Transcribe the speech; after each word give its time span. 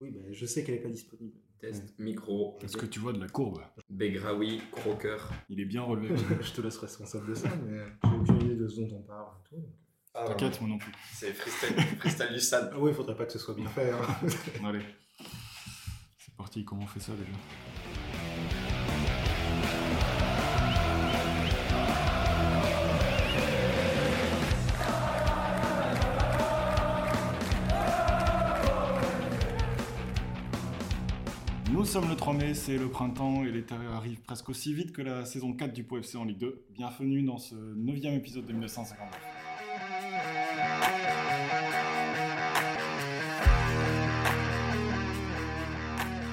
Oui, 0.00 0.10
mais 0.14 0.32
je 0.34 0.44
sais 0.46 0.62
qu'elle 0.64 0.76
n'est 0.76 0.80
pas 0.82 0.88
disponible. 0.90 1.36
Test, 1.58 1.98
micro. 1.98 2.58
Est-ce 2.62 2.76
que 2.76 2.84
tu 2.86 2.98
vois 3.00 3.12
de 3.14 3.18
la 3.20 3.28
courbe 3.28 3.62
Begraoui, 3.88 4.60
croqueur. 4.70 5.32
Il 5.48 5.58
est 5.60 5.64
bien 5.64 5.82
relevé. 5.82 6.14
je 6.42 6.52
te 6.52 6.60
laisse 6.60 6.76
responsable 6.76 7.30
de 7.30 7.34
ça, 7.34 7.48
mais 7.66 7.78
j'ai 8.04 8.10
aucune 8.16 8.42
idée 8.42 8.56
de 8.56 8.68
ce 8.68 8.80
dont 8.82 8.96
on 8.98 9.02
parle 9.02 9.28
et 9.40 9.48
tout. 9.48 9.64
Ah, 10.12 10.26
T'inquiète, 10.28 10.60
moi 10.60 10.68
non 10.70 10.78
plus. 10.78 10.92
C'est 11.14 11.32
freestyle, 11.32 11.76
freestyle 11.98 12.32
du 12.32 12.40
sale. 12.40 12.70
Ah 12.72 12.78
oui, 12.78 12.90
il 12.90 12.94
faudrait 12.94 13.16
pas 13.16 13.24
que 13.26 13.32
ce 13.32 13.38
soit 13.38 13.54
bien 13.54 13.68
fait. 13.68 13.90
hein. 13.90 14.06
Allez. 14.66 14.80
C'est 16.18 16.34
parti, 16.36 16.64
comment 16.64 16.82
on 16.84 16.86
fait 16.86 17.00
ça 17.00 17.12
déjà? 17.12 17.30
Sommes 31.86 32.08
le 32.08 32.16
3 32.16 32.34
mai, 32.34 32.54
c'est 32.54 32.78
le 32.78 32.88
printemps 32.88 33.44
et 33.44 33.52
l'été 33.52 33.74
arrive 33.74 34.20
presque 34.22 34.48
aussi 34.48 34.74
vite 34.74 34.92
que 34.92 35.02
la 35.02 35.24
saison 35.24 35.52
4 35.52 35.72
du 35.72 35.84
Pau 35.84 35.98
FC 35.98 36.16
en 36.18 36.24
Ligue 36.24 36.38
2. 36.38 36.64
Bienvenue 36.70 37.22
dans 37.22 37.38
ce 37.38 37.54
9 37.54 38.04
épisode 38.16 38.44
de 38.44 38.52
1959. 38.52 39.20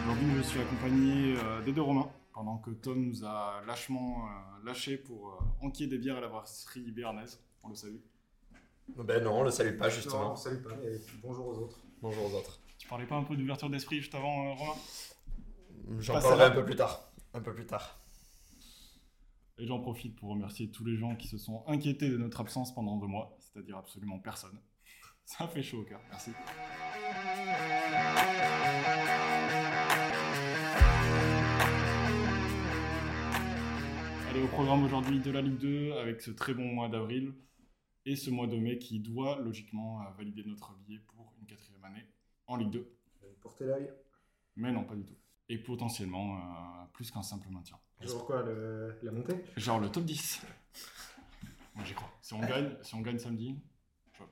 Aujourd'hui, 0.01 0.31
je 0.37 0.41
suis 0.41 0.59
accompagné 0.59 1.35
euh, 1.37 1.61
des 1.61 1.71
deux 1.71 1.83
Romains, 1.83 2.09
pendant 2.33 2.57
que 2.57 2.71
Tom 2.71 3.05
nous 3.05 3.23
a 3.23 3.61
lâchement 3.67 4.25
euh, 4.25 4.65
lâché 4.65 4.97
pour 4.97 5.29
euh, 5.29 5.65
enquiller 5.65 5.87
des 5.87 5.99
bières 5.99 6.17
à 6.17 6.21
la 6.21 6.29
brasserie 6.29 6.91
béarnaise. 6.91 7.39
On 7.63 7.69
le 7.69 7.75
salue. 7.75 7.99
Ben 8.97 9.23
non, 9.23 9.41
on 9.41 9.43
le 9.43 9.51
salue 9.51 9.77
pas 9.77 9.89
justement. 9.89 10.29
Non, 10.29 10.35
salut 10.35 10.63
pas, 10.63 10.71
et 10.83 10.99
bonjour 11.21 11.47
aux 11.47 11.59
autres. 11.59 11.79
Bonjour 12.01 12.25
aux 12.25 12.37
autres. 12.37 12.59
Tu 12.79 12.87
parlais 12.87 13.05
pas 13.05 13.15
un 13.15 13.23
peu 13.23 13.35
d'ouverture 13.35 13.69
d'esprit 13.69 13.99
juste 13.99 14.15
avant, 14.15 14.55
Romain? 14.55 14.73
J'en 15.99 16.13
parlerai 16.21 16.45
un 16.45 16.51
peu 16.51 16.65
plus 16.65 16.75
tard. 16.75 17.11
Un 17.33 17.41
peu 17.41 17.53
plus 17.53 17.65
tard. 17.65 17.99
Et 19.57 19.67
j'en 19.67 19.79
profite 19.79 20.15
pour 20.15 20.29
remercier 20.29 20.71
tous 20.71 20.83
les 20.83 20.97
gens 20.97 21.15
qui 21.15 21.27
se 21.27 21.37
sont 21.37 21.63
inquiétés 21.67 22.09
de 22.09 22.17
notre 22.17 22.41
absence 22.41 22.73
pendant 22.73 22.97
deux 22.97 23.07
mois, 23.07 23.37
c'est-à-dire 23.39 23.77
absolument 23.77 24.19
personne. 24.19 24.59
Ça 25.25 25.47
fait 25.47 25.61
chaud 25.61 25.81
au 25.81 25.83
cœur, 25.83 26.01
merci. 26.09 26.31
Allez, 34.29 34.41
au 34.41 34.47
programme 34.47 34.83
aujourd'hui 34.83 35.19
de 35.19 35.29
la 35.29 35.41
Ligue 35.41 35.59
2 35.59 35.93
avec 35.93 36.21
ce 36.21 36.31
très 36.31 36.55
bon 36.55 36.65
mois 36.65 36.89
d'avril 36.89 37.33
et 38.05 38.15
ce 38.15 38.31
mois 38.31 38.47
de 38.47 38.57
mai 38.57 38.79
qui 38.79 38.99
doit 38.99 39.39
logiquement 39.39 40.01
euh, 40.01 40.09
valider 40.17 40.43
notre 40.45 40.73
billet 40.79 40.99
pour 40.99 41.31
une 41.39 41.45
quatrième 41.45 41.83
année 41.83 42.05
en 42.47 42.57
Ligue 42.57 42.71
2. 42.71 42.97
Allez, 43.21 43.37
Portez 43.39 43.65
l'œil. 43.65 43.89
Mais 44.55 44.71
non, 44.71 44.83
pas 44.83 44.95
du 44.95 45.03
tout. 45.03 45.15
Et 45.49 45.57
potentiellement 45.57 46.37
euh, 46.37 46.85
plus 46.93 47.11
qu'un 47.11 47.21
simple 47.23 47.49
maintien. 47.49 47.77
Genre 48.01 48.25
quoi, 48.25 48.41
le- 48.43 48.97
la 49.03 49.11
montée? 49.11 49.43
Genre 49.57 49.79
le 49.79 49.89
top 49.89 50.05
10. 50.05 50.41
Moi 51.75 51.83
j'y 51.85 51.93
crois. 51.93 52.09
Si 52.21 52.33
on 52.33 52.39
gagne, 52.39 52.75
si 52.81 52.95
on 52.95 53.01
gagne 53.01 53.19
samedi. 53.19 53.59
je- 54.13 54.23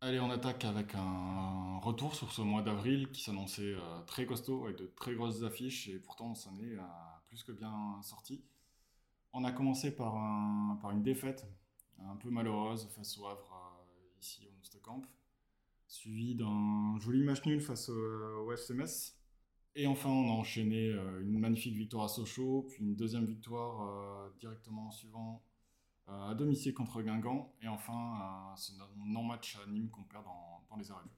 Allez, 0.00 0.20
on 0.20 0.30
attaque 0.30 0.64
avec 0.64 0.94
un 0.94 1.78
retour 1.78 2.14
sur 2.14 2.30
ce 2.32 2.42
mois 2.42 2.62
d'avril 2.62 3.10
qui 3.10 3.22
s'annonçait 3.22 3.74
euh, 3.74 4.00
très 4.06 4.26
costaud 4.26 4.64
avec 4.66 4.76
de 4.78 4.86
très 4.86 5.14
grosses 5.14 5.42
affiches 5.42 5.88
et 5.88 5.98
pourtant 5.98 6.30
on 6.30 6.34
s'en 6.34 6.56
est 6.58 6.76
euh, 6.76 6.82
plus 7.26 7.42
que 7.42 7.52
bien 7.52 8.00
sorti. 8.02 8.44
On 9.32 9.44
a 9.44 9.52
commencé 9.52 9.94
par, 9.94 10.16
un- 10.16 10.78
par 10.80 10.90
une 10.92 11.02
défaite 11.02 11.46
un 11.98 12.16
peu 12.16 12.30
malheureuse 12.30 12.88
face 12.94 13.18
au 13.18 13.26
Havre 13.26 13.52
euh, 13.54 14.20
ici 14.20 14.46
au 14.48 14.56
Moustocamp, 14.58 15.02
suivi 15.96 16.34
d'un 16.34 16.98
joli 17.00 17.22
match 17.22 17.44
nul 17.46 17.60
face 17.60 17.88
au, 17.88 18.44
au 18.44 18.52
FC 18.52 18.74
Metz. 18.74 19.16
Et 19.74 19.86
enfin, 19.86 20.08
on 20.08 20.28
a 20.28 20.32
enchaîné 20.32 20.88
euh, 20.90 21.20
une 21.22 21.38
magnifique 21.38 21.74
victoire 21.74 22.04
à 22.04 22.08
Sochaux, 22.08 22.62
puis 22.68 22.82
une 22.82 22.94
deuxième 22.96 23.24
victoire 23.26 23.82
euh, 24.26 24.30
directement 24.38 24.86
en 24.86 24.90
suivant 24.90 25.42
euh, 26.08 26.30
à 26.30 26.34
domicile 26.34 26.72
contre 26.72 27.02
Guingamp, 27.02 27.52
et 27.60 27.68
enfin 27.68 28.52
euh, 28.52 28.56
ce 28.56 28.72
non-match 28.96 29.58
à 29.62 29.68
Nîmes 29.68 29.90
qu'on 29.90 30.04
perd 30.04 30.24
dans, 30.24 30.64
dans 30.70 30.76
les 30.76 30.90
arrêts. 30.90 31.10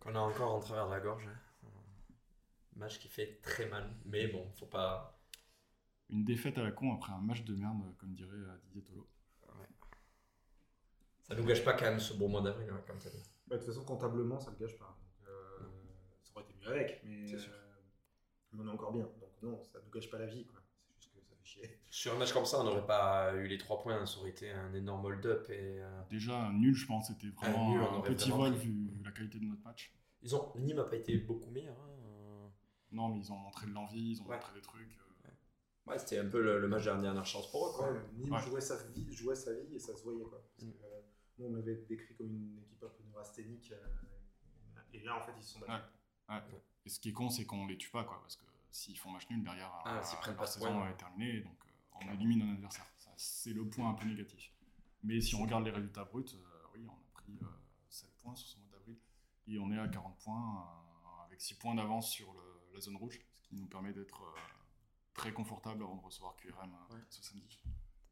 Qu'on 0.00 0.14
a 0.14 0.18
encore 0.18 0.54
en 0.54 0.60
travers 0.60 0.86
de 0.88 0.92
la 0.92 1.00
gorge. 1.00 1.26
hein. 1.26 1.68
Match 2.76 2.98
qui 2.98 3.08
fait 3.08 3.40
très 3.42 3.68
mal. 3.68 3.90
Mais 4.04 4.28
bon, 4.28 4.46
faut 4.54 4.66
pas. 4.66 5.18
Une 6.10 6.24
défaite 6.24 6.58
à 6.58 6.62
la 6.62 6.70
con 6.70 6.94
après 6.94 7.12
un 7.12 7.20
match 7.20 7.44
de 7.44 7.54
merde, 7.54 7.82
comme 7.98 8.14
dirait 8.14 8.30
euh, 8.36 8.56
Didier 8.64 8.82
Tolo. 8.82 9.08
Ça 11.22 11.34
nous 11.34 11.44
gâche 11.44 11.62
pas 11.64 11.74
quand 11.74 11.84
même 11.86 12.00
ce 12.00 12.14
beau 12.14 12.28
mois 12.28 12.40
d'avril, 12.40 12.68
hein, 12.72 12.80
comme 12.86 12.98
t'as 12.98 13.10
dit. 13.10 13.22
Bah, 13.48 13.56
De 13.56 13.62
toute 13.62 13.66
façon, 13.72 13.84
comptablement, 13.84 14.38
ça 14.38 14.50
ne 14.50 14.56
le 14.58 14.66
gâche 14.66 14.78
pas. 14.78 14.96
Donc, 15.20 15.28
euh, 15.28 15.64
ça 16.22 16.32
aurait 16.34 16.44
été 16.44 16.54
mieux 16.60 16.68
avec, 16.68 17.00
mais 17.04 17.26
C'est 17.26 17.38
sûr. 17.38 17.52
euh, 17.52 17.74
mais 18.52 18.62
on 18.62 18.68
est 18.68 18.70
encore 18.72 18.92
bien. 18.92 19.04
Donc 19.04 19.30
non, 19.42 19.64
ça 19.66 19.78
ne 19.78 19.84
nous 19.84 19.90
gâche 19.90 20.10
pas 20.10 20.18
la 20.18 20.26
vie. 20.26 20.44
quoi. 20.46 20.60
C'est 20.86 20.94
juste 20.96 21.14
que 21.14 21.20
ça 21.22 21.34
fait 21.36 21.44
chier. 21.44 21.80
Sur 21.90 22.14
un 22.14 22.18
match 22.18 22.32
comme 22.32 22.44
ça, 22.44 22.60
on 22.60 22.64
n'aurait 22.64 22.86
pas 22.86 23.34
eu 23.34 23.46
les 23.46 23.58
3 23.58 23.80
points. 23.80 24.04
Ça 24.06 24.18
aurait 24.20 24.30
été 24.30 24.50
un 24.50 24.72
énorme 24.74 25.04
hold-up. 25.06 25.48
Et, 25.50 25.80
euh, 25.82 26.02
Déjà, 26.10 26.38
un 26.38 26.52
nul, 26.52 26.74
je 26.74 26.86
pense, 26.86 27.08
c'était 27.08 27.28
vraiment 27.28 27.70
nul, 27.70 27.80
on 27.80 27.98
un 27.98 28.00
petit 28.02 28.30
vraiment 28.30 28.44
vol 28.50 28.54
vu, 28.58 28.88
vu 28.90 29.02
la 29.04 29.12
qualité 29.12 29.38
de 29.38 29.44
notre 29.44 29.62
match. 29.62 29.92
ils 30.22 30.34
ont... 30.36 30.52
Nîmes 30.56 30.76
n'a 30.76 30.84
pas 30.84 30.96
été 30.96 31.16
beaucoup 31.18 31.50
meilleur. 31.50 31.76
hein. 31.80 32.50
Non, 32.90 33.08
mais 33.10 33.18
ils 33.20 33.30
ont 33.32 33.36
montré 33.36 33.66
de 33.66 33.72
l'envie, 33.72 34.12
ils 34.12 34.22
ont 34.22 34.26
Ouais. 34.26 34.36
montré 34.36 34.54
des 34.54 34.62
trucs. 34.62 34.88
euh, 35.26 35.28
Ouais, 35.86 35.98
c'était 35.98 36.18
un 36.18 36.26
peu 36.28 36.42
le, 36.42 36.58
le 36.58 36.68
match 36.68 36.84
de 36.84 36.90
la 36.90 36.96
dernière 36.98 37.24
chance 37.26 37.50
pour 37.50 37.66
eux. 37.68 37.72
Quoi. 37.74 37.92
Ouais, 37.92 37.98
Nîmes 38.14 38.32
Ouais. 38.32 38.40
jouait, 38.40 38.60
sa 38.62 38.76
vie, 38.76 39.12
jouait 39.12 39.34
sa 39.34 39.52
vie 39.54 39.74
et 39.74 39.78
ça 39.78 39.94
se 39.94 40.02
voyait. 40.04 40.24
Quoi. 40.24 40.38
Parce 40.56 40.68
Mm. 40.68 40.72
que, 40.72 40.84
euh, 40.84 40.97
nous, 41.38 41.46
on 41.46 41.54
avait 41.58 41.76
décrit 41.88 42.14
comme 42.16 42.28
une 42.34 42.58
équipe 42.58 42.82
un 42.82 42.88
peu 42.88 43.02
neurasthénique. 43.04 43.72
euh, 43.72 43.86
et 44.92 45.00
là, 45.00 45.16
en 45.16 45.20
fait, 45.26 45.32
ils 45.36 45.42
se 45.42 45.54
sont 45.54 45.60
battus. 45.60 46.58
Et 46.84 46.88
ce 46.88 47.00
qui 47.00 47.10
est 47.10 47.12
con, 47.12 47.28
c'est 47.28 47.44
qu'on 47.44 47.66
les 47.66 47.76
tue 47.76 47.90
pas, 47.90 48.04
quoi, 48.04 48.20
parce 48.20 48.36
que 48.36 48.44
s'ils 48.70 48.98
font 48.98 49.10
match 49.10 49.28
nul 49.30 49.42
derrière, 49.44 49.70
Ah, 49.84 49.98
euh, 50.00 50.32
pas 50.34 50.44
de 50.44 50.48
saison 50.48 50.72
points. 50.72 50.88
est 50.90 50.96
terminée, 50.96 51.40
donc 51.40 51.58
euh, 51.66 52.06
on 52.06 52.12
élimine 52.14 52.42
un 52.42 52.54
adversaire. 52.54 52.86
Ça, 52.98 53.10
C'est 53.16 53.52
le 53.52 53.68
point 53.68 53.90
un 53.90 53.94
peu 53.94 54.06
négatif. 54.06 54.52
Mais 55.02 55.20
si 55.20 55.34
on 55.34 55.42
regarde 55.42 55.64
les 55.64 55.70
résultats 55.70 56.04
bruts, 56.04 56.24
euh, 56.34 56.66
oui, 56.74 56.86
on 56.88 56.92
a 56.92 57.10
pris 57.12 57.38
euh, 57.42 57.46
7 57.88 58.10
points 58.22 58.34
sur 58.34 58.48
ce 58.48 58.58
mois 58.58 58.68
d'avril, 58.72 58.96
et 59.46 59.58
on 59.58 59.70
est 59.70 59.78
à 59.78 59.88
40 59.88 60.18
points, 60.18 60.62
euh, 60.66 61.24
avec 61.26 61.40
6 61.40 61.54
points 61.54 61.74
d'avance 61.74 62.10
sur 62.10 62.32
le- 62.32 62.70
la 62.74 62.80
zone 62.80 62.96
rouge, 62.96 63.20
ce 63.42 63.48
qui 63.48 63.56
nous 63.56 63.66
permet 63.66 63.92
d'être 63.92 64.22
euh, 64.22 64.38
très 65.14 65.32
confortable 65.32 65.82
avant 65.82 65.96
de 65.96 66.02
recevoir 66.02 66.36
QRM 66.36 66.72
euh, 66.90 66.94
Ouais. 66.94 67.00
ce 67.10 67.22
samedi. 67.22 67.60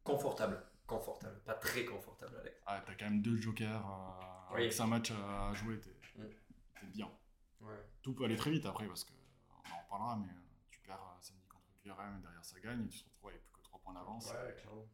Confortable. 0.03 0.63
Confortable. 0.87 1.39
Pas 1.45 1.53
très 1.55 1.83
confortable, 1.85 2.37
Alex. 2.39 2.57
Ah, 2.65 2.81
t'as 2.85 2.95
quand 2.95 3.05
même 3.05 3.21
deux 3.21 3.35
jokers, 3.37 3.85
euh, 3.85 4.53
Oui. 4.55 4.61
avec 4.61 4.73
5 4.73 4.87
matchs 4.87 5.11
à 5.11 5.53
jouer, 5.53 5.79
t'es 5.81 5.91
Mm. 6.17 6.23
t'es 6.79 6.87
bien. 6.87 7.11
Ouais. 7.61 7.75
Tout 8.01 8.13
peut 8.15 8.23
aller 8.23 8.37
très 8.37 8.49
vite 8.51 8.65
après 8.65 8.87
parce 8.87 9.03
que 9.03 9.11
on 9.51 9.75
en 9.75 9.83
reparlera, 9.83 10.15
mais 10.17 10.27
euh, 10.29 10.41
tu 10.71 10.79
perds 10.81 11.01
euh, 11.01 11.21
samedi 11.21 11.45
contre 11.47 11.65
QRM 11.83 12.17
et 12.17 12.21
derrière 12.21 12.43
ça 12.45 12.59
gagne 12.59 12.85
et 12.85 12.87
tu 12.87 12.99
te 13.03 13.09
retrouves 13.09 13.29
avec 13.31 13.43
plus 13.43 13.51
que 13.53 13.61
3 13.63 13.79
points 13.81 13.93
d'avance. 13.93 14.31
Ouais, 14.31 14.55
clairement. 14.59 14.87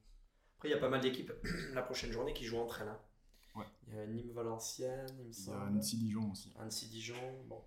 Après, 0.57 0.69
il 0.69 0.71
y 0.71 0.75
a 0.75 0.79
pas 0.79 0.89
mal 0.89 0.99
d'équipes 1.01 1.31
la 1.73 1.81
prochaine 1.83 2.11
journée 2.11 2.33
qui 2.33 2.45
jouent 2.45 2.57
entre 2.59 2.81
elles. 2.81 2.87
hein. 2.89 2.99
Ouais. 3.55 3.65
Il 3.87 3.93
y 3.93 3.99
a 3.99 4.07
Nîmes-Valenciennes, 4.07 5.07
il 5.19 5.25
me 5.27 5.31
Il 5.31 5.37
y 5.37 5.41
a 5.41 5.45
semble. 5.45 5.67
Annecy-Dijon 5.67 6.31
aussi. 6.31 6.53
Annecy-Dijon. 6.59 7.43
Bon. 7.45 7.63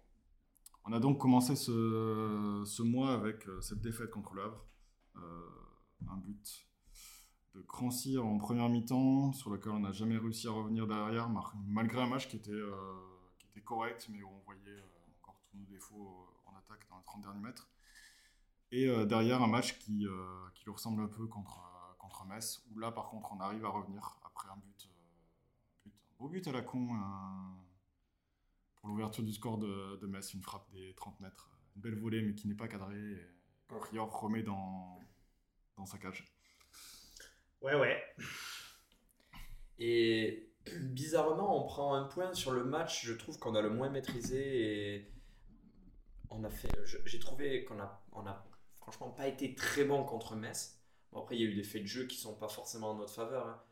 On 0.84 0.92
a 0.92 0.98
donc 1.00 1.20
commencé 1.20 1.54
ce, 1.56 2.62
ce 2.66 2.82
mois 2.82 3.12
avec 3.14 3.46
euh, 3.48 3.60
cette 3.60 3.80
défaite 3.80 4.10
contre 4.10 4.34
le 4.34 4.42
Havre. 4.42 4.66
Euh, 5.16 5.48
un 6.10 6.16
but 6.16 6.65
de 7.56 7.62
Crancy 7.62 8.18
en 8.18 8.36
première 8.36 8.68
mi-temps 8.68 9.32
sur 9.32 9.50
lequel 9.50 9.72
on 9.72 9.80
n'a 9.80 9.92
jamais 9.92 10.18
réussi 10.18 10.46
à 10.46 10.50
revenir 10.50 10.86
derrière 10.86 11.30
malgré 11.66 12.02
un 12.02 12.06
match 12.06 12.28
qui 12.28 12.36
était, 12.36 12.50
euh, 12.50 12.74
qui 13.38 13.46
était 13.46 13.62
correct 13.62 14.08
mais 14.10 14.22
où 14.22 14.28
on 14.28 14.40
voyait 14.44 14.60
euh, 14.68 14.82
encore 15.22 15.40
tous 15.42 15.56
nos 15.56 15.64
défauts 15.64 16.28
euh, 16.46 16.50
en 16.50 16.56
attaque 16.56 16.86
dans 16.90 16.98
les 16.98 17.04
30 17.04 17.22
derniers 17.22 17.40
mètres. 17.40 17.68
Et 18.72 18.88
euh, 18.88 19.06
derrière 19.06 19.42
un 19.42 19.46
match 19.46 19.78
qui, 19.78 20.06
qui 20.54 20.64
lui 20.64 20.72
ressemble 20.72 21.02
un 21.02 21.08
peu 21.08 21.26
contre, 21.26 21.62
contre 21.98 22.26
Metz 22.26 22.62
où 22.70 22.78
là 22.78 22.92
par 22.92 23.08
contre 23.08 23.32
on 23.32 23.40
arrive 23.40 23.64
à 23.64 23.70
revenir 23.70 24.18
après 24.22 24.48
un 24.50 24.56
but, 24.56 24.88
but- 25.84 25.94
un 26.12 26.16
beau 26.18 26.28
but 26.28 26.46
à 26.48 26.52
la 26.52 26.60
con 26.62 26.88
pour 28.76 28.88
l'ouverture 28.90 29.24
du 29.24 29.32
score 29.32 29.58
de, 29.58 29.96
de 29.96 30.06
Metz, 30.06 30.34
une 30.34 30.42
frappe 30.42 30.70
des 30.72 30.94
30 30.94 31.20
mètres, 31.20 31.50
une 31.74 31.82
belle 31.82 31.98
volée 31.98 32.22
mais 32.22 32.34
qui 32.34 32.48
n'est 32.48 32.54
pas 32.54 32.68
cadrée 32.68 33.12
et 33.12 33.26
que 33.68 33.74
Rior 33.74 34.20
remet 34.20 34.42
dans, 34.42 35.00
dans 35.76 35.86
sa 35.86 35.98
cage. 35.98 36.35
Ouais, 37.62 37.74
ouais. 37.74 38.02
Et 39.78 40.50
bizarrement, 40.80 41.62
on 41.64 41.66
prend 41.66 41.94
un 41.94 42.04
point 42.04 42.32
sur 42.34 42.52
le 42.52 42.64
match. 42.64 43.04
Je 43.04 43.12
trouve 43.14 43.38
qu'on 43.38 43.54
a 43.54 43.60
le 43.62 43.70
moins 43.70 43.88
maîtrisé 43.90 44.94
et 44.96 45.12
on 46.30 46.42
a 46.44 46.50
fait. 46.50 46.70
J'ai 47.04 47.18
trouvé 47.18 47.64
qu'on 47.64 47.78
a, 47.80 48.02
on 48.12 48.26
a 48.26 48.44
franchement 48.76 49.10
pas 49.10 49.26
été 49.28 49.54
très 49.54 49.84
bon 49.84 50.04
contre 50.04 50.36
Metz. 50.36 50.80
Bon, 51.12 51.20
après, 51.22 51.36
il 51.36 51.42
y 51.42 51.44
a 51.44 51.48
eu 51.50 51.54
des 51.54 51.62
faits 51.64 51.82
de 51.82 51.86
jeu 51.88 52.06
qui 52.06 52.16
sont 52.16 52.34
pas 52.34 52.48
forcément 52.48 52.90
en 52.90 52.94
notre 52.96 53.14
faveur. 53.14 53.46
hein. 53.46 53.62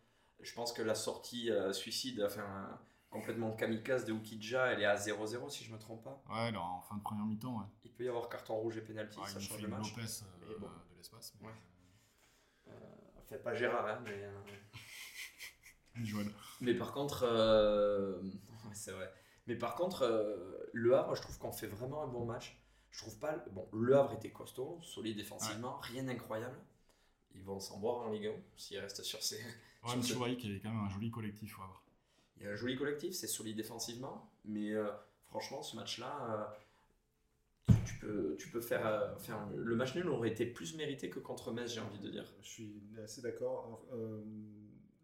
Je 0.41 0.53
pense 0.55 0.73
que 0.73 0.83
la 0.83 0.95
sortie 0.95 1.51
euh, 1.51 1.73
suicide, 1.73 2.23
enfin 2.27 2.79
complètement 3.11 3.53
kamikaze 3.53 4.05
de 4.05 4.13
Ukidja, 4.13 4.67
elle 4.73 4.83
est 4.83 4.87
à 4.87 4.97
0-0 4.97 5.49
si 5.49 5.63
je 5.65 5.73
me 5.73 5.79
trompe 5.79 6.03
pas. 6.03 6.21
Ouais, 6.29 6.51
là, 6.51 6.61
en 6.61 6.81
fin 6.83 6.97
de 6.97 7.03
première 7.03 7.25
mi-temps, 7.25 7.57
ouais. 7.59 7.67
Il 7.85 7.93
peut 7.93 8.05
y 8.05 8.09
avoir 8.09 8.29
carton 8.29 8.57
rouge 8.57 8.77
et 8.77 8.81
pénalty, 8.81 9.19
Ouais, 9.21 9.27
ça 9.27 9.35
il 9.39 9.43
nous 9.43 9.49
change 9.49 9.63
le 9.63 9.69
match. 9.69 9.89
Lopez 9.91 10.03
euh, 10.03 10.47
Mais 10.49 10.55
bon. 10.59 10.67
de 10.67 10.97
l'espace. 10.97 11.33
mais- 11.41 11.47
Ouais. 11.47 11.53
Fait 13.29 13.39
pas 13.39 13.55
Gérard, 13.55 13.87
hein, 13.87 14.01
mais. 14.05 14.23
euh, 14.25 16.05
Joël. 16.05 16.27
Mais 16.61 16.75
par 16.75 16.93
contre, 16.93 17.25
euh, 17.25 18.21
c'est 18.73 18.93
vrai. 18.93 19.13
Mais 19.47 19.57
par 19.57 19.75
contre, 19.75 20.03
euh, 20.03 20.59
Le 20.73 20.97
Havre, 20.97 21.15
je 21.15 21.23
trouve 21.23 21.39
qu'on 21.39 21.53
fait 21.53 21.67
vraiment 21.67 22.03
un 22.03 22.09
bon 22.09 22.25
match. 22.25 22.59
Je 22.91 23.01
trouve 23.01 23.19
pas. 23.19 23.37
Bon, 23.53 23.69
Le 23.73 23.97
Havre 23.97 24.13
était 24.15 24.31
costaud, 24.31 24.79
solide 24.83 25.17
défensivement, 25.17 25.79
rien 25.81 26.05
d'incroyable. 26.05 26.57
Ils 27.35 27.43
vont 27.45 27.59
s'en 27.59 27.79
boire 27.79 28.07
en 28.07 28.11
Ligue 28.11 28.29
1 28.29 28.33
s'ils 28.57 28.79
restent 28.79 29.03
sur 29.03 29.23
ces. 29.23 29.37
Ouais, 29.37 29.43
sur 29.89 29.97
mais 29.97 30.03
ce- 30.03 30.41
qu'il 30.41 30.51
y 30.51 30.53
avait 30.53 30.61
quand 30.61 30.71
même 30.71 30.85
un 30.85 30.89
joli 30.91 31.11
collectif. 31.11 31.59
Au 31.59 31.63
Havre. 31.63 31.83
Il 32.37 32.45
y 32.45 32.47
a 32.47 32.53
un 32.53 32.57
joli 32.57 32.77
collectif, 32.77 33.15
c'est 33.15 33.27
solide 33.29 33.57
défensivement, 33.57 34.31
mais 34.45 34.73
euh, 34.73 34.91
franchement, 35.27 35.63
ce 35.63 35.77
match-là, 35.77 36.17
euh, 36.31 36.45
tu, 37.87 37.95
peux, 38.01 38.37
tu 38.39 38.49
peux 38.49 38.61
faire, 38.61 38.87
euh, 38.87 39.17
faire. 39.17 39.39
Le 39.55 39.77
match 39.77 39.95
nul 39.95 40.09
aurait 40.09 40.31
été 40.31 40.47
plus 40.47 40.77
mérité 40.77 41.09
que 41.11 41.19
contre 41.19 41.53
Metz, 41.53 41.73
j'ai 41.73 41.81
envie 41.81 41.99
de 41.99 42.11
dire. 42.11 42.25
Je 42.43 42.49
suis 42.49 42.83
assez 43.03 43.23
d'accord. 43.23 43.85
Euh, 43.93 44.23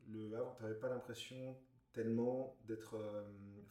le 0.08 0.34
Havre, 0.36 0.54
tu 0.56 0.62
n'avais 0.62 0.74
pas 0.78 0.88
l'impression 0.88 1.56
tellement 1.92 2.56
d'être 2.66 2.96
euh, 2.96 3.22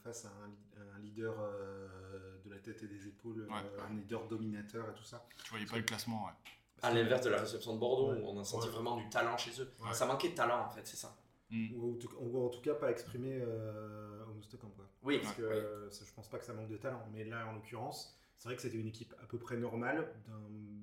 face 0.04 0.26
à 0.26 0.30
un, 0.30 0.96
un 0.96 1.00
leader 1.00 1.36
euh, 1.40 2.38
de 2.44 2.50
la 2.50 2.58
tête 2.60 2.84
et 2.84 2.88
des 2.88 3.08
épaules, 3.08 3.48
Ouais. 3.50 3.56
euh, 3.78 3.82
un 3.90 3.94
leader 3.96 4.28
dominateur 4.28 4.90
et 4.90 4.94
tout 4.94 5.04
ça. 5.04 5.26
Tu 5.44 5.50
voyais 5.52 5.66
pas 5.66 5.78
le 5.78 5.84
classement, 5.84 6.26
ouais. 6.26 6.32
À 6.82 6.94
l'inverse 6.94 7.22
de 7.26 7.30
la 7.30 7.42
réception 7.42 7.74
de 7.76 7.80
Bordeaux, 7.80 8.12
Ouais. 8.14 8.22
où 8.22 8.28
on 8.28 8.40
a 8.40 8.44
senti 8.44 8.68
Ouais. 8.68 8.74
vraiment 8.74 8.98
du 8.98 9.08
talent 9.10 9.38
chez 9.38 9.62
eux. 9.62 9.72
Ouais. 9.82 9.94
Ça 9.94 10.06
manquait 10.06 10.30
de 10.30 10.36
talent, 10.36 10.66
en 10.66 10.70
fait, 10.70 10.86
c'est 10.88 10.98
ça. 10.98 11.16
Ou, 11.52 11.94
en 11.94 11.98
tout- 11.98 12.16
ou 12.20 12.46
en 12.46 12.50
tout 12.50 12.62
cas 12.62 12.76
pas 12.76 12.92
exprimé 12.92 13.40
euh, 13.42 14.24
au 14.30 14.34
Moustocamp. 14.36 14.70
Quoi. 14.76 14.86
Oui, 15.02 15.20
Parce 15.22 15.36
que 15.36 15.42
euh, 15.42 15.90
je 15.90 16.14
pense 16.14 16.30
pas 16.30 16.38
que 16.38 16.46
ça 16.46 16.54
manque 16.54 16.70
de 16.70 16.78
talent. 16.78 17.04
Mais 17.12 17.24
là, 17.26 17.48
en 17.48 17.54
l'occurrence, 17.54 18.19
c'est 18.40 18.48
vrai 18.48 18.56
que 18.56 18.62
c'était 18.62 18.78
une 18.78 18.88
équipe 18.88 19.14
à 19.22 19.26
peu 19.28 19.38
près 19.38 19.58
normale, 19.58 20.12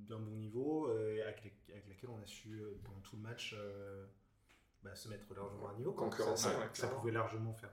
d'un 0.09 0.19
bon 0.21 0.31
niveau, 0.37 0.89
euh, 0.91 1.21
avec, 1.27 1.53
laquelle 1.89 2.11
on 2.11 2.19
a 2.23 2.27
su, 2.27 2.61
euh, 2.61 2.79
pendant 2.85 3.01
tout 3.01 3.17
le 3.17 3.23
match, 3.23 3.55
euh, 3.59 4.07
bah, 4.83 4.95
se 4.95 5.09
mettre 5.09 5.35
largement 5.35 5.69
à 5.71 5.75
niveau. 5.75 5.93
quoi. 5.93 6.09
Concurrencer, 6.11 6.51
ça, 6.51 6.59
ouais, 6.59 6.67
ça 6.67 6.69
clairement. 6.69 7.01
pouvait 7.01 7.13
largement 7.13 7.55
faire. 7.55 7.71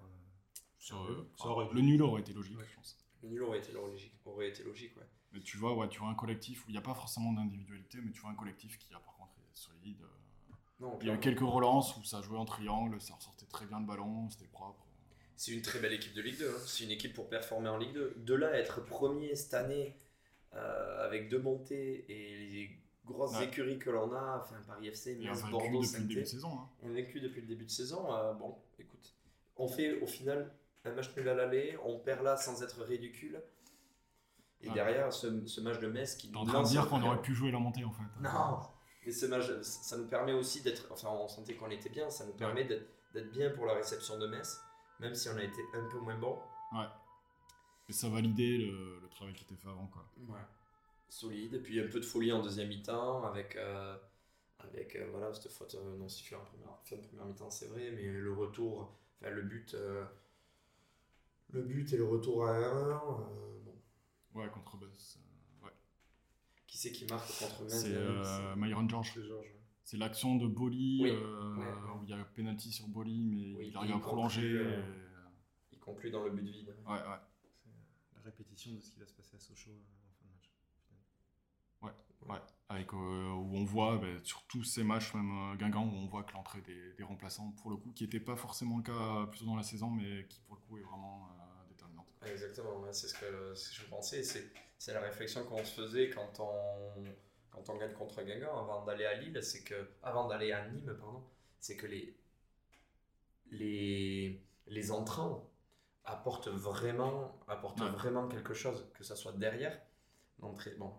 Ça, 0.79 0.95
faire 0.95 1.03
mieux. 1.03 1.27
Ça 1.37 1.47
aurait 1.47 1.67
le 1.73 1.81
nul 1.81 2.01
aurait 2.01 2.21
été 2.21 2.33
logique, 2.33 2.57
Ouais. 2.57 2.65
je 2.69 2.75
pense. 2.75 2.97
Le 3.21 3.29
nul 3.29 3.43
aurait 3.43 3.59
été 3.59 3.71
logique, 3.73 4.13
aurait 4.25 4.49
été 4.49 4.63
logique 4.63 4.95
ouais. 4.97 5.07
Mais 5.33 5.39
tu 5.41 5.57
vois, 5.57 5.75
ouais, 5.75 5.87
tu 5.89 5.99
vois 5.99 6.09
un 6.09 6.15
collectif 6.15 6.65
où 6.65 6.69
il 6.69 6.73
n'y 6.73 6.77
a 6.77 6.81
pas 6.81 6.93
forcément 6.93 7.31
d'individualité, 7.33 7.99
mais 8.01 8.11
tu 8.11 8.21
vois 8.21 8.29
un 8.31 8.35
collectif 8.35 8.77
qui, 8.77 8.93
a, 8.93 8.99
par 8.99 9.15
contre, 9.15 9.31
est 9.39 9.55
solide. 9.55 10.01
euh, 10.01 10.53
Non, 10.79 10.97
Il 11.01 11.07
y 11.07 11.11
a 11.11 11.15
eu 11.15 11.19
quelques 11.19 11.39
relances 11.41 11.95
où 11.97 12.03
ça 12.03 12.21
jouait 12.21 12.37
en 12.37 12.45
triangle, 12.45 12.99
ça 13.01 13.15
ressortait 13.15 13.45
très 13.47 13.65
bien 13.65 13.79
le 13.79 13.85
ballon, 13.85 14.29
c'était 14.29 14.47
propre. 14.47 14.85
C'est 15.35 15.51
une 15.51 15.61
très 15.61 15.79
belle 15.79 15.93
équipe 15.93 16.13
de 16.13 16.21
Ligue 16.21 16.37
2. 16.39 16.49
hein. 16.49 16.59
C'est 16.65 16.83
une 16.83 16.91
équipe 16.91 17.13
pour 17.13 17.27
performer 17.29 17.69
en 17.69 17.77
Ligue 17.77 17.93
2. 17.93 18.13
De 18.17 18.33
là 18.35 18.49
à 18.49 18.53
être 18.57 18.83
premier 18.85 19.35
cette 19.35 19.53
année 19.53 19.97
euh, 20.53 21.05
avec 21.05 21.29
deux 21.29 21.39
montées 21.39 22.05
et 22.07 22.37
les 22.37 22.69
grosses 23.05 23.35
Ouais. 23.37 23.45
écuries 23.45 23.79
que 23.79 23.89
l'on 23.89 24.13
a, 24.13 24.39
enfin 24.43 24.55
Paris 24.67 24.87
FC, 24.87 25.11
Et 25.11 25.15
Metz, 25.15 25.41
Bordeaux, 25.49 25.81
depuis 25.81 25.97
le 25.99 26.07
début 26.07 26.21
de 26.21 26.25
saison. 26.25 26.49
hein. 26.53 26.69
On 26.83 26.95
est 26.95 27.01
depuis 27.03 27.19
le 27.19 27.29
début 27.47 27.65
de 27.65 27.71
saison. 27.71 28.13
euh, 28.15 28.33
bon, 28.33 28.55
écoute, 28.79 29.13
on 29.57 29.67
fait 29.67 29.99
au 30.01 30.07
final 30.07 30.53
un 30.85 30.91
match 30.91 31.15
nul 31.17 31.27
à 31.29 31.33
l'aller, 31.33 31.77
on 31.83 31.97
perd 31.99 32.23
là 32.23 32.37
sans 32.37 32.61
être 32.63 32.81
ridicule. 32.83 33.41
Et 34.61 34.67
Ouais. 34.69 34.73
derrière, 34.75 35.11
ce, 35.11 35.45
ce 35.45 35.59
match 35.59 35.79
de 35.79 35.87
Metz 35.87 36.15
qui 36.15 36.31
T'es 36.31 36.37
en 36.37 36.45
train 36.45 36.61
de 36.63 36.67
dire 36.67 36.87
qu'on 36.87 37.01
aurait 37.01 37.21
pu 37.21 37.33
jouer 37.33 37.51
la 37.51 37.59
montée 37.59 37.83
en 37.83 37.91
fait. 37.91 38.03
Non, 38.21 38.59
mais 39.05 39.11
ce 39.11 39.25
match, 39.25 39.45
ça 39.61 39.97
nous 39.97 40.07
permet 40.07 40.31
aussi 40.31 40.61
d'être. 40.61 40.87
Enfin, 40.91 41.09
on 41.09 41.27
sentait 41.27 41.55
qu'on 41.55 41.69
était 41.69 41.89
bien, 41.89 42.09
ça 42.09 42.25
nous 42.25 42.33
permet 42.33 42.63
d'être 42.63 42.87
d'être 43.13 43.31
bien 43.31 43.49
pour 43.51 43.65
la 43.67 43.73
réception 43.75 44.17
de 44.17 44.25
Metz, 44.25 44.59
même 45.03 45.13
si 45.15 45.29
on 45.29 45.35
a 45.37 45.43
été 45.43 45.61
un 45.73 45.87
peu 45.89 45.99
moins 45.99 46.17
bon. 46.17 46.39
Et 47.89 47.93
ça 47.93 48.07
validait 48.09 48.57
le, 48.57 48.99
le 49.01 49.09
travail 49.09 49.33
qui 49.33 49.43
était 49.43 49.55
fait 49.57 49.67
avant. 49.67 49.87
Quoi. 49.87 50.05
Ouais. 50.29 50.39
Solide, 51.09 51.53
et 51.55 51.59
puis 51.59 51.79
un 51.79 51.87
peu 51.87 51.99
de 51.99 52.05
folie 52.05 52.31
en 52.31 52.41
deuxième 52.41 52.69
mi-temps 52.69 53.23
avec, 53.25 53.55
euh, 53.57 53.95
avec 54.59 54.95
euh, 54.95 55.07
voilà, 55.11 55.31
cette 55.33 55.51
faute 55.51 55.75
euh, 55.75 55.97
non 55.97 56.07
sifflée 56.07 56.37
en 56.37 56.43
première, 56.45 56.69
fin 56.85 56.95
de 56.95 57.01
première 57.01 57.25
mi-temps, 57.25 57.49
c'est 57.51 57.67
vrai, 57.67 57.91
mais 57.91 58.03
le 58.07 58.33
retour, 58.33 58.97
enfin 59.19 59.29
le 59.29 59.41
but, 59.43 59.73
euh, 59.75 60.05
le 61.51 61.61
but 61.61 61.91
et 61.93 61.97
le 61.97 62.05
retour 62.05 62.47
à 62.47 62.51
1, 62.55 62.61
euh, 62.61 63.59
bon, 63.63 64.39
Ouais, 64.39 64.49
contre 64.49 64.77
Buzz. 64.77 65.19
euh, 65.19 65.65
ouais. 65.65 65.73
qui 66.65 66.77
c'est 66.77 66.91
qui 66.93 67.05
marque 67.05 67.27
contre 67.37 67.63
Metz 67.63 67.81
C'est 67.81 68.55
Myron 68.55 68.87
George. 68.89 69.17
Ouais. 69.17 69.55
C'est 69.83 69.97
l'action 69.97 70.35
de 70.37 70.47
Boli 70.47 70.99
Oui. 71.03 71.09
euh, 71.11 71.55
Ouais. 71.57 71.65
où 71.99 72.03
il 72.03 72.09
y 72.09 72.13
a 72.13 72.23
penalty 72.23 72.71
sur 72.71 72.87
Boli, 72.87 73.23
mais 73.25 73.55
Oui, 73.57 73.67
il 73.69 73.77
arrive 73.77 73.95
à 73.95 73.99
prolonger. 73.99 74.41
euh, 74.53 74.79
et- 74.81 75.73
Il 75.73 75.79
conclut 75.79 76.09
dans 76.11 76.23
le 76.23 76.31
but 76.31 76.45
vide. 76.49 76.73
Ouais, 76.85 76.93
ouais. 76.93 76.99
C'est 77.61 77.69
euh, 77.69 78.15
la 78.15 78.21
répétition 78.21 78.71
de 78.73 78.79
ce 78.79 78.91
qui 78.91 78.99
va 78.99 79.05
se 79.05 79.13
passer 79.13 79.35
à 79.35 79.39
Sochaux 79.39 79.71
en 79.71 80.13
fin 80.13 80.25
de 80.25 80.31
match. 80.33 81.91
Ouais, 82.25 82.39
avec, 82.69 82.93
euh, 82.93 83.31
où 83.33 83.57
on 83.57 83.65
voit, 83.65 83.97
bah, 83.97 84.07
sur 84.23 84.43
tous 84.47 84.63
ces 84.63 84.83
matchs, 84.85 85.13
même 85.13 85.29
euh, 85.51 85.55
Guingamp, 85.57 85.83
où 85.85 85.95
on 85.97 86.07
voit 86.07 86.23
que 86.23 86.31
l'entrée 86.31 86.61
des, 86.61 86.93
des 86.93 87.03
remplaçants, 87.03 87.51
pour 87.61 87.69
le 87.69 87.75
coup, 87.75 87.91
qui 87.91 88.05
n'était 88.05 88.21
pas 88.21 88.37
forcément 88.37 88.77
le 88.77 88.83
cas 88.83 89.25
plus 89.27 89.39
tôt 89.41 89.45
dans 89.45 89.57
la 89.57 89.63
saison, 89.63 89.89
mais 89.89 90.25
qui 90.29 90.39
pour 90.39 90.55
le 90.55 90.61
coup 90.61 90.77
est 90.77 90.83
vraiment 90.83 91.27
euh, 91.27 91.67
déterminante. 91.67 92.07
quoi. 92.17 92.29
Exactement, 92.29 92.79
ouais, 92.79 92.93
c'est 92.93 93.09
ce 93.09 93.15
que, 93.15 93.53
ce 93.55 93.69
que 93.77 93.83
je 93.83 93.89
pensais. 93.89 94.23
C'est, 94.23 94.49
c'est 94.77 94.93
la 94.93 95.01
réflexion 95.01 95.43
qu'on 95.43 95.65
se 95.65 95.81
faisait 95.81 96.09
quand 96.11 96.39
on, 96.39 96.95
quand 97.53 97.69
on 97.69 97.77
gagne 97.77 97.93
contre 97.93 98.21
Guingamp 98.23 98.57
avant 98.57 98.83
d'aller 98.83 99.05
à 99.05 99.13
Lille, 99.13 99.41
c'est 99.43 99.63
que, 99.63 99.89
avant 100.01 100.27
d'aller 100.27 100.51
à 100.51 100.67
Nîmes, 100.69 100.95
pardon, 100.99 101.23
c'est 101.59 101.77
que 101.77 101.85
les, 101.87 102.17
les, 103.51 104.41
les 104.67 104.91
entrants 104.91 105.49
apportent 106.05 106.49
vraiment, 106.49 107.39
apportent 107.47 107.79
Ouais. 107.81 107.89
vraiment 107.89 108.27
quelque 108.27 108.53
chose, 108.53 108.89
que 108.93 109.03
ça 109.03 109.15
soit 109.15 109.33
derrière. 109.33 109.79
L'entrée, 110.41 110.75
bon, 110.77 110.93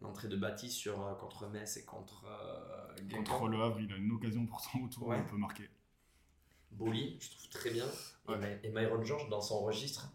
l'entrée 0.00 0.28
de 0.28 0.36
Baptiste 0.36 0.76
sur, 0.76 1.06
euh, 1.06 1.14
contre 1.14 1.46
Metz 1.48 1.76
et 1.76 1.84
contre 1.84 2.24
euh, 2.26 2.94
Guingamp. 3.02 3.24
Contre 3.24 3.48
le 3.48 3.62
Havre, 3.62 3.80
il 3.80 3.92
a 3.92 3.96
une 3.96 4.10
occasion 4.12 4.44
pour 4.46 4.60
son 4.60 4.82
retour, 4.82 5.06
Ouais. 5.08 5.18
il 5.18 5.24
peut 5.26 5.36
marquer. 5.36 5.70
Boli, 6.72 7.18
je 7.20 7.30
trouve 7.30 7.48
très 7.48 7.70
bien. 7.70 7.86
Et 7.86 8.30
Ouais. 8.30 8.38
My- 8.38 8.66
Et, 8.66 8.70
Myron 8.70 9.02
George, 9.04 9.28
dans 9.28 9.40
son 9.40 9.60
registre, 9.62 10.12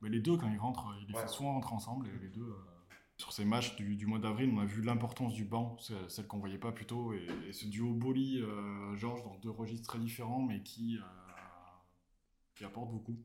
Mais 0.00 0.08
les 0.10 0.20
deux, 0.20 0.36
quand 0.36 0.48
ils 0.50 0.58
rentrent, 0.58 0.94
ils 1.00 1.06
les 1.08 1.14
fait 1.14 1.28
souvent 1.28 1.54
rentrer 1.54 1.74
ensemble, 1.74 2.06
et 2.08 2.18
les 2.20 2.28
deux. 2.28 2.42
euh, 2.42 2.64
Sur 3.18 3.32
ces 3.32 3.44
matchs 3.44 3.74
du, 3.76 3.96
du 3.96 4.06
mois 4.06 4.20
d'avril, 4.20 4.50
on 4.54 4.60
a 4.60 4.64
vu 4.64 4.80
l'importance 4.80 5.34
du 5.34 5.44
banc, 5.44 5.76
celle 6.08 6.26
qu'on 6.28 6.38
voyait 6.38 6.58
pas 6.58 6.70
plus 6.70 6.86
tôt, 6.86 7.12
et, 7.12 7.26
et 7.48 7.52
ce 7.52 7.66
duo 7.66 7.92
Boli-Georges 7.92 9.24
dans 9.24 9.34
deux 9.38 9.50
registres 9.50 9.88
très 9.88 9.98
différents, 9.98 10.40
mais 10.40 10.62
qui, 10.62 10.98
euh, 10.98 11.00
qui 12.54 12.64
apporte 12.64 12.90
beaucoup. 12.90 13.16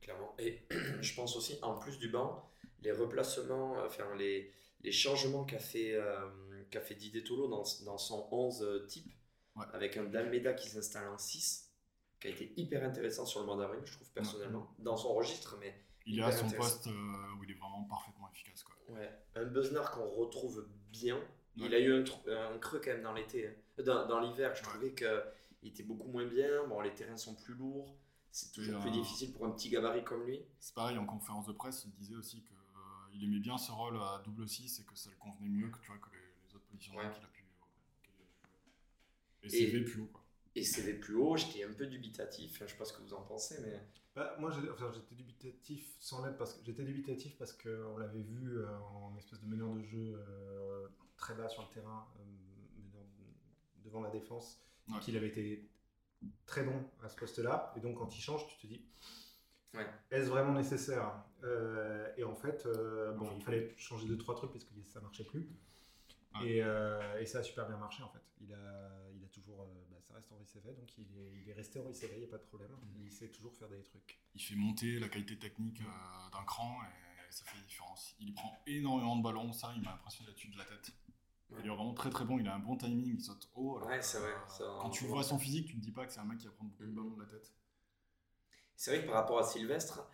Clairement. 0.00 0.34
Et 0.38 0.66
je 1.02 1.14
pense 1.14 1.36
aussi, 1.36 1.58
en 1.60 1.78
plus 1.78 1.98
du 1.98 2.08
banc, 2.08 2.50
les 2.82 2.92
replacements, 2.92 3.76
enfin 3.84 4.14
les, 4.16 4.50
les 4.80 4.92
changements 4.92 5.44
qu'a 5.44 5.58
fait, 5.58 5.92
euh, 5.94 6.28
fait 6.72 6.94
Didier 6.94 7.22
Tolo 7.24 7.48
dans, 7.48 7.64
dans 7.84 7.98
son 7.98 8.28
11 8.30 8.62
euh, 8.62 8.86
type, 8.86 9.12
Ouais. 9.56 9.64
avec 9.72 9.96
un 9.96 10.04
Dalmeda 10.04 10.52
qui 10.54 10.68
s'installe 10.68 11.08
en 11.08 11.18
6, 11.18 11.72
qui 12.20 12.28
a 12.28 12.30
été 12.30 12.52
hyper 12.56 12.84
intéressant 12.84 13.26
sur 13.26 13.40
le 13.40 13.46
mois 13.46 13.56
d'avril, 13.56 13.80
je 13.84 13.92
trouve 13.92 14.08
personnellement, 14.12 14.72
dans 14.78 14.96
son 14.96 15.12
registre, 15.14 15.56
mais 15.58 15.74
Il 16.08 16.18
est 16.18 16.22
à 16.22 16.32
son 16.32 16.50
poste 16.50 16.86
euh, 16.86 16.90
où 17.38 17.44
il 17.44 17.50
est 17.50 17.58
vraiment 17.58 17.84
parfaitement 17.84 18.28
efficace. 18.32 18.62
Quoi. 18.62 18.74
ouais, 18.94 19.10
un 19.34 19.44
Besnard 19.44 19.90
qu'on 19.90 20.08
retrouve 20.08 20.66
bien. 20.90 21.18
Il 21.56 21.74
a 21.74 21.80
eu 21.80 21.92
un, 21.92 22.58
creux 22.58 22.80
quand 22.82 22.92
même 22.92 23.02
dans 23.02 23.12
l'été, 23.12 23.48
hein. 23.48 23.52
Euh, 23.78 23.82
dans, 23.82 24.06
dans 24.06 24.20
l'hiver, 24.20 24.54
je 24.54 24.62
trouvais 24.62 24.94
qu'il 24.94 25.68
était 25.68 25.82
beaucoup 25.82 26.08
moins 26.08 26.24
bien. 26.24 26.66
Bon, 26.68 26.80
les 26.80 26.94
terrains 26.94 27.16
sont 27.16 27.34
plus 27.34 27.54
lourds, 27.54 27.96
c'est 28.30 28.52
toujours 28.52 28.80
plus 28.80 28.90
euh, 28.90 28.92
difficile 28.92 29.32
pour 29.32 29.44
un 29.44 29.50
petit 29.50 29.68
gabarit 29.68 30.04
comme 30.04 30.24
lui. 30.24 30.40
C'est 30.60 30.74
pareil, 30.74 30.96
en 30.96 31.04
conférence 31.04 31.46
de 31.46 31.52
presse, 31.52 31.84
il 31.84 31.92
disait 31.92 32.14
aussi 32.14 32.42
qu'il 33.12 33.24
aimait 33.24 33.40
bien 33.40 33.58
ce 33.58 33.72
rôle 33.72 33.96
à 33.96 34.22
double 34.24 34.48
6 34.48 34.80
et 34.80 34.84
que 34.84 34.96
ça 34.96 35.10
le 35.10 35.16
convenait 35.16 35.48
mieux 35.48 35.68
que, 35.68 35.78
tu 35.80 35.88
vois, 35.88 35.98
que 35.98 36.10
les, 36.12 36.48
les 36.48 36.54
autres 36.54 36.64
positions 36.66 36.94
Ouais. 36.94 37.10
qu'il 37.10 37.24
a 37.24 37.28
pu, 37.28 37.42
jouer. 38.04 38.26
Et 39.42 39.48
CV 39.48 39.84
plus 39.84 40.00
haut. 40.00 40.10
Quoi. 40.12 40.24
Et 40.54 40.62
CV 40.64 40.94
plus 40.94 41.16
haut, 41.16 41.36
j'étais 41.36 41.64
un 41.64 41.72
peu 41.72 41.86
dubitatif. 41.86 42.52
Enfin, 42.54 42.66
je 42.66 42.72
sais 42.72 42.78
pas 42.78 42.84
ce 42.84 42.92
que 42.92 43.02
vous 43.02 43.14
en 43.14 43.22
pensez, 43.22 43.58
mais. 43.62 43.80
Bah, 44.18 44.34
moi, 44.40 44.50
enfin, 44.72 44.90
j'étais 44.92 45.14
dubitatif 45.14 45.94
sans 46.00 46.24
l'être 46.24 46.36
parce 46.38 46.54
que 46.54 46.64
j'étais 46.64 46.82
dubitatif 46.82 47.38
parce 47.38 47.52
qu'on 47.52 47.98
l'avait 47.98 48.22
vu 48.22 48.58
euh, 48.58 48.66
en 48.80 49.16
espèce 49.16 49.40
de 49.40 49.46
meneur 49.46 49.72
de 49.74 49.82
jeu 49.82 50.16
euh, 50.28 50.88
très 51.16 51.36
bas 51.36 51.48
sur 51.48 51.62
le 51.62 51.68
terrain, 51.68 52.04
euh, 52.18 52.24
meneur 52.82 53.06
devant 53.84 54.00
la 54.00 54.10
défense, 54.10 54.60
Ouais. 54.88 54.98
qu'il 55.00 55.16
avait 55.16 55.28
été 55.28 55.70
très 56.46 56.64
bon 56.64 56.82
à 57.04 57.08
ce 57.08 57.14
poste-là. 57.14 57.72
Et 57.76 57.80
donc, 57.80 57.96
quand 57.98 58.12
il 58.16 58.20
change, 58.20 58.44
tu 58.48 58.56
te 58.58 58.66
dis, 58.66 58.84
Ouais. 59.72 59.86
est-ce 60.10 60.28
vraiment 60.30 60.52
nécessaire? 60.54 61.22
Euh, 61.44 62.12
Et 62.16 62.24
en 62.24 62.34
fait, 62.34 62.66
euh, 62.66 63.12
bon, 63.12 63.30
il 63.36 63.42
fallait 63.44 63.72
changer 63.76 64.08
deux 64.08 64.18
trois 64.18 64.34
trucs 64.34 64.50
parce 64.50 64.64
que 64.64 64.72
ça 64.82 65.00
marchait 65.00 65.22
plus. 65.22 65.48
Ouais. 66.34 66.46
Et, 66.46 66.62
euh, 66.62 67.20
et 67.20 67.26
ça 67.26 67.38
a 67.38 67.42
super 67.42 67.66
bien 67.66 67.76
marché 67.78 68.02
en 68.02 68.08
fait. 68.10 68.22
Il 68.40 68.52
a, 68.52 68.90
il 69.14 69.24
a 69.24 69.28
toujours, 69.28 69.62
euh, 69.62 69.84
bah, 69.90 69.96
ça 70.02 70.14
reste 70.14 70.30
Henri 70.32 70.46
Cévé, 70.46 70.72
donc 70.72 70.96
il 70.98 71.04
est, 71.18 71.32
il 71.42 71.48
est 71.48 71.54
resté 71.54 71.80
Henri 71.80 71.94
Cévé, 71.94 72.14
il 72.16 72.20
n'y 72.20 72.24
a 72.26 72.30
pas 72.30 72.38
de 72.38 72.44
problème. 72.46 72.70
Il 73.02 73.10
sait 73.10 73.28
toujours 73.28 73.54
faire 73.54 73.68
des 73.68 73.82
trucs. 73.82 74.20
Il 74.34 74.42
fait 74.42 74.54
monter 74.54 74.98
la 74.98 75.08
qualité 75.08 75.38
technique 75.38 75.80
euh, 75.80 76.30
d'un 76.32 76.44
cran 76.44 76.78
et 76.84 77.32
ça 77.32 77.44
fait 77.44 77.56
la 77.56 77.62
différence. 77.64 78.14
Il 78.20 78.34
prend 78.34 78.62
énormément 78.66 79.16
de 79.16 79.22
ballons, 79.22 79.52
ça, 79.52 79.72
il 79.74 79.82
m'a 79.82 79.94
impressionné 79.94 80.28
là-dessus 80.30 80.48
de 80.48 80.58
la 80.58 80.64
tête. 80.64 80.92
Ouais. 81.50 81.58
Il 81.60 81.66
est 81.66 81.74
vraiment 81.74 81.94
très 81.94 82.10
très 82.10 82.24
bon, 82.26 82.38
il 82.38 82.46
a 82.46 82.54
un 82.54 82.58
bon 82.58 82.76
timing, 82.76 83.14
il 83.16 83.20
saute 83.22 83.48
haut. 83.54 83.76
alors 83.78 83.88
Ouais, 83.88 84.02
c'est 84.02 84.18
vrai, 84.20 84.32
euh, 84.60 84.78
quand 84.80 84.90
tu 84.90 85.06
vois 85.06 85.24
son 85.24 85.38
physique, 85.38 85.66
tu 85.66 85.76
te 85.76 85.80
dis 85.80 85.92
pas 85.92 86.06
que 86.06 86.12
c'est 86.12 86.20
un 86.20 86.24
mec 86.24 86.38
qui 86.38 86.46
va 86.46 86.52
prendre 86.52 86.70
beaucoup 86.70 86.82
de 86.84 86.88
Mhm. 86.90 86.94
ballons 86.94 87.16
de 87.16 87.22
la 87.22 87.28
tête. 87.28 87.52
C'est 88.76 88.92
vrai 88.94 89.02
que 89.02 89.06
par 89.06 89.16
rapport 89.16 89.38
à 89.38 89.42
Sylvestre, 89.44 90.08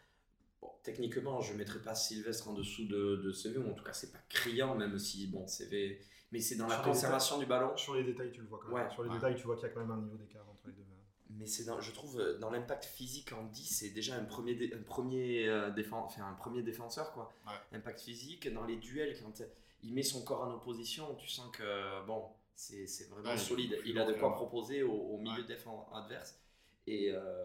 bon, 0.65 0.71
techniquement, 0.83 1.41
je 1.41 1.53
ne 1.53 1.59
mettrais 1.59 1.79
pas 1.81 1.95
Sylvestre 1.95 2.49
en 2.49 2.55
dessous 2.55 2.87
de, 2.87 3.17
de 3.17 3.33
CV, 3.33 3.59
ou 3.59 3.71
en 3.71 3.75
tout 3.75 3.85
cas, 3.85 3.93
c'est 3.93 4.13
pas 4.13 4.19
criant, 4.29 4.75
même 4.75 4.99
si, 4.99 5.27
bon, 5.27 5.47
CV. 5.47 6.01
Mais 6.33 6.41
c'est 6.41 6.57
dans 6.57 6.67
la 6.67 6.77
Sur 6.77 6.85
conservation 6.85 7.39
du 7.39 7.47
ballon. 7.47 7.77
Sur 7.77 7.95
les 7.95 8.03
détails, 8.05 8.33
tu 8.33 8.41
le 8.41 8.47
vois 8.49 8.59
quand 8.61 8.69
même. 8.75 8.87
Ouais. 8.87 8.93
Sur 8.93 9.03
les 9.05 9.11
Ouais. 9.11 9.15
détails, 9.17 9.37
tu 9.37 9.43
vois 9.45 9.57
qu'il 9.57 9.67
y 9.67 9.71
a 9.71 9.75
quand 9.75 9.81
même 9.81 9.91
un 9.93 10.01
niveau 10.03 10.17
d'écart 10.17 10.45
entre 10.51 10.67
les 10.67 10.73
deux. 10.73 10.83
mais 11.31 11.47
c'est 11.47 11.65
dans, 11.65 11.81
je 11.81 11.91
trouve 11.93 12.21
dans 12.41 12.51
l'impact 12.51 12.85
physique 12.85 13.33
en 13.33 13.45
10 13.45 13.65
c'est 13.67 13.91
déjà 13.91 14.15
un 14.15 14.25
premier 14.25 14.55
dé- 14.55 14.73
un 14.75 14.83
premier 14.83 15.49
euh, 15.49 15.71
enfin, 15.93 16.25
un 16.29 16.35
premier 16.35 16.63
défenseur 16.63 17.13
quoi 17.13 17.33
Ouais. 17.47 17.79
impact 17.79 18.01
physique 18.03 18.53
dans 18.53 18.65
les 18.65 18.77
duels 18.77 19.17
quand 19.21 19.43
il 19.83 19.95
met 19.95 20.03
son 20.05 20.23
corps 20.23 20.43
en 20.43 20.53
opposition 20.55 21.15
tu 21.17 21.27
sens 21.29 21.51
que 21.57 22.07
bon 22.07 22.23
c'est 22.55 22.87
c'est 22.87 23.09
vraiment 23.11 23.37
solide 23.37 23.77
il 23.85 23.99
a 23.99 24.05
de 24.05 24.13
quoi 24.13 24.33
proposer 24.35 24.83
au, 24.85 24.93
au 24.93 25.19
milieu 25.19 25.43
défense 25.43 25.87
adverse 25.93 26.39
et, 26.87 27.11
euh, 27.11 27.45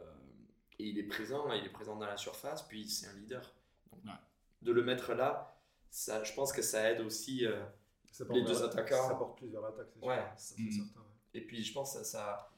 et 0.79 0.85
il 0.85 0.97
est 0.97 1.03
présent 1.03 1.51
il 1.51 1.65
est 1.65 1.69
présent 1.71 1.95
dans 1.97 2.05
la 2.07 2.17
surface 2.17 2.63
puis 2.63 2.89
c'est 2.89 3.07
un 3.07 3.13
leader 3.13 3.53
Donc, 3.91 4.03
Ouais. 4.05 4.11
de 4.61 4.71
le 4.71 4.83
mettre 4.83 5.13
là 5.13 5.55
ça 5.89 6.23
je 6.23 6.33
pense 6.33 6.51
que 6.53 6.61
ça 6.61 6.91
aide 6.91 7.01
aussi 7.01 7.45
euh, 7.45 7.63
Ça 8.11 8.23
Les 8.31 8.41
deux 8.43 8.63
attaquants. 8.63 9.07
Ça 9.07 9.15
porte 9.15 9.37
plus 9.37 9.47
vers 9.49 9.61
l'attaque, 9.61 9.87
c'est 9.93 9.99
sûr. 9.99 10.07
Ouais. 10.07 10.23
Certain. 10.37 10.99
ouais. 10.99 11.05
Et 11.35 11.41
puis 11.41 11.63
je 11.63 11.71
pense 11.73 11.93
que 11.93 11.99
ça, 11.99 12.03
ça- 12.03 12.51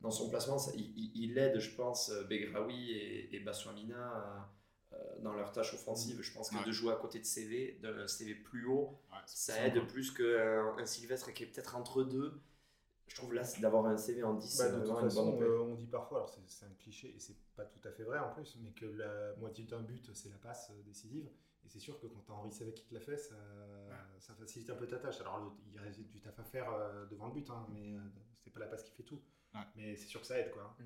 dans 0.00 0.10
son 0.10 0.28
placement, 0.28 0.58
ça- 0.58 0.72
il, 0.74 1.38
aide, 1.38 1.58
je 1.58 1.74
pense, 1.74 2.10
euh, 2.10 2.24
Begraoui 2.24 2.90
et, 2.92 3.34
et 3.34 3.40
Baswamina 3.40 4.48
euh, 4.92 4.96
dans 5.20 5.32
leur 5.34 5.52
tâche 5.52 5.72
offensive. 5.74 6.20
Je 6.22 6.32
pense 6.32 6.50
que 6.50 6.56
Ouais. 6.56 6.64
de 6.64 6.72
jouer 6.72 6.92
à 6.92 6.96
côté 6.96 7.18
de 7.20 7.24
CV, 7.24 7.78
d'un 7.82 8.06
CV 8.08 8.34
plus 8.34 8.66
haut, 8.66 8.98
ça 9.26 9.64
aide 9.66 9.86
plus 9.86 10.10
qu'un 10.12 10.74
un 10.76 10.86
Sylvestre 10.86 11.32
qui 11.32 11.44
est 11.44 11.46
peut-être 11.46 11.76
entre 11.76 12.02
deux. 12.02 12.40
Je 13.08 13.14
trouve 13.16 13.34
là, 13.34 13.44
c'est 13.44 13.60
d'avoir 13.60 13.86
un 13.86 13.96
CV 13.96 14.22
en 14.24 14.34
10, 14.34 14.58
Bah, 14.58 14.68
de 14.70 14.84
toute 14.86 14.98
façon, 15.00 15.40
euh, 15.40 15.60
on 15.60 15.74
dit 15.74 15.86
parfois, 15.86 16.18
alors 16.18 16.36
c'est 16.48 16.66
un 16.66 16.74
cliché 16.78 17.14
et 17.14 17.18
c'est 17.20 17.36
pas 17.54 17.64
tout 17.64 17.80
à 17.86 17.92
fait 17.92 18.02
vrai 18.02 18.18
en 18.18 18.32
plus, 18.34 18.56
mais 18.60 18.72
que 18.72 18.84
la 18.86 19.34
moitié 19.36 19.64
d'un 19.64 19.80
but 19.80 20.12
c'est 20.12 20.28
la 20.28 20.36
passe 20.38 20.70
euh, 20.70 20.82
décisive. 20.82 21.28
Et 21.64 21.68
c'est 21.68 21.78
sûr 21.80 21.98
que 22.00 22.06
quand 22.06 22.20
t'as 22.26 22.32
Henri 22.34 22.52
Savet 22.52 22.72
qui 22.74 22.84
te 22.84 22.94
l'a 22.94 23.00
fait, 23.00 23.16
ça, 23.16 23.34
ça 24.20 24.34
facilite 24.34 24.70
un 24.70 24.76
peu 24.76 24.86
ta 24.86 24.98
tâche. 24.98 25.20
Alors 25.20 25.38
le- 25.40 25.50
il 25.72 25.78
reste 25.80 26.00
du 26.00 26.20
taf 26.20 26.38
à 26.38 26.44
faire 26.44 26.72
euh, 26.72 27.06
devant 27.06 27.26
le 27.28 27.32
but, 27.34 27.48
hein, 27.50 27.66
mais 27.70 27.96
c'est 28.40 28.50
pas 28.52 28.60
la 28.60 28.66
passe 28.66 28.82
qui 28.84 28.92
fait 28.92 29.02
tout. 29.02 29.20
Ouais. 29.54 29.60
Mais 29.76 29.96
c'est 29.96 30.06
sûr 30.06 30.20
que 30.20 30.26
ça 30.26 30.38
aide 30.38 30.50
quoi. 30.52 30.76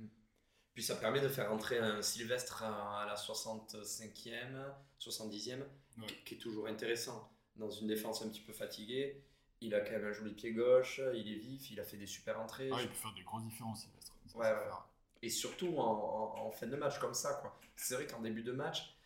Puis 0.73 0.83
ça 0.83 0.95
permet 0.97 1.21
de 1.21 1.29
faire 1.29 1.53
entrer 1.53 1.79
un 1.79 2.01
Sylvestre 2.01 2.63
à 2.63 3.05
la 3.07 3.17
65e, 3.17 4.73
70e, 4.99 5.61
Ouais. 5.99 6.07
qui, 6.07 6.25
qui 6.25 6.35
est 6.35 6.39
toujours 6.39 6.67
intéressant. 6.67 7.31
Dans 7.57 7.71
une 7.71 7.89
défense 7.89 8.23
un 8.23 8.29
petit 8.29 8.41
peu 8.41 8.53
fatiguée, 8.53 9.23
il 9.61 9.75
a 9.75 9.81
quand 9.81 9.93
même 9.93 10.07
un 10.07 10.13
joli 10.13 10.33
pied 10.33 10.53
gauche, 10.53 11.01
il 11.15 11.33
est 11.33 11.39
vif, 11.39 11.71
il 11.71 11.81
a 11.81 11.85
fait 11.85 11.97
des 11.97 12.07
super 12.07 12.41
entrées. 12.41 12.71
Ah, 12.73 12.79
il 12.81 12.89
peut 12.89 12.95
faire 12.95 13.13
des 13.15 13.23
grosses 13.23 13.45
différences, 13.45 13.83
Sylvestre. 13.83 14.13
Ouais, 14.35 14.47
ouais. 14.47 14.55
faire. 14.55 14.87
Et 15.23 15.29
surtout 15.29 15.77
en, 15.79 15.83
en- 15.83 16.47
en 16.47 16.51
fin 16.51 16.67
de 16.67 16.77
match 16.77 16.99
comme 16.99 17.15
ça. 17.15 17.35
quoi. 17.35 17.59
C'est 17.77 17.95
vrai 17.95 18.07
qu'en 18.07 18.21
début 18.21 18.43
de 18.43 18.53
match, 18.53 18.97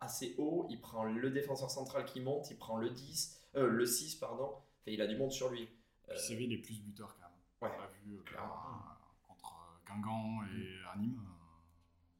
assez 0.00 0.34
haut, 0.38 0.66
il 0.68 0.78
prend 0.80 1.04
le 1.04 1.30
défenseur 1.30 1.70
central 1.70 2.04
qui 2.04 2.20
monte, 2.20 2.50
il 2.50 2.58
prend 2.58 2.76
le 2.76 2.90
10, 2.90 3.40
euh, 3.56 3.66
le 3.68 3.86
6, 3.86 4.16
pardon. 4.16 4.44
Enfin, 4.54 4.62
il 4.88 5.00
a 5.00 5.06
du 5.06 5.16
monde 5.16 5.32
sur 5.32 5.48
lui. 5.50 5.68
Euh, 6.10 6.14
il 6.30 6.52
est 6.52 6.58
plus 6.58 6.80
buteur 6.80 7.14
quand 7.16 7.22
même. 7.22 7.30
Ouais. 7.72 7.78
On 7.78 7.80
l'a 7.80 7.88
vu 7.88 8.14
euh, 8.18 8.22
Clairement. 8.24 8.52
euh, 8.52 9.26
contre 9.26 9.54
Guingamp 9.86 10.42
et 10.54 10.80
à 10.92 10.96
Nîmes. 10.98 11.22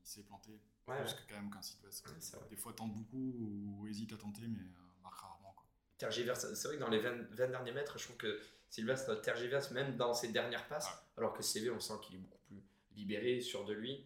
il 0.01 0.07
s'est 0.09 0.23
planté 0.23 0.53
ouais, 0.89 1.03
plus 1.03 1.11
ouais. 1.13 1.17
que 1.19 1.29
quand 1.35 1.41
même 1.41 1.51
qu'un 1.51 1.61
Sylvestre. 1.61 2.49
Des 2.49 2.57
fois, 2.57 2.73
tente 2.73 2.95
beaucoup 2.95 3.35
ou 3.39 3.87
hésite 3.87 4.15
à 4.15 4.17
tenter, 4.17 4.49
mais 4.49 4.61
euh, 4.61 5.03
marque 5.03 5.19
rarement. 5.21 5.53
Quoi. 5.55 5.67
Tergiverse. 5.99 6.53
C'est 6.55 6.69
vrai 6.69 6.77
que 6.77 6.81
dans 6.83 6.89
les 6.91 7.01
20, 7.01 7.31
20 7.33 7.49
derniers 7.49 7.73
mètres, 7.73 7.99
je 7.99 8.05
trouve 8.05 8.17
que 8.17 8.41
Sylvestre 8.71 9.21
tergiverse 9.21 9.71
même 9.71 9.97
dans 9.97 10.15
ses 10.15 10.29
dernières 10.33 10.67
passes, 10.69 10.87
Ouais. 10.87 10.93
alors 11.19 11.33
que 11.33 11.43
CV, 11.43 11.71
on 11.71 11.81
sent 11.81 11.95
qu'il 12.03 12.17
est 12.17 12.19
beaucoup 12.19 12.39
plus 12.47 12.63
libéré, 12.93 13.41
sûr 13.41 13.65
de 13.65 13.73
lui. 13.73 14.05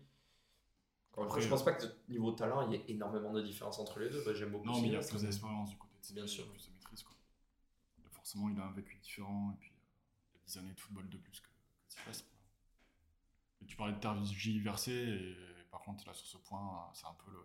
Fois, 1.12 1.24
Après, 1.24 1.40
je 1.40 1.48
pense 1.48 1.64
pas 1.64 1.72
que 1.72 1.84
de 1.86 1.92
niveau 2.08 2.32
talent, 2.32 2.68
il 2.70 2.72
y 2.72 2.76
ait 2.80 2.84
énormément 2.88 3.32
de 3.32 3.40
différence 3.42 3.78
entre 3.78 3.98
les 4.00 4.08
deux. 4.10 4.22
Bah, 4.24 4.34
J'aime 4.34 4.50
beaucoup 4.50 4.66
Non, 4.66 4.80
mais 4.80 4.88
il 4.88 4.92
y 4.92 4.96
a 4.96 5.00
plus 5.00 5.22
d'expérience 5.22 5.70
du 5.70 5.78
côté 5.78 5.94
de 5.98 6.04
CV, 6.04 6.20
Bien 6.20 6.26
sûr. 6.28 6.48
plus 6.50 6.66
de 6.68 6.72
maîtrise. 6.74 7.02
Quoi. 7.02 7.16
Et 8.06 8.10
forcément, 8.10 8.48
il 8.50 8.58
a 8.60 8.64
un 8.64 8.72
vécu 8.72 8.96
différent 8.98 9.52
et 9.52 9.56
puis 9.58 9.70
euh, 9.70 9.80
il 10.34 10.38
a 10.38 10.40
10 10.46 10.58
années 10.58 10.72
de 10.74 10.80
football 10.80 11.08
de 11.08 11.16
plus 11.16 11.40
que, 11.40 11.46
que 11.48 11.52
Sylvestre. 11.94 12.28
Et 13.62 13.66
tu 13.66 13.76
parlais 13.76 13.94
de 13.94 13.98
tergiverser, 14.00 14.92
et 14.92 15.36
par 15.70 15.80
contre, 15.80 16.06
là, 16.06 16.12
sur 16.14 16.26
ce 16.26 16.36
point, 16.38 16.60
euh, 16.60 16.90
c'est 16.94 17.06
un 17.06 17.14
peu 17.24 17.30
le, 17.32 17.40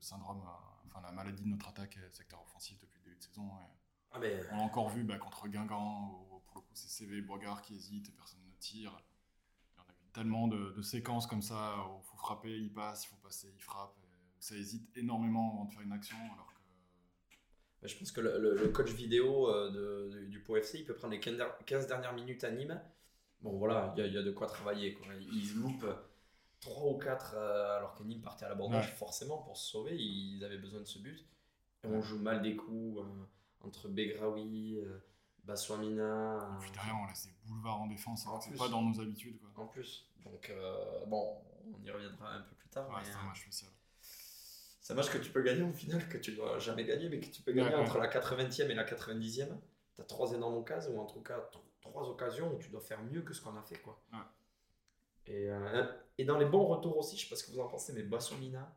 syndrome, 0.00 0.42
euh, 0.42 0.86
enfin 0.86 1.00
la 1.00 1.12
maladie 1.12 1.42
de 1.42 1.48
notre 1.48 1.68
attaque 1.68 1.96
et 1.96 2.12
secteur 2.12 2.42
offensif 2.42 2.78
depuis 2.80 2.98
le 2.98 3.04
début 3.04 3.16
de 3.16 3.22
saison. 3.22 3.48
et 3.60 3.75
Ah, 4.12 4.18
On 4.52 4.56
l'a 4.56 4.62
encore 4.62 4.88
vu 4.90 5.04
bah, 5.04 5.18
contre 5.18 5.48
Guingamp, 5.48 6.26
où 6.30 6.40
pour 6.46 6.56
le 6.56 6.60
coup 6.62 6.74
c'est 6.74 6.88
CV 6.88 7.20
Boigard 7.20 7.60
qui 7.62 7.74
hésite 7.74 8.08
et 8.08 8.12
personne 8.12 8.40
ne 8.46 8.52
tire. 8.58 8.96
Et 8.98 9.78
on 9.78 9.82
a 9.82 9.92
vu 9.92 10.08
tellement 10.12 10.48
de, 10.48 10.72
de 10.72 10.82
séquences 10.82 11.26
comme 11.26 11.42
ça 11.42 11.74
où 11.90 12.00
il 12.02 12.06
faut 12.06 12.16
frapper, 12.16 12.56
il 12.56 12.72
passe, 12.72 13.04
il 13.04 13.08
faut 13.08 13.16
passer, 13.22 13.52
il 13.54 13.62
frappe. 13.62 13.94
où 13.96 14.40
ça 14.40 14.54
hésite 14.56 14.96
énormément 14.96 15.52
avant 15.54 15.64
de 15.66 15.72
faire 15.72 15.82
une 15.82 15.92
action. 15.92 16.16
Alors 16.34 16.46
que. 16.48 17.86
Je 17.88 17.96
pense 17.98 18.10
que 18.10 18.20
le, 18.20 18.38
le- 18.40 18.54
le 18.56 18.68
coach 18.68 18.90
vidéo 18.92 19.48
euh, 19.50 19.70
de- 19.70 20.10
de- 20.20 20.24
du 20.26 20.40
Pau 20.42 20.56
FC, 20.56 20.78
il 20.78 20.84
peut 20.86 20.94
prendre 20.94 21.12
les 21.12 21.20
15 21.20 21.36
der- 21.36 21.56
15 21.66 21.86
dernières 21.86 22.14
minutes 22.14 22.42
à 22.42 22.50
Nîmes. 22.50 22.80
Bon, 23.42 23.56
voilà, 23.58 23.92
il 23.96 24.00
y, 24.00 24.02
a- 24.04 24.06
il 24.08 24.14
y 24.14 24.18
a 24.18 24.22
de 24.22 24.30
quoi 24.32 24.46
travailler. 24.46 24.94
Quoi. 24.94 25.06
Ils 25.14 25.54
loupent 25.56 25.86
3 26.60 26.90
ou 26.92 26.98
4 26.98 27.34
euh, 27.36 27.76
alors 27.76 27.94
que 27.94 28.02
Nîmes 28.02 28.22
partait 28.22 28.46
à 28.46 28.48
l'abordage 28.48 28.86
Ouais. 28.88 28.96
forcément 28.96 29.38
pour 29.42 29.56
se 29.58 29.70
sauver. 29.70 29.94
Ils 29.96 30.42
avaient 30.42 30.58
besoin 30.58 30.80
de 30.80 30.86
ce 30.86 30.98
but. 30.98 31.18
Et 31.84 31.86
on 31.88 32.00
joue 32.00 32.18
mal 32.18 32.40
des 32.42 32.56
coups 32.56 32.98
euh, 33.00 33.04
entre 33.62 33.88
Begraoui, 33.88 34.78
euh, 34.78 34.98
Baswamina. 35.44 36.38
Et 36.56 36.60
puis 36.60 36.70
derrière, 36.72 36.96
on 37.02 37.06
laisse 37.06 37.26
des 37.26 37.32
boulevards 37.44 37.80
en 37.82 37.86
défense. 37.86 38.26
alors 38.26 38.38
que 38.40 38.44
C'est 38.50 38.56
pas 38.56 38.68
dans 38.68 38.82
nos 38.82 39.00
habitudes. 39.00 39.38
Quoi. 39.40 39.64
En 39.64 39.66
plus. 39.68 40.08
Donc, 40.24 40.50
euh, 40.50 41.04
bon, 41.06 41.36
on 41.74 41.82
y 41.84 41.90
reviendra 41.90 42.32
un 42.34 42.40
peu 42.42 42.54
plus 42.56 42.68
tard. 42.68 42.88
Ouais, 42.90 42.96
c'est 43.04 43.12
un 43.12 43.20
euh, 43.24 43.28
match 43.28 43.42
spécial. 43.42 43.70
c'est 44.80 44.92
un 44.92 44.96
match 44.96 45.10
que 45.10 45.18
tu 45.18 45.30
peux 45.30 45.42
gagner 45.42 45.62
au 45.62 45.72
final, 45.72 46.08
que 46.08 46.18
tu 46.18 46.34
dois 46.34 46.58
jamais 46.58 46.84
gagner, 46.84 47.08
mais 47.08 47.20
que 47.20 47.26
tu 47.26 47.42
peux 47.42 47.52
gagner 47.52 47.70
Ouais, 47.70 47.76
ouais. 47.76 47.80
entre 47.82 47.98
la 47.98 48.08
80e 48.08 48.70
et 48.70 48.74
la 48.74 48.84
90e. 48.84 49.48
Tu 49.94 50.00
as 50.00 50.04
trois 50.04 50.32
énormes 50.32 50.56
occasions, 50.56 50.96
ou 50.96 51.00
en 51.00 51.06
tout 51.06 51.22
cas 51.22 51.38
tr- 51.52 51.60
trois 51.80 52.08
occasions 52.08 52.54
où 52.54 52.58
tu 52.58 52.68
dois 52.70 52.80
faire 52.80 53.02
mieux 53.04 53.22
que 53.22 53.32
ce 53.32 53.40
qu'on 53.40 53.56
a 53.56 53.62
fait. 53.62 53.78
Quoi. 53.78 54.00
Et, 55.26 55.48
euh, 55.50 55.84
et 56.18 56.24
dans 56.24 56.38
les 56.38 56.44
bons 56.46 56.66
retours 56.66 56.96
aussi, 56.98 57.16
je 57.16 57.22
sais 57.24 57.28
pas 57.30 57.36
ce 57.36 57.44
que 57.44 57.50
vous 57.52 57.60
en 57.60 57.66
pensez, 57.68 57.92
mais 57.92 58.02
Bassomina, 58.02 58.76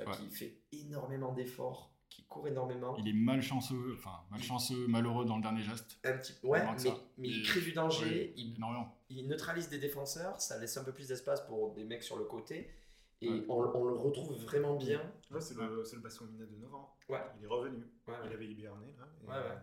euh, 0.00 0.04
qui 0.12 0.28
fait 0.30 0.58
énormément 0.72 1.32
d'efforts, 1.32 1.89
qui 2.10 2.24
court 2.24 2.46
énormément. 2.48 2.94
Il 2.98 3.08
est 3.08 3.12
malchanceux, 3.14 3.94
enfin 3.96 4.20
malchanceux, 4.30 4.86
malheureux 4.88 5.24
dans 5.24 5.36
le 5.36 5.42
dernier 5.42 5.62
geste. 5.62 5.98
Un 6.04 6.18
petit... 6.18 6.34
Ouais, 6.42 6.62
mais, 7.16 7.28
il 7.28 7.42
crée 7.44 7.60
du 7.62 7.72
danger, 7.72 8.04
ouais, 8.06 8.32
il, 8.36 8.58
il 9.08 9.26
neutralise 9.28 9.68
des 9.68 9.78
défenseurs, 9.78 10.40
ça 10.40 10.58
laisse 10.58 10.76
un 10.76 10.84
peu 10.84 10.92
plus 10.92 11.08
d'espace 11.08 11.40
pour 11.46 11.72
des 11.72 11.84
mecs 11.84 12.02
sur 12.02 12.16
le 12.18 12.24
côté. 12.24 12.70
Et 13.22 13.28
Ouais. 13.30 13.44
on, 13.48 13.54
on 13.76 13.84
le 13.84 13.94
retrouve 13.96 14.32
vraiment 14.44 14.76
bien. 14.76 15.00
Ouais, 15.30 15.40
c'est 15.40 15.54
le, 15.56 15.84
c'est 15.84 15.96
le 15.96 16.02
basson 16.02 16.24
Mina 16.26 16.46
de 16.46 16.56
novembre. 16.56 16.96
Ouais. 17.08 17.20
Il 17.38 17.44
est 17.44 17.48
revenu. 17.48 17.84
Ouais, 18.08 18.14
Il 18.26 18.32
avait 18.32 18.46
hiberné 18.48 18.86
là. 18.98 19.06
et, 19.22 19.26
Ouais, 19.26 19.32
ouais. 19.34 19.38
euh, 19.50 19.58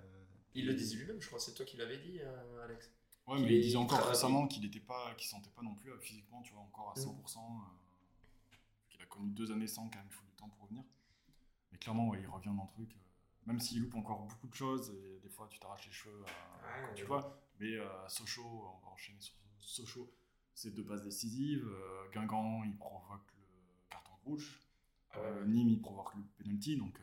Il 0.53 0.65
le 0.67 0.73
disait 0.75 0.95
lui-même, 0.97 1.19
je 1.19 1.27
crois, 1.27 1.39
c'est 1.39 1.53
toi 1.53 1.65
qui 1.65 1.75
l'avais 1.77 1.97
dit, 1.97 2.19
euh, 2.21 2.63
Alex. 2.63 2.91
Ouais, 3.27 3.35
Qu'il 3.37 3.45
mais 3.45 3.55
il 3.55 3.61
disait 3.61 3.77
encore 3.77 4.05
récemment 4.05 4.47
qu'il 4.47 4.63
était 4.63 4.79
pas, 4.79 5.13
qu'il 5.17 5.27
sentait 5.27 5.49
pas 5.49 5.63
non 5.63 5.73
plus 5.75 5.91
euh, 5.91 5.97
physiquement, 5.99 6.41
tu 6.43 6.53
vois, 6.53 6.61
encore 6.61 6.93
à 6.95 6.99
Mm. 6.99 7.03
100%. 7.03 7.37
euh, 7.39 8.55
qu'il 8.89 9.01
a 9.01 9.05
connu 9.05 9.29
deux 9.31 9.51
années 9.51 9.67
sans 9.67 9.89
quand 9.89 9.97
même, 9.97 10.07
il 10.09 10.13
faut 10.13 10.23
du 10.25 10.31
temps 10.33 10.47
pour 10.49 10.61
revenir. 10.65 10.83
Mais 11.77 11.79
clairement, 11.79 12.07
ouais, 12.09 12.19
il 12.21 12.27
revient 12.27 12.49
dans 12.55 12.63
le 12.63 12.69
truc. 12.73 12.89
euh, 12.95 12.99
même 13.45 13.59
s'il 13.59 13.81
loupe 13.83 13.95
encore 13.95 14.23
beaucoup 14.25 14.47
de 14.47 14.53
choses, 14.53 14.89
et 14.91 15.19
des 15.21 15.29
fois 15.29 15.47
tu 15.49 15.59
t'arraches 15.59 15.85
les 15.85 15.91
cheveux, 15.93 16.15
euh, 16.21 16.81
Ouais, 16.81 16.87
quand 16.87 16.93
tu 16.95 17.05
vois. 17.05 17.39
Mais 17.59 17.75
euh, 17.77 17.85
Sochaux, 18.07 18.43
on 18.43 18.85
va 18.85 18.91
enchaîner 18.93 19.19
sur 19.21 19.35
Sochaux, 19.59 20.11
c'est 20.53 20.73
deux 20.73 20.83
passes 20.83 21.03
décisives. 21.03 21.67
Guingamp, 22.13 22.63
il 22.65 22.75
provoque 22.77 23.27
le 23.37 23.89
carton 23.89 24.11
rouge. 24.25 24.59
Ah 25.11 25.19
Euh. 25.19 25.45
Nîmes, 25.45 25.69
il 25.69 25.81
provoque 25.81 26.13
le 26.15 26.21
penalty. 26.43 26.77
Donc, 26.77 26.99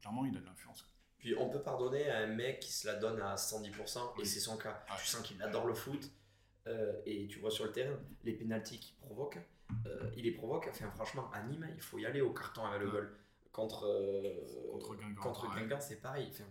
clairement, 0.00 0.24
il 0.26 0.36
a 0.36 0.40
de 0.40 0.44
l'influence. 0.46 0.90
Puis 1.18 1.34
on 1.38 1.48
peut 1.48 1.62
pardonner 1.62 2.10
à 2.10 2.18
un 2.18 2.26
mec 2.26 2.60
qui 2.60 2.70
se 2.72 2.86
la 2.86 2.96
donne 2.96 3.20
à 3.22 3.36
110%, 3.36 3.98
et 3.98 4.20
Oui. 4.20 4.26
c'est 4.26 4.40
son 4.40 4.56
cas. 4.58 4.84
Tu 4.98 5.06
sens 5.06 5.22
qu'il 5.22 5.40
adore 5.42 5.66
le 5.66 5.74
foot, 5.74 6.10
euh, 6.66 7.00
et 7.06 7.26
tu 7.28 7.38
vois 7.38 7.50
sur 7.50 7.64
le 7.64 7.72
terrain, 7.72 7.96
les 8.24 8.34
pénalties 8.34 8.78
qu'il 8.78 8.96
provoque, 8.96 9.38
euh, 9.86 10.10
il 10.16 10.24
les 10.24 10.32
provoque. 10.32 10.66
Enfin, 10.70 10.90
franchement, 10.90 11.30
à 11.32 11.42
Nîmes, 11.44 11.66
il 11.74 11.80
faut 11.80 11.98
y 11.98 12.04
aller 12.04 12.20
au 12.20 12.32
carton 12.34 12.66
avec 12.66 12.82
le 12.82 12.90
goal. 12.90 13.16
Contre, 13.54 13.86
euh, 13.86 14.68
Contre 14.72 14.96
Guingamp, 14.96 15.22
contre 15.22 15.46
pareil. 15.46 15.62
Guingamp, 15.62 15.80
c'est 15.80 16.00
pareil. 16.02 16.28
Enfin, 16.30 16.44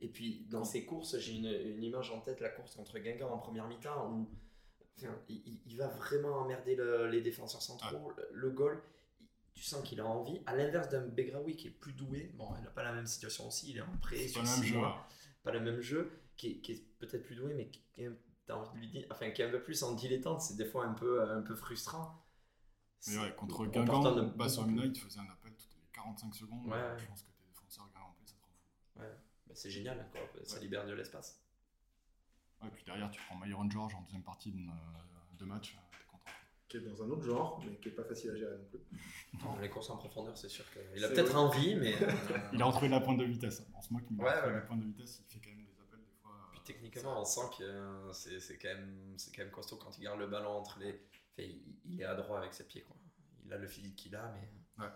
et 0.00 0.08
puis 0.08 0.46
dans 0.50 0.64
ces 0.64 0.84
courses, 0.86 1.18
j'ai 1.18 1.34
une, 1.34 1.46
une 1.76 1.82
image 1.84 2.10
en 2.10 2.20
tête, 2.20 2.40
la 2.40 2.48
course 2.48 2.74
contre 2.74 2.98
Guingamp 2.98 3.30
en 3.30 3.38
première 3.38 3.68
mi-temps, 3.68 4.10
où 4.10 4.26
enfin, 4.98 5.14
il, 5.28 5.76
va 5.76 5.86
vraiment 5.88 6.38
emmerder 6.38 6.74
le- 6.74 7.08
les 7.08 7.20
défenseurs 7.20 7.62
centraux. 7.62 8.10
Le, 8.16 8.28
le 8.32 8.50
goal, 8.50 8.82
il- 9.20 9.28
tu 9.52 9.62
sens 9.62 9.82
qu'il 9.86 10.00
a 10.00 10.06
envie. 10.06 10.40
À 10.46 10.56
l'inverse 10.56 10.88
d'un 10.88 11.06
Begraoui 11.06 11.56
qui 11.56 11.68
est 11.68 11.70
plus 11.70 11.92
doué, 11.92 12.32
bon, 12.34 12.48
il 12.58 12.64
n'a 12.64 12.70
pas 12.70 12.82
la 12.82 12.92
même 12.92 13.06
situation 13.06 13.46
aussi, 13.48 13.70
il 13.70 13.76
est 13.76 13.82
en 13.82 13.96
prêt 14.00 14.26
sur 14.26 14.40
pas 14.42 14.46
le 14.48 14.54
même 14.54 14.62
six 14.62 14.68
jeu. 14.68 14.78
mois 14.78 15.06
pas 15.44 15.52
le 15.52 15.60
même 15.60 15.80
jeu, 15.80 16.10
qui 16.36 16.48
est, 16.52 16.56
qui 16.60 16.72
est 16.72 16.82
peut-être 16.98 17.22
plus 17.22 17.36
doué, 17.36 17.54
mais 17.54 17.68
qui 17.68 17.80
qui 17.94 18.02
est, 18.02 18.10
envie 18.50 18.70
de 18.74 18.78
lui 18.78 18.88
dire, 18.88 19.06
enfin, 19.10 19.30
qui 19.30 19.42
est 19.42 19.44
un 19.44 19.50
peu 19.50 19.62
plus 19.62 19.82
en 19.84 19.92
dilettante, 19.94 20.40
c'est 20.40 20.56
des 20.56 20.64
fois 20.64 20.84
un 20.86 20.94
peu, 20.94 21.22
un 21.22 21.40
peu 21.42 21.54
frustrant. 21.54 22.24
Mais 23.08 23.18
ouais, 23.18 23.34
contre 23.36 23.60
on 23.60 23.64
Guingamp, 23.66 24.02
plus. 24.90 24.90
il 24.94 25.00
faisait 25.00 25.20
un 25.20 25.35
45 26.06 26.34
secondes. 26.34 26.66
Ouais, 26.66 26.74
euh, 26.76 26.92
ouais. 26.94 26.98
Je 27.00 27.06
pense 27.06 27.22
que 27.22 27.28
tes 27.30 27.44
défenseurs 27.48 27.88
guingampais, 27.94 28.24
ça 28.24 28.34
te 28.36 28.42
rend 28.42 28.52
fou. 28.52 29.02
Bah, 29.46 29.54
c'est 29.54 29.70
génial, 29.70 30.08
quoi. 30.10 30.20
ça 30.44 30.56
Ouais. 30.56 30.62
libère 30.62 30.86
de 30.86 30.92
l'espace. 30.94 31.40
Ouais, 32.62 32.70
puis 32.74 32.84
derrière, 32.84 33.10
tu 33.10 33.20
prends 33.26 33.36
Myron 33.38 33.68
George 33.70 33.94
en 33.94 34.02
deuxième 34.02 34.22
partie 34.22 34.50
de, 34.52 34.58
euh, 34.58 35.38
de 35.38 35.44
match, 35.44 35.74
euh, 35.76 35.78
t'es 35.98 36.04
content. 36.10 36.30
Qui 36.68 36.76
est 36.78 36.80
dans 36.80 37.02
un 37.02 37.10
autre 37.10 37.22
genre, 37.24 37.62
mais 37.64 37.76
qui 37.76 37.88
est 37.88 37.92
pas 37.92 38.04
facile 38.04 38.30
à 38.30 38.36
gérer 38.36 38.56
non 38.56 38.64
plus. 38.64 38.80
Dans 39.44 39.56
les 39.58 39.68
courses 39.68 39.90
en 39.90 39.96
profondeur, 39.98 40.36
c'est 40.38 40.48
sûr 40.48 40.64
qu'il 40.72 41.04
a 41.04 41.08
peut-être 41.08 41.36
envie, 41.36 41.74
mais 41.74 41.94
euh, 42.02 42.10
Il 42.54 42.62
a 42.62 42.64
retrouvé 42.66 42.88
la 42.88 43.00
pointe 43.00 43.18
de 43.18 43.24
vitesse. 43.24 43.62
On 43.76 43.82
se 43.82 43.92
moque, 43.92 44.04
mais 44.10 44.16
il 44.18 44.22
Ouais, 44.22 44.28
a 44.30 44.34
retrouvé 44.36 44.54
ouais. 44.54 44.60
la 44.60 44.66
pointe 44.66 44.80
de 44.80 44.86
vitesse. 44.86 45.22
Il 45.28 45.32
fait 45.34 45.40
quand 45.40 45.54
même 45.54 45.64
des 45.66 45.78
appels 45.80 46.00
des 46.00 46.12
fois. 46.22 46.48
puis 46.52 46.60
euh, 46.60 46.64
techniquement, 46.64 47.20
on 47.20 47.24
sent 47.24 47.40
que 47.58 48.10
c'est 48.14 48.40
c'est 48.40 48.56
quand, 48.56 48.68
même- 48.68 49.14
c'est 49.18 49.34
quand 49.36 49.42
même 49.42 49.52
costaud 49.52 49.76
quand 49.76 49.96
il 49.98 50.04
garde 50.04 50.18
le 50.18 50.26
ballon 50.26 50.50
entre 50.52 50.78
les. 50.78 50.92
Enfin, 50.92 51.42
il, 51.42 51.60
il 51.84 52.00
est 52.00 52.04
adroit 52.04 52.38
avec 52.38 52.54
ses 52.54 52.64
pieds. 52.66 52.80
Quoi. 52.82 52.96
Il 53.44 53.52
a 53.52 53.58
le 53.58 53.66
physique 53.68 53.94
qu'il 53.96 54.16
a, 54.16 54.32
mais 54.32 54.88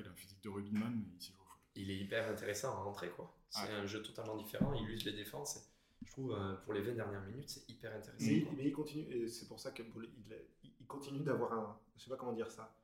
Il 0.00 0.06
a 0.06 0.10
un 0.10 0.14
physique 0.14 0.42
de 0.42 0.48
rugbyman, 0.48 0.92
mais 0.94 1.04
il 1.18 1.22
sait 1.22 1.32
jouer 1.32 1.42
au 1.42 1.48
foot. 1.50 1.60
il 1.76 1.90
est 1.90 1.96
hyper 1.98 2.28
intéressant 2.30 2.72
à 2.72 2.80
rentrer. 2.82 3.10
quoi. 3.10 3.32
C'est 3.50 3.70
un 3.72 3.86
jeu 3.86 4.02
totalement 4.02 4.36
différent. 4.36 4.72
Il 4.74 4.88
use 4.90 5.04
les 5.04 5.12
défenses. 5.12 5.56
et 6.02 6.06
je 6.06 6.12
trouve, 6.12 6.32
euh, 6.32 6.54
pour 6.64 6.72
les 6.74 6.82
20 6.82 6.92
dernières 6.94 7.22
minutes, 7.22 7.48
c'est 7.48 7.68
hyper 7.70 7.94
intéressant. 7.94 8.24
Mais, 8.26 8.42
quoi. 8.42 8.52
mais 8.56 8.64
il 8.66 8.72
continue, 8.72 9.04
et 9.12 9.28
c'est 9.28 9.46
pour 9.48 9.58
ça 9.60 9.70
qu'il 9.70 9.86
il, 9.86 10.70
il 10.80 10.86
continue 10.86 11.20
d'avoir 11.20 11.52
un, 11.52 11.78
je 11.96 12.02
sais 12.04 12.10
pas 12.10 12.16
comment 12.16 12.32
dire 12.34 12.50
ça, 12.50 12.74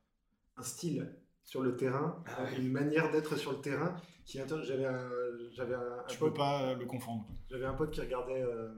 un 0.57 0.63
style 0.63 1.13
sur 1.43 1.61
le 1.61 1.75
terrain, 1.75 2.23
Ah 2.25 2.43
ouais. 2.43 2.57
une 2.59 2.71
manière 2.71 3.11
d'être 3.11 3.35
sur 3.37 3.51
le 3.51 3.59
terrain 3.61 3.95
qui 4.25 4.37
J'avais 4.63 4.85
un, 4.85 5.09
j'avais 5.51 5.75
un, 5.75 5.99
un 5.99 6.03
Tu 6.07 6.17
peux 6.17 6.27
pote, 6.27 6.37
pas 6.37 6.73
le 6.75 6.85
confondre. 6.85 7.27
j'avais 7.49 7.65
un 7.65 7.73
pote 7.73 7.91
qui 7.91 7.99
regardait, 8.01 8.41
euh, 8.41 8.73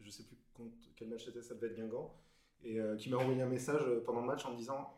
je 0.00 0.10
sais- 0.10 0.24
plus 0.24 0.36
quel 0.96 1.08
match 1.08 1.24
c'était, 1.26 1.42
ça 1.42 1.54
devait 1.54 1.68
être 1.68 1.76
Guingamp, 1.76 2.12
et 2.64 2.80
euh, 2.80 2.96
qui 2.96 3.08
m'a 3.10 3.16
envoyé 3.18 3.40
un 3.40 3.46
message 3.48 3.82
euh, 3.86 4.02
pendant 4.04 4.20
le 4.22 4.26
match 4.26 4.44
en 4.44 4.52
me 4.52 4.56
disant, 4.58 4.92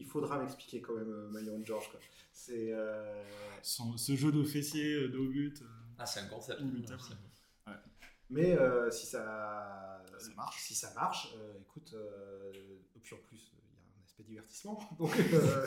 il 0.00 0.06
faudra 0.06 0.38
m'expliquer 0.38 0.80
quand 0.80 0.94
même, 0.94 1.10
euh, 1.12 1.28
Myron 1.30 1.64
George. 1.64 1.90
quoi. 1.90 2.00
C'est, 2.32 2.72
euh, 2.72 3.22
Son- 3.62 3.96
ce 3.96 4.16
jeu 4.16 4.32
de 4.32 4.42
fessiers, 4.42 4.94
euh, 4.94 5.08
de 5.08 5.18
but, 5.28 5.60
euh, 5.62 5.66
Ah, 5.98 6.06
c'est 6.06 6.20
un 6.20 6.26
concept. 6.26 6.60
Inévitable. 6.60 7.00
mais 8.30 8.56
euh, 8.56 8.90
si 8.90 9.06
ça, 9.06 10.02
Ça 10.18 10.30
marche. 10.36 10.60
si 10.62 10.74
ça 10.74 10.92
marche, 10.94 11.34
euh, 11.36 11.52
écoute, 11.60 11.92
euh, 11.94 12.52
et 12.96 12.98
puis 13.00 13.14
en 13.14 13.18
plus, 13.18 13.52
il 13.52 13.58
y 13.58 13.60
a 13.60 14.00
un 14.00 14.04
aspect 14.04 14.22
divertissement, 14.22 14.78
donc 14.98 15.12
euh, 15.18 15.66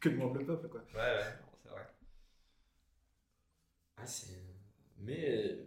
que 0.00 0.08
demande 0.10 0.36
le 0.38 0.44
peuple, 0.46 0.68
quoi. 0.68 0.80
Ouais, 0.94 1.00
ouais, 1.00 1.24
non, 1.40 1.48
c'est 1.62 1.68
vrai. 1.70 1.86
Ah, 3.96 4.06
c'est... 4.06 4.38
Mais 4.98 5.58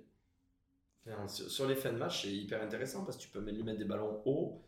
enfin, 1.08 1.28
sur, 1.28 1.68
les 1.68 1.76
fins 1.76 1.92
de 1.94 1.98
match, 1.98 2.22
c'est 2.24 2.34
hyper 2.34 2.62
intéressant 2.62 3.04
parce 3.04 3.18
que 3.18 3.24
tu 3.24 3.30
peux 3.30 3.42
même 3.42 3.56
lui 3.56 3.64
mettre 3.64 3.80
des 3.80 3.86
ballons 3.86 4.22
hauts. 4.26 4.62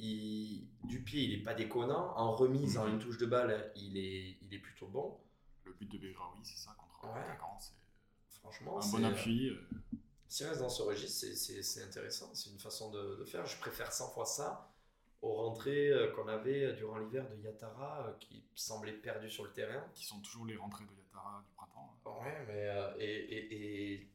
Il... 0.00 0.66
Du 0.84 1.02
pied, 1.02 1.22
il 1.24 1.34
est 1.34 1.42
pas 1.42 1.54
déconnant. 1.54 2.16
En 2.16 2.32
remise, 2.34 2.78
en 2.78 2.88
une 2.88 2.98
touche 2.98 3.18
de 3.18 3.26
balle, 3.26 3.70
il 3.76 3.96
est, 3.98 4.36
il 4.42 4.52
est 4.54 4.58
plutôt 4.58 4.86
bon. 4.86 5.18
le 5.64 5.72
but 5.72 5.90
de 5.92 5.98
Begraoui, 5.98 6.40
c'est 6.42 6.56
ça, 6.56 6.74
contre 6.78 7.04
Ouais. 7.14 7.22
C'est 8.28 8.40
Franchement, 8.40 8.80
un 8.82 8.90
bon 8.90 9.04
appui. 9.04 9.50
euh, 9.50 9.60
S'il 10.28 10.46
reste 10.46 10.60
dans 10.60 10.68
ce 10.70 10.82
registre, 10.82 11.26
c'est- 11.34 11.82
intéressant. 11.84 12.30
C'est 12.34 12.50
une 12.50 12.58
façon 12.58 12.90
de, 12.90 13.16
de 13.16 13.24
faire. 13.24 13.44
Je 13.46 13.58
préfère 13.58 13.92
100 13.92 14.08
fois 14.10 14.24
ça 14.24 14.66
aux 15.22 15.34
rentrées 15.34 15.90
euh, 15.90 16.10
qu'on 16.12 16.26
avait 16.28 16.72
durant 16.72 16.96
l'hiver 16.98 17.28
de 17.28 17.36
Yatara 17.42 18.06
euh, 18.08 18.12
qui 18.20 18.42
semblait 18.54 18.92
perdu 18.94 19.28
sur 19.28 19.44
le 19.44 19.50
terrain. 19.50 19.84
qui 19.94 20.04
sont 20.06 20.20
toujours 20.20 20.46
les 20.46 20.56
rentrées 20.56 20.84
de 20.84 20.90
Yatara 20.96 21.42
du 21.46 21.52
printemps. 21.54 21.94
Ouais, 22.22 22.44
mais 22.48 22.68
euh, 22.68 22.94
et, 22.98 23.04
et, 23.04 23.92
et- 23.92 24.08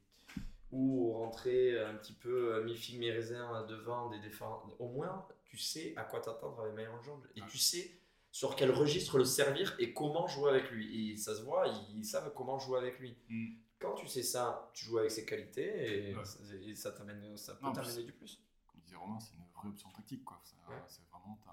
ou 0.72 1.14
rentrer 1.14 1.80
un 1.80 1.94
petit 1.96 2.14
peu 2.14 2.56
euh, 2.56 2.64
mi-figue, 2.64 3.00
mi-raisin 3.00 3.66
devant 3.68 4.10
des 4.10 4.20
défenses. 4.20 4.64
Au 4.80 4.88
moins, 4.90 5.26
tu 5.56 5.64
sais 5.64 5.94
à 5.96 6.04
quoi 6.04 6.20
t'attendre 6.20 6.60
avec 6.62 6.76
Myron 6.76 7.02
Jones 7.02 7.22
et 7.36 7.42
tu 7.50 7.58
sais 7.58 8.00
sur 8.32 8.56
quel 8.58 8.72
registre 8.72 9.18
le 9.18 9.24
servir 9.24 9.76
et 9.80 9.94
comment 9.94 10.28
jouer 10.28 10.50
avec 10.52 10.70
lui. 10.70 11.12
Et 11.14 11.18
ça 11.18 11.34
se 11.34 11.42
voit, 11.44 11.68
ils, 11.68 12.00
ils 12.00 12.06
savent 12.06 12.34
comment 12.36 12.60
jouer 12.60 12.78
avec 12.80 13.00
lui. 13.00 13.18
Mm. 13.30 13.56
Quand 13.80 13.94
tu 13.96 14.08
sais 14.08 14.24
ça, 14.24 14.70
tu 14.74 14.86
joues 14.86 14.98
avec 14.98 15.12
ses 15.12 15.26
qualités 15.26 16.10
et, 16.10 16.16
Ouais. 16.16 16.24
et 16.66 16.76
ça 16.76 16.92
t'amène, 16.92 17.38
ça 17.38 17.56
peut 17.56 17.72
t'amener 17.74 18.04
du 18.04 18.12
plus. 18.12 18.42
Comme 18.68 18.82
disait 18.82 18.96
Romain, 18.98 19.20
c'est 19.20 19.36
une 19.36 19.46
vraie 19.56 19.70
option 19.70 19.90
tactique. 19.92 20.24
quoi. 20.26 20.42
C'est 20.44 20.56
Ouais. 20.68 20.82
c'est 20.88 21.08
vraiment, 21.10 21.40
t'as 21.46 21.52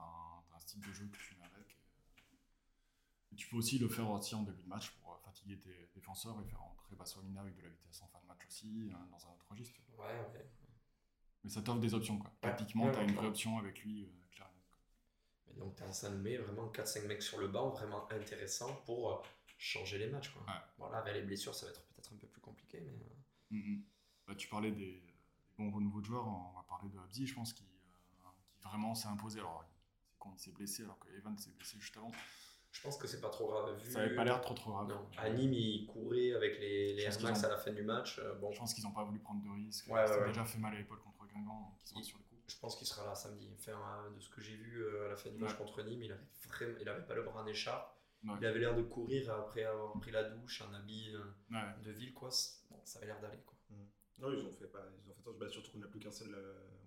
un, 0.57 0.59
style 0.59 0.81
de 0.81 0.93
jeu 0.93 1.07
que 1.07 1.19
tu 1.19 1.37
mets 1.37 1.45
avec. 1.55 1.77
Et 3.33 3.37
tu 3.37 3.49
peux 3.49 3.57
aussi 3.57 3.79
le 3.79 3.89
faire 3.89 4.09
aussi 4.11 4.35
en 4.35 4.43
début 4.43 4.63
de 4.63 4.69
match 4.69 4.91
pour 4.91 5.13
euh, 5.13 5.17
fatiguer 5.25 5.59
tes 5.59 5.89
défenseurs 5.95 6.41
et 6.41 6.45
faire 6.49 6.61
rentrer 6.61 6.95
Bassolina 6.97 7.41
avec 7.41 7.55
de 7.57 7.63
la 7.63 7.69
vitesse 7.69 8.01
en 8.03 8.07
fin 8.09 8.21
de 8.21 8.27
match 8.27 8.47
aussi, 8.47 8.91
euh, 8.91 8.95
dans 9.11 9.27
un 9.27 9.33
autre 9.35 9.47
registre. 9.51 9.79
Ouais, 9.99 10.05
ouais. 10.07 10.47
Mais 11.45 11.51
ça 11.51 11.63
t'offre 11.63 11.81
des 11.81 11.93
options. 11.95 12.19
Quoi. 12.19 12.31
Ouais. 12.31 12.51
Tactiquement, 12.51 12.85
Ouais, 12.87 12.93
t'as 12.93 13.03
une 13.03 13.13
vraie 13.15 13.27
option 13.27 13.59
avec 13.59 13.83
lui, 13.83 14.05
euh, 14.05 14.09
clair 14.31 14.47
et 14.49 14.55
net, 14.57 14.65
quoi. 14.71 14.79
Mais 15.49 15.55
donc, 15.61 15.77
tu 15.77 15.83
as 15.83 15.87
un 15.87 15.93
Saint-Louis, 15.93 16.37
vraiment 16.37 16.69
4-5 16.71 17.07
mecs 17.07 17.23
sur 17.23 17.39
le 17.39 17.49
banc, 17.49 17.71
vraiment 17.71 18.11
intéressant 18.11 18.73
pour 18.87 19.13
euh, 19.13 19.17
changer 19.59 19.99
les 19.99 20.07
matchs. 20.09 20.31
Quoi. 20.31 20.43
Ouais. 20.43 20.61
Bon, 20.79 20.89
là, 20.91 20.99
avec 20.99 21.15
les 21.15 21.23
blessures, 21.23 21.55
ça 21.55 21.67
va 21.67 21.73
être 21.73 21.83
peut-être 21.83 22.13
un 22.13 22.17
peu 22.17 22.27
plus 22.27 22.41
compliqué. 22.41 22.81
Mais... 22.81 22.93
euh, 22.93 23.09
Mhm. 23.51 23.83
Bah, 24.27 24.35
tu 24.37 24.49
parlais 24.49 24.71
des, 24.71 24.93
des 25.01 25.15
bons 25.59 25.71
renouveaux 25.71 26.01
de 26.01 26.07
joueurs, 26.07 26.27
on 26.27 26.57
va 26.57 26.65
parler 26.69 26.89
de 26.89 26.99
Abdi, 26.99 27.27
je 27.27 27.35
pense, 27.35 27.53
qui, 27.53 27.65
euh, 27.65 28.29
qui 28.55 28.63
vraiment 28.63 28.95
s'est 28.95 29.09
imposé. 29.09 29.41
Alors, 29.41 29.63
c'est 30.09 30.19
con, 30.19 30.31
il 30.35 30.39
s'est 30.39 30.53
blessé 30.53 30.85
alors 30.85 30.99
que 30.99 31.09
Evan 31.15 31.37
s'est 31.37 31.51
blessé 31.51 31.77
juste 31.79 31.97
avant. 31.99 32.11
Je 32.71 32.81
pense 32.81 32.97
que 32.97 33.07
c'est 33.07 33.21
pas 33.21 33.29
trop 33.29 33.49
grave. 33.49 33.79
Vu... 33.85 33.91
Ça 33.93 34.01
avait 34.01 34.15
pas 34.15 34.25
l'air 34.25 34.41
trop 34.41 34.55
trop 34.55 34.73
grave. 34.73 34.89
Non. 34.89 35.07
À 35.19 35.29
Nîmes, 35.29 35.53
il 35.53 35.85
courait 35.87 36.33
avec 36.33 36.59
les, 36.61 36.95
les 36.95 37.03
Air 37.03 37.21
Max 37.23 37.41
ont- 37.43 37.45
à 37.45 37.49
la 37.51 37.59
fin 37.59 37.73
du 37.73 37.83
match. 37.83 38.19
Euh, 38.19 38.35
Bon, 38.37 38.51
Je 38.53 38.59
pense 38.59 38.73
qu'ils 38.73 38.85
n'ont 38.85 38.93
pas 38.93 39.05
voulu 39.05 39.19
prendre 39.19 39.43
de 39.43 39.51
risques. 39.67 39.87
Ouais, 39.89 40.09
ouais. 40.09 40.27
déjà 40.29 40.47
fait 40.47 40.59
mal 40.59 40.73
à 40.75 40.79
l'épaule 40.79 40.99
contre 41.01 41.22
Guingamp, 41.33 41.77
Il- 41.97 42.05
sur 42.05 42.19
le 42.19 42.25
coup. 42.25 42.37
je 42.47 42.57
pense 42.59 42.77
qu'il 42.77 42.87
sera 42.87 43.05
là 43.07 43.15
samedi. 43.15 43.51
Enfin, 43.59 43.73
euh, 44.07 44.11
de 44.15 44.21
ce 44.21 44.29
que 44.31 44.41
j'ai 44.41 44.57
vu 44.57 44.83
euh, 44.85 45.07
à 45.07 45.09
la 45.11 45.17
fin 45.17 45.31
du 45.31 45.39
match 45.39 45.53
Ouais. 45.53 45.57
contre 45.59 45.83
Nîmes, 45.83 46.03
il 46.03 46.13
avait, 46.13 46.23
vraiment... 46.49 46.79
il 46.81 46.89
avait 46.89 47.07
pas 47.07 47.15
le 47.15 47.23
bras 47.23 47.43
en 47.43 47.47
écharpe. 47.47 47.97
Ouais. 48.25 48.35
Il 48.41 48.47
avait 48.47 48.59
l'air 48.61 48.77
de 48.77 48.83
courir 48.83 49.33
après 49.35 49.65
avoir 49.65 49.99
pris 50.01 50.11
la 50.13 50.25
douche, 50.25 50.63
un 50.63 50.73
habit 50.75 51.15
euh, 51.15 51.25
Ouais. 51.51 51.83
de 51.83 51.91
ville. 51.91 52.13
Quoi. 52.15 52.31
Bon, 52.71 52.81
ça 52.85 52.99
avait 52.99 53.07
l'air 53.09 53.21
d'aller. 53.21 53.39
Quoi. 53.45 53.57
Non, 54.19 54.33
ils 54.33 54.45
ont 54.45 54.53
fait 54.53 54.67
pas, 54.69 54.81
ils 55.05 55.11
ont 55.11 55.15
fait 55.15 55.21
attention. 55.23 55.39
Bah, 55.41 55.49
surtout 55.49 55.73
qu'on 55.73 55.79
n'a 55.79 55.89
plus 55.89 55.99
qu'un 55.99 56.13
seul, 56.13 56.33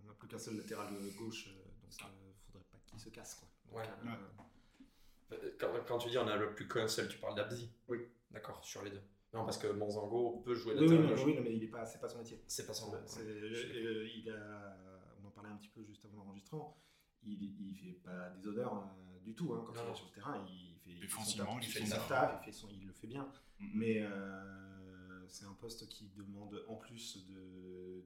on 0.03 0.07
n'a 0.07 0.13
plus 0.13 0.27
qu'un 0.29 0.39
seul 0.39 0.55
latéral 0.57 0.87
gauche, 1.17 1.49
donc 1.49 1.91
Ça. 1.91 2.05
euh, 2.05 2.31
faudrait 2.45 2.63
pas 2.71 2.77
qu'il 2.85 2.99
se 2.99 3.09
casse 3.09 3.35
quoi. 3.35 3.49
Donc, 3.65 3.75
Ouais. 3.77 3.89
euh, 3.89 4.09
Ouais. 4.09 4.17
Euh, 5.43 5.51
Quand, 5.59 5.73
quand 5.87 5.97
tu 5.97 6.09
dis 6.09 6.17
on 6.17 6.27
a 6.27 6.35
le 6.37 6.53
plus 6.53 6.67
qu'un 6.67 6.87
seul, 6.87 7.09
tu 7.09 7.17
parles 7.17 7.35
d'Abzi 7.35 7.69
Oui. 7.89 8.07
D'accord, 8.31 8.63
sur 8.63 8.83
les 8.83 8.91
deux. 8.91 9.01
Non, 9.35 9.43
parce 9.45 9.57
que 9.57 9.67
Monzango 9.67 10.41
peut 10.45 10.55
jouer 10.55 10.73
Oui, 10.75 10.79
oui, 10.79 10.85
latéral 10.87 11.03
non, 11.05 11.09
gauche. 11.15 11.25
oui, 11.25 11.35
non, 11.35 11.41
mais 11.43 11.55
il 11.55 11.63
est 11.63 11.67
pas, 11.67 11.85
c'est 11.85 11.99
pas 11.99 12.07
son 12.09 12.17
métier. 12.19 12.41
C'est 12.47 12.65
pas 12.65 12.73
son 12.73 12.89
Ouais, 12.91 12.99
nom. 13.01 13.05
c'est- 13.07 13.21
euh, 13.21 14.07
il 14.15 14.29
a, 14.29 14.77
on 15.21 15.27
en 15.27 15.31
parlait 15.31 15.49
un 15.49 15.57
petit 15.57 15.69
peu 15.69 15.83
juste 15.83 16.03
avant 16.05 16.23
l'enregistrement. 16.23 16.77
Il, 17.23 17.41
il 17.43 17.75
fait 17.75 17.99
pas 18.03 18.29
des 18.29 18.47
honneurs 18.47 18.75
euh, 18.77 19.19
du 19.23 19.33
tout 19.35 19.53
hein, 19.53 19.63
quand 19.67 19.73
Non, 19.73 19.81
il 19.87 19.91
est 19.91 19.95
sur 19.95 20.05
le 20.07 20.11
terrain. 20.13 20.45
Il 20.47 20.77
fait, 20.79 20.91
il 20.91 20.93
fait 20.93 20.95
son 20.95 21.01
Défensivement, 21.01 21.55
taf, 21.55 21.63
il 21.63 21.67
il 21.67 21.71
fait 21.71 21.79
son 21.81 21.85
sa 21.87 21.95
taf. 21.97 22.07
taf, 22.07 22.39
il, 22.41 22.45
fait 22.45 22.51
son, 22.51 22.69
il 22.69 22.85
le 22.87 22.93
fait 22.93 23.07
bien. 23.07 23.27
Mhm. 23.59 23.71
Mais 23.73 24.01
euh, 24.01 25.27
c'est 25.27 25.45
un 25.45 25.53
poste 25.53 25.87
qui 25.89 26.07
demande 26.15 26.63
en 26.67 26.75
plus 26.75 27.25
de, 27.27 27.33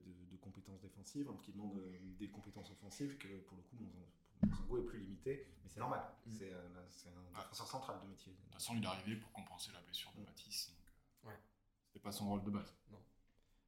de- 0.05 0.31
de 0.31 0.37
compétences 0.37 0.79
défensives, 0.81 1.27
hein, 1.29 1.37
qui 1.43 1.51
demande 1.51 1.77
euh, 1.77 1.97
des 2.17 2.29
compétences 2.29 2.71
offensives 2.71 3.17
que 3.17 3.27
pour 3.41 3.57
le 3.57 3.63
coup 3.63 3.75
Monzango 3.77 4.07
Monzango 4.47 4.77
est 4.79 4.85
plus 4.85 4.99
limité. 4.99 5.47
Mais 5.63 5.69
c'est 5.69 5.79
normal. 5.79 6.01
Mhm. 6.25 6.33
C'est 6.37 6.53
un, 6.53 6.85
c'est 6.89 7.09
un 7.09 7.39
défenseur 7.41 7.67
central 7.67 7.97
de 8.03 8.07
métier. 8.07 8.31
De 8.31 8.37
toute 8.37 8.53
façon, 8.53 8.73
il 8.75 8.83
est 8.83 8.87
arrivé 8.87 9.15
pour 9.17 9.31
compenser 9.33 9.71
la 9.73 9.81
blessure 9.81 10.11
de 10.17 10.23
Matisse. 10.23 10.73
Ouais. 11.89 11.93
C'était 11.93 11.99
pas 12.03 12.11
son 12.11 12.27
rôle 12.29 12.43
de 12.43 12.51
base. 12.51 12.75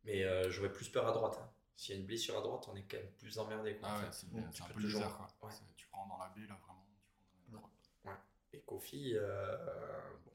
Mais 0.04 0.24
euh, 0.24 0.50
j'aurais 0.50 0.72
plus 0.72 0.90
peur 0.90 1.08
à 1.08 1.12
droite. 1.12 1.38
hein. 1.42 1.50
S'il 1.76 1.96
y 1.96 1.98
a 1.98 2.02
une 2.02 2.08
blessure 2.08 2.38
à 2.38 2.42
droite, 2.42 2.66
on 2.72 2.76
est 2.76 2.84
quand 2.84 2.98
même 2.98 3.12
plus 3.20 3.38
emmerdé. 3.40 3.78
Quoi. 3.78 3.90
Ah 3.92 4.00
ouais, 4.00 4.08
c'est 4.12 4.30
bon, 4.30 4.40
un 4.40 4.68
peu 4.74 4.82
toujours-. 4.82 5.18
Quoi. 5.40 5.50
ouais. 5.50 5.56
Tu 5.76 5.88
prends 5.90 6.08
dans 6.08 6.18
la 6.18 6.30
baie, 6.30 6.46
là, 6.48 6.56
vraiment. 6.64 6.86
Tu 7.24 7.28
prends 7.52 7.52
dans 7.54 7.58
la 7.58 7.60
droite. 7.60 8.26
Et 8.54 8.62
Kofi, 8.62 9.12
euh, 9.16 10.18
bon, 10.26 10.32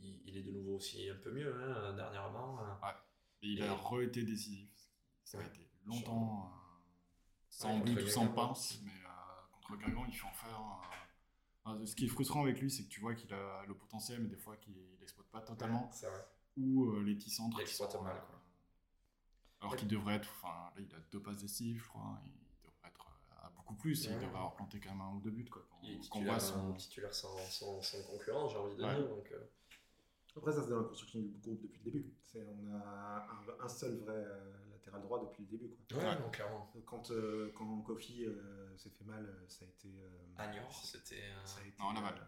il, 0.00 0.20
il 0.24 0.36
est 0.36 0.42
de 0.42 0.50
nouveau 0.52 0.76
aussi 0.76 1.08
un 1.10 1.16
peu 1.16 1.30
mieux 1.32 1.54
hein, 1.62 1.92
dernièrement. 1.94 2.60
hein. 2.60 2.80
Et 3.42 3.48
il 3.48 3.60
Et- 3.60 3.66
a 3.66 3.74
re-été 3.74 4.22
décisif. 4.22 4.68
Ça 5.24 5.38
a 5.38 5.40
Ouais. 5.42 5.46
été 5.48 5.68
longtemps 5.86 6.46
euh, 6.52 6.56
sans 7.48 7.78
Ouais, 7.78 7.84
but 7.84 8.02
ou 8.02 8.06
sans 8.08 8.28
pince, 8.28 8.80
mais 8.84 8.90
euh, 8.90 9.08
contre 9.52 9.76
Guingamp, 9.78 10.06
il 10.06 10.14
fait 10.14 10.26
en 10.26 10.32
faire. 10.32 11.86
ce 11.86 11.94
qui 11.94 12.04
est 12.06 12.08
frustrant 12.08 12.42
avec 12.42 12.60
lui, 12.60 12.70
c'est 12.70 12.84
que 12.84 12.88
tu 12.88 13.00
vois 13.00 13.14
qu'il 13.14 13.32
a 13.32 13.64
le 13.66 13.74
potentiel, 13.74 14.20
mais 14.22 14.28
des 14.28 14.36
fois 14.36 14.56
qu'il 14.56 14.74
l'exploite 14.98 15.28
pas 15.28 15.40
totalement. 15.40 15.90
C'est 15.92 16.08
vrai. 16.08 16.24
Ou 16.56 16.84
euh, 16.90 17.02
les 17.04 17.14
petits 17.14 17.30
centres. 17.30 17.56
Il 17.60 17.64
qui 17.64 17.70
exploite 17.70 17.92
sont, 17.92 18.02
mal, 18.02 18.16
euh, 18.16 18.20
quoi. 18.20 18.40
Alors 19.62 19.76
qu'il 19.76 19.88
devrait 19.88 20.14
être. 20.16 20.28
Enfin, 20.36 20.70
là, 20.76 20.80
il 20.80 20.94
a 20.94 20.98
deux 21.12 21.20
passes 21.20 21.38
décisives, 21.38 21.82
je 21.82 21.88
crois. 21.88 22.18
Il 22.24 22.32
devrait 22.62 22.88
être 22.88 23.06
euh, 23.32 23.46
à 23.46 23.50
beaucoup 23.50 23.74
plus. 23.74 24.04
Il 24.04 24.12
devrait 24.14 24.26
avoir 24.26 24.54
planté 24.56 24.80
quand 24.80 24.90
même 24.90 25.00
un 25.00 25.12
ou 25.14 25.20
deux 25.20 25.30
buts. 25.30 25.44
Quoi, 25.50 25.66
quand, 25.70 25.78
Il 25.82 25.94
est 25.94 26.08
quand 26.08 26.18
on 26.18 26.24
voit 26.24 26.38
titulaire, 26.38 26.40
son. 26.40 26.72
titulaire 26.74 27.14
sans, 27.14 27.36
sans, 27.50 27.82
sans 27.82 28.02
concurrent, 28.04 28.48
j'ai 28.48 28.56
envie 28.58 28.76
de 28.76 28.82
Ouais. 28.82 28.94
dire. 28.96 29.08
Donc, 29.08 29.30
euh, 29.32 29.38
Après, 30.36 30.52
ça, 30.52 30.62
c'est 30.62 30.70
dans 30.70 30.78
la 30.78 30.84
construction 30.88 31.20
du 31.20 31.28
groupe 31.28 31.60
depuis 31.62 31.80
le 31.84 31.90
début. 31.90 32.14
C'est, 32.22 32.42
on 32.46 32.72
a 32.74 33.26
un, 33.60 33.64
un 33.64 33.68
seul 33.68 33.96
vrai 33.98 34.14
euh, 34.16 34.70
latéral 34.70 35.02
droit 35.02 35.20
depuis 35.20 35.42
le 35.44 35.48
début. 35.50 35.68
Quoi. 35.88 35.98
ouais, 35.98 36.04
Ouais. 36.04 36.20
non, 36.20 36.30
clairement. 36.30 36.72
Quand, 36.86 37.10
euh, 37.10 37.52
quand 37.56 37.80
Kofi 37.82 38.24
euh, 38.24 38.76
s'est 38.76 38.90
fait 38.90 39.04
mal, 39.04 39.24
euh, 39.26 39.48
ça 39.48 39.64
a 39.64 39.68
été. 39.68 39.88
euh, 39.88 40.08
À 40.38 40.46
Niort, 40.52 40.84
c'était. 40.84 41.16
euh, 41.22 41.44
ça 41.44 41.60
a 41.60 41.66
été, 41.66 41.76
Non, 41.82 41.92
Laval. 41.92 42.26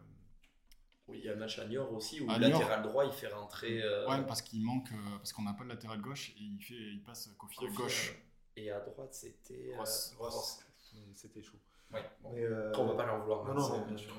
Euh, 1.09 1.13
Oui, 1.13 1.19
il 1.19 1.25
y 1.25 1.29
a 1.29 1.33
un 1.33 1.37
match 1.37 1.59
à 1.59 1.67
Niort 1.67 1.93
aussi 1.93 2.21
où 2.21 2.31
À 2.31 2.39
le 2.39 2.47
Niort. 2.49 2.61
latéral 2.61 2.83
droit 2.83 3.05
il 3.05 3.13
fait 3.13 3.29
rentrer. 3.29 3.83
euh, 3.83 4.09
Ouais, 4.09 4.25
parce 4.27 4.43
qu'il 4.43 4.63
manque. 4.63 4.91
euh, 4.93 5.17
parce 5.19 5.33
qu'on 5.33 5.43
n'a 5.43 5.53
pas 5.55 5.65
de 5.65 5.69
latéral 5.69 6.01
gauche 6.01 6.31
et 6.31 6.41
il, 6.43 6.61
fait, 6.63 6.75
il 6.75 7.03
passe 7.03 7.29
Kofi 7.39 7.65
à 7.65 7.69
gauche. 7.71 8.11
euh, 8.13 8.61
Et 8.61 8.71
à 8.71 8.81
droite, 8.81 9.15
c'était. 9.15 9.71
euh, 9.73 9.79
Ross. 9.79 10.15
Ross. 10.19 10.65
mais 10.95 11.01
c'était 11.15 11.43
chaud. 11.43 11.59
Ouais, 11.93 12.03
bon. 12.23 12.33
Mais, 12.33 12.43
euh, 12.45 12.69
Après, 12.69 12.83
on 12.83 12.87
va 12.89 12.95
pas 12.95 13.07
leur 13.07 13.21
vouloir. 13.21 13.45
Non, 13.45 13.55
non, 13.55 13.87
bien 13.87 13.97
sûr. 13.97 14.15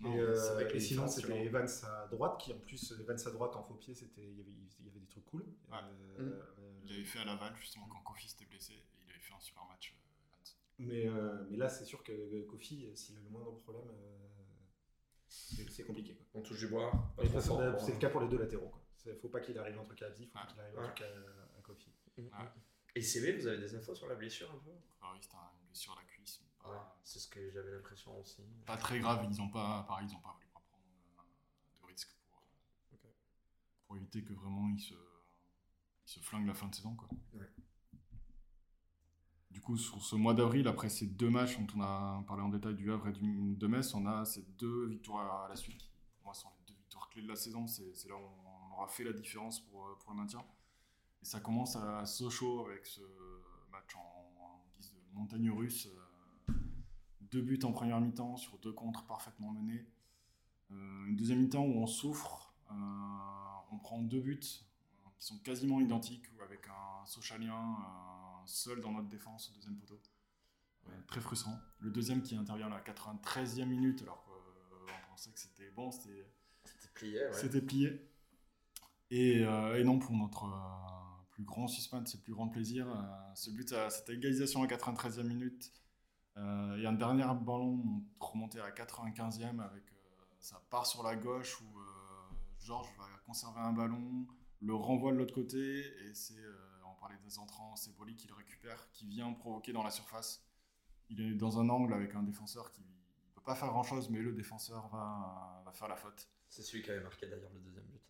Non, 0.00 0.12
et 0.14 0.18
euh, 0.20 0.54
vrai 0.54 0.64
que 0.66 0.70
et 0.70 0.74
les 0.74 0.80
sinon, 0.80 1.06
c'était 1.08 1.44
Evans 1.44 1.68
à 1.84 2.06
droite, 2.08 2.38
qui 2.38 2.52
en 2.52 2.58
plus, 2.58 2.92
Evans 3.00 3.16
à 3.26 3.30
droite 3.30 3.56
en 3.56 3.62
faux 3.62 3.74
pied, 3.74 3.94
c'était, 3.94 4.22
il 4.22 4.36
y 4.36 4.40
avait, 4.40 4.50
il 4.80 4.86
y 4.86 4.90
avait 4.90 4.98
des 5.00 5.06
trucs 5.06 5.24
cool. 5.26 5.44
Ouais. 5.70 5.78
Euh, 6.18 6.22
Mm. 6.22 6.32
euh, 6.58 6.80
Il 6.84 6.92
avait 6.92 7.04
fait 7.04 7.20
à 7.20 7.24
Laval 7.24 7.54
justement 7.56 7.86
quand 7.90 8.00
Kofi 8.00 8.28
s'était 8.28 8.44
blessé 8.44 8.74
et 8.74 8.76
il 9.06 9.10
avait 9.10 9.20
fait 9.20 9.32
un 9.34 9.40
super 9.40 9.64
match. 9.66 9.94
euh, 9.94 10.34
mais, 10.80 11.06
euh, 11.08 11.44
mais 11.48 11.56
là, 11.56 11.68
c'est 11.70 11.84
sûr 11.86 12.02
que 12.02 12.42
Kofi, 12.42 12.86
s'il 12.94 13.16
a 13.16 13.20
le 13.22 13.30
moindre 13.30 13.52
problème, 13.58 13.88
euh, 13.88 14.26
c'est, 15.70 15.84
compliqué. 15.84 16.14
Quoi. 16.14 16.26
On 16.34 16.42
touche 16.42 16.58
du 16.58 16.68
bois. 16.68 16.92
c'est, 17.18 17.92
le 17.92 17.98
cas 17.98 18.10
pour 18.10 18.20
les 18.20 18.28
deux 18.28 18.38
latéraux. 18.38 18.68
Quoi. 18.68 18.80
C'est, 18.96 19.14
faut 19.20 19.28
pas 19.28 19.40
qu'il 19.40 19.58
arrive 19.58 19.78
un 19.78 19.84
truc 19.84 20.00
à 20.02 20.06
Abdi, 20.06 20.26
faut 20.26 20.32
pas 20.32 20.40
Ouais. 20.44 20.46
qu'il 20.52 20.60
arrive 20.60 20.74
Ouais. 20.78 20.84
un 20.84 20.88
truc 20.88 21.02
à, 21.02 21.58
à 21.58 21.62
Kofi. 21.62 21.90
Mm. 22.16 22.28
Et 22.96 23.02
CV, 23.02 23.32
vous 23.36 23.46
avez 23.46 23.58
des 23.58 23.74
infos 23.74 23.94
sur 23.94 24.06
la 24.08 24.14
blessure 24.14 24.50
un 24.52 24.58
peu? 24.58 24.70
Ah 25.02 25.10
oui, 25.12 25.18
c'était 25.20 25.34
une 25.36 25.66
blessure 25.66 25.92
à 25.92 25.96
la 25.96 26.04
cuisse, 26.04 26.40
mais 26.42 26.48
pas, 26.62 26.70
Ouais, 26.70 26.78
c'est 27.02 27.18
ce 27.18 27.28
que 27.28 27.50
j'avais 27.50 27.72
l'impression 27.72 28.18
aussi. 28.20 28.42
pas 28.64 28.76
très 28.76 29.00
grave. 29.00 29.26
Ils 29.30 29.40
ont 29.42 29.48
pas, 29.48 29.84
pareil, 29.88 30.06
ils 30.08 30.14
ont 30.14 30.20
pas 30.20 30.32
voulu 30.32 30.46
pas 30.52 30.60
prendre 30.60 30.84
euh, 31.18 31.80
de 31.82 31.86
risques 31.92 32.14
pour, 32.28 32.38
euh, 32.94 33.08
pour 33.86 33.96
éviter 33.96 34.22
que 34.22 34.32
vraiment 34.32 34.68
ils 34.70 34.80
se, 34.80 34.94
ils 34.94 36.10
se 36.10 36.20
flinguent 36.20 36.46
la 36.46 36.54
fin 36.54 36.68
de 36.68 36.74
saison. 36.74 36.94
Quoi. 36.94 37.08
Ouais. 37.34 37.50
Du 39.54 39.60
coup, 39.60 39.76
sur 39.76 40.02
ce 40.02 40.16
mois 40.16 40.34
d'avril, 40.34 40.66
après 40.66 40.88
ces 40.88 41.06
deux 41.06 41.30
matchs 41.30 41.56
dont 41.56 41.66
on 41.76 41.80
a 41.80 42.24
parlé 42.26 42.42
en 42.42 42.48
détail 42.48 42.74
du 42.74 42.90
Havre 42.90 43.06
et 43.06 43.12
de 43.12 43.66
Metz, 43.68 43.94
on 43.94 44.04
a 44.04 44.24
ces 44.24 44.42
deux 44.58 44.86
victoires 44.86 45.44
à 45.44 45.48
la 45.48 45.54
suite 45.54 45.78
qui, 45.78 45.88
pour 46.16 46.24
moi, 46.24 46.34
sont 46.34 46.48
les 46.58 46.74
deux 46.74 46.76
victoires 46.80 47.08
clés 47.08 47.22
de 47.22 47.28
la 47.28 47.36
saison. 47.36 47.68
C'est 47.68 48.08
là 48.08 48.16
où 48.16 48.18
on 48.18 48.72
aura 48.72 48.88
fait 48.88 49.04
la 49.04 49.12
différence 49.12 49.60
pour, 49.60 49.86
euh, 49.86 49.96
pour 50.00 50.10
le 50.10 50.16
maintien. 50.16 50.40
Et 51.22 51.24
ça 51.24 51.38
commence 51.38 51.76
à 51.76 52.04
Sochaux 52.04 52.66
avec 52.66 52.84
ce 52.84 53.00
match 53.70 53.94
en, 53.94 54.64
guise 54.76 54.92
de 54.92 55.16
montagne 55.16 55.48
russe. 55.52 55.86
euh, 55.86 56.52
deux 57.30 57.40
buts 57.40 57.60
en 57.62 57.70
première 57.70 58.00
mi-temps 58.00 58.36
sur 58.36 58.58
deux 58.58 58.72
contres 58.72 59.06
parfaitement 59.06 59.52
menés. 59.52 59.86
Euh, 60.72 61.06
une 61.06 61.14
deuxième 61.14 61.38
mi-temps 61.38 61.64
où 61.64 61.78
on 61.78 61.86
souffre. 61.86 62.52
On 63.70 63.78
prend 63.78 64.02
deux 64.02 64.20
buts 64.20 64.40
qui 64.40 65.26
sont 65.26 65.38
quasiment 65.38 65.80
identiques, 65.80 66.26
avec 66.42 66.66
un 66.68 67.06
Sochalien 67.06 67.76
seul 68.46 68.80
dans 68.80 68.92
notre 68.92 69.08
défense 69.08 69.50
au 69.50 69.54
deuxième 69.54 69.76
poteau. 69.76 70.00
Euh, 70.88 70.90
très 71.06 71.20
frustrant. 71.20 71.58
Le 71.80 71.90
deuxième 71.90 72.22
qui 72.22 72.36
intervient 72.36 72.66
à 72.66 72.70
la 72.70 72.80
93e 72.80 73.64
minute, 73.64 74.02
alors 74.02 74.22
qu'on 74.24 75.10
pensait 75.10 75.30
que 75.30 75.40
c'était 75.40 75.70
bon, 75.70 75.90
c'était 75.90 76.30
C'était 76.64 76.88
plié, 76.94 77.18
ouais. 77.20 77.32
c'était 77.32 77.62
plié. 77.62 78.10
Et, 79.10 79.44
euh, 79.44 79.78
et 79.78 79.84
non, 79.84 79.98
pour 79.98 80.16
notre 80.16 80.44
euh, 80.44 81.22
plus 81.30 81.44
grand 81.44 81.68
suspense 81.68 82.14
et 82.14 82.18
plus 82.18 82.32
grand 82.32 82.48
plaisir, 82.48 82.88
euh, 82.88 83.34
ce 83.34 83.50
but, 83.50 83.72
à 83.72 83.90
cette 83.90 84.08
égalisation 84.10 84.62
à 84.62 84.66
93e 84.66 85.22
minute, 85.24 85.72
euh, 86.36 86.76
et 86.78 86.86
un 86.86 86.92
dernier 86.92 87.24
ballon 87.42 88.02
remonté 88.18 88.58
à 88.60 88.64
la 88.64 88.72
95e 88.72 89.60
avec 89.60 89.84
euh, 89.92 90.24
ça 90.40 90.60
part 90.68 90.84
sur 90.86 91.02
la 91.04 91.14
gauche 91.16 91.60
où 91.60 91.78
euh, 91.78 91.82
Georges 92.58 92.88
va 92.98 93.04
conserver 93.24 93.60
un 93.60 93.72
ballon, 93.72 94.26
le 94.60 94.74
renvoie 94.74 95.12
de 95.12 95.18
l'autre 95.18 95.34
côté, 95.34 95.80
et 95.80 96.14
c'est, 96.14 96.38
euh, 96.38 96.63
parlait 97.04 97.18
des 97.22 97.38
entrants, 97.38 97.76
c'est 97.76 97.92
Broly 97.94 98.16
qui 98.16 98.26
le 98.28 98.34
récupère, 98.34 98.90
qui 98.92 99.06
vient 99.06 99.30
provoquer 99.34 99.72
dans 99.74 99.82
la 99.82 99.90
surface. 99.90 100.42
Il 101.10 101.20
est 101.20 101.34
dans 101.34 101.58
un 101.60 101.68
angle 101.68 101.92
avec 101.92 102.14
un 102.14 102.22
défenseur 102.22 102.72
qui 102.72 102.80
ne 102.80 102.86
peut 103.34 103.42
pas 103.42 103.54
faire 103.54 103.68
grand 103.68 103.82
chose, 103.82 104.08
mais 104.08 104.20
le 104.20 104.32
défenseur 104.32 104.88
va, 104.88 105.62
va 105.66 105.72
faire 105.72 105.88
la 105.88 105.96
faute. 105.96 106.26
C'est 106.48 106.62
celui 106.62 106.82
qui 106.82 106.90
avait 106.90 107.02
marqué 107.02 107.26
d'ailleurs 107.26 107.52
le 107.52 107.60
deuxième 107.60 107.84
but. 107.84 108.00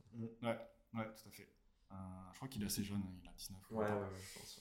Ouais, 0.43 0.59
ouais, 0.95 1.15
tout 1.17 1.29
à 1.29 1.33
fait. 1.33 1.49
Euh, 1.91 1.95
je 2.33 2.37
crois 2.37 2.49
qu'il 2.49 2.63
est 2.63 2.67
assez 2.67 2.85
jeune, 2.85 3.03
il 3.21 3.29
a 3.29 3.33
19 3.33 3.71
ou 3.73 3.75
Ouais, 3.79 3.89
20 3.89 3.95
ouais, 3.97 4.01
ans. 4.01 4.09
ouais, 4.13 4.21
je 4.33 4.39
pense. 4.39 4.61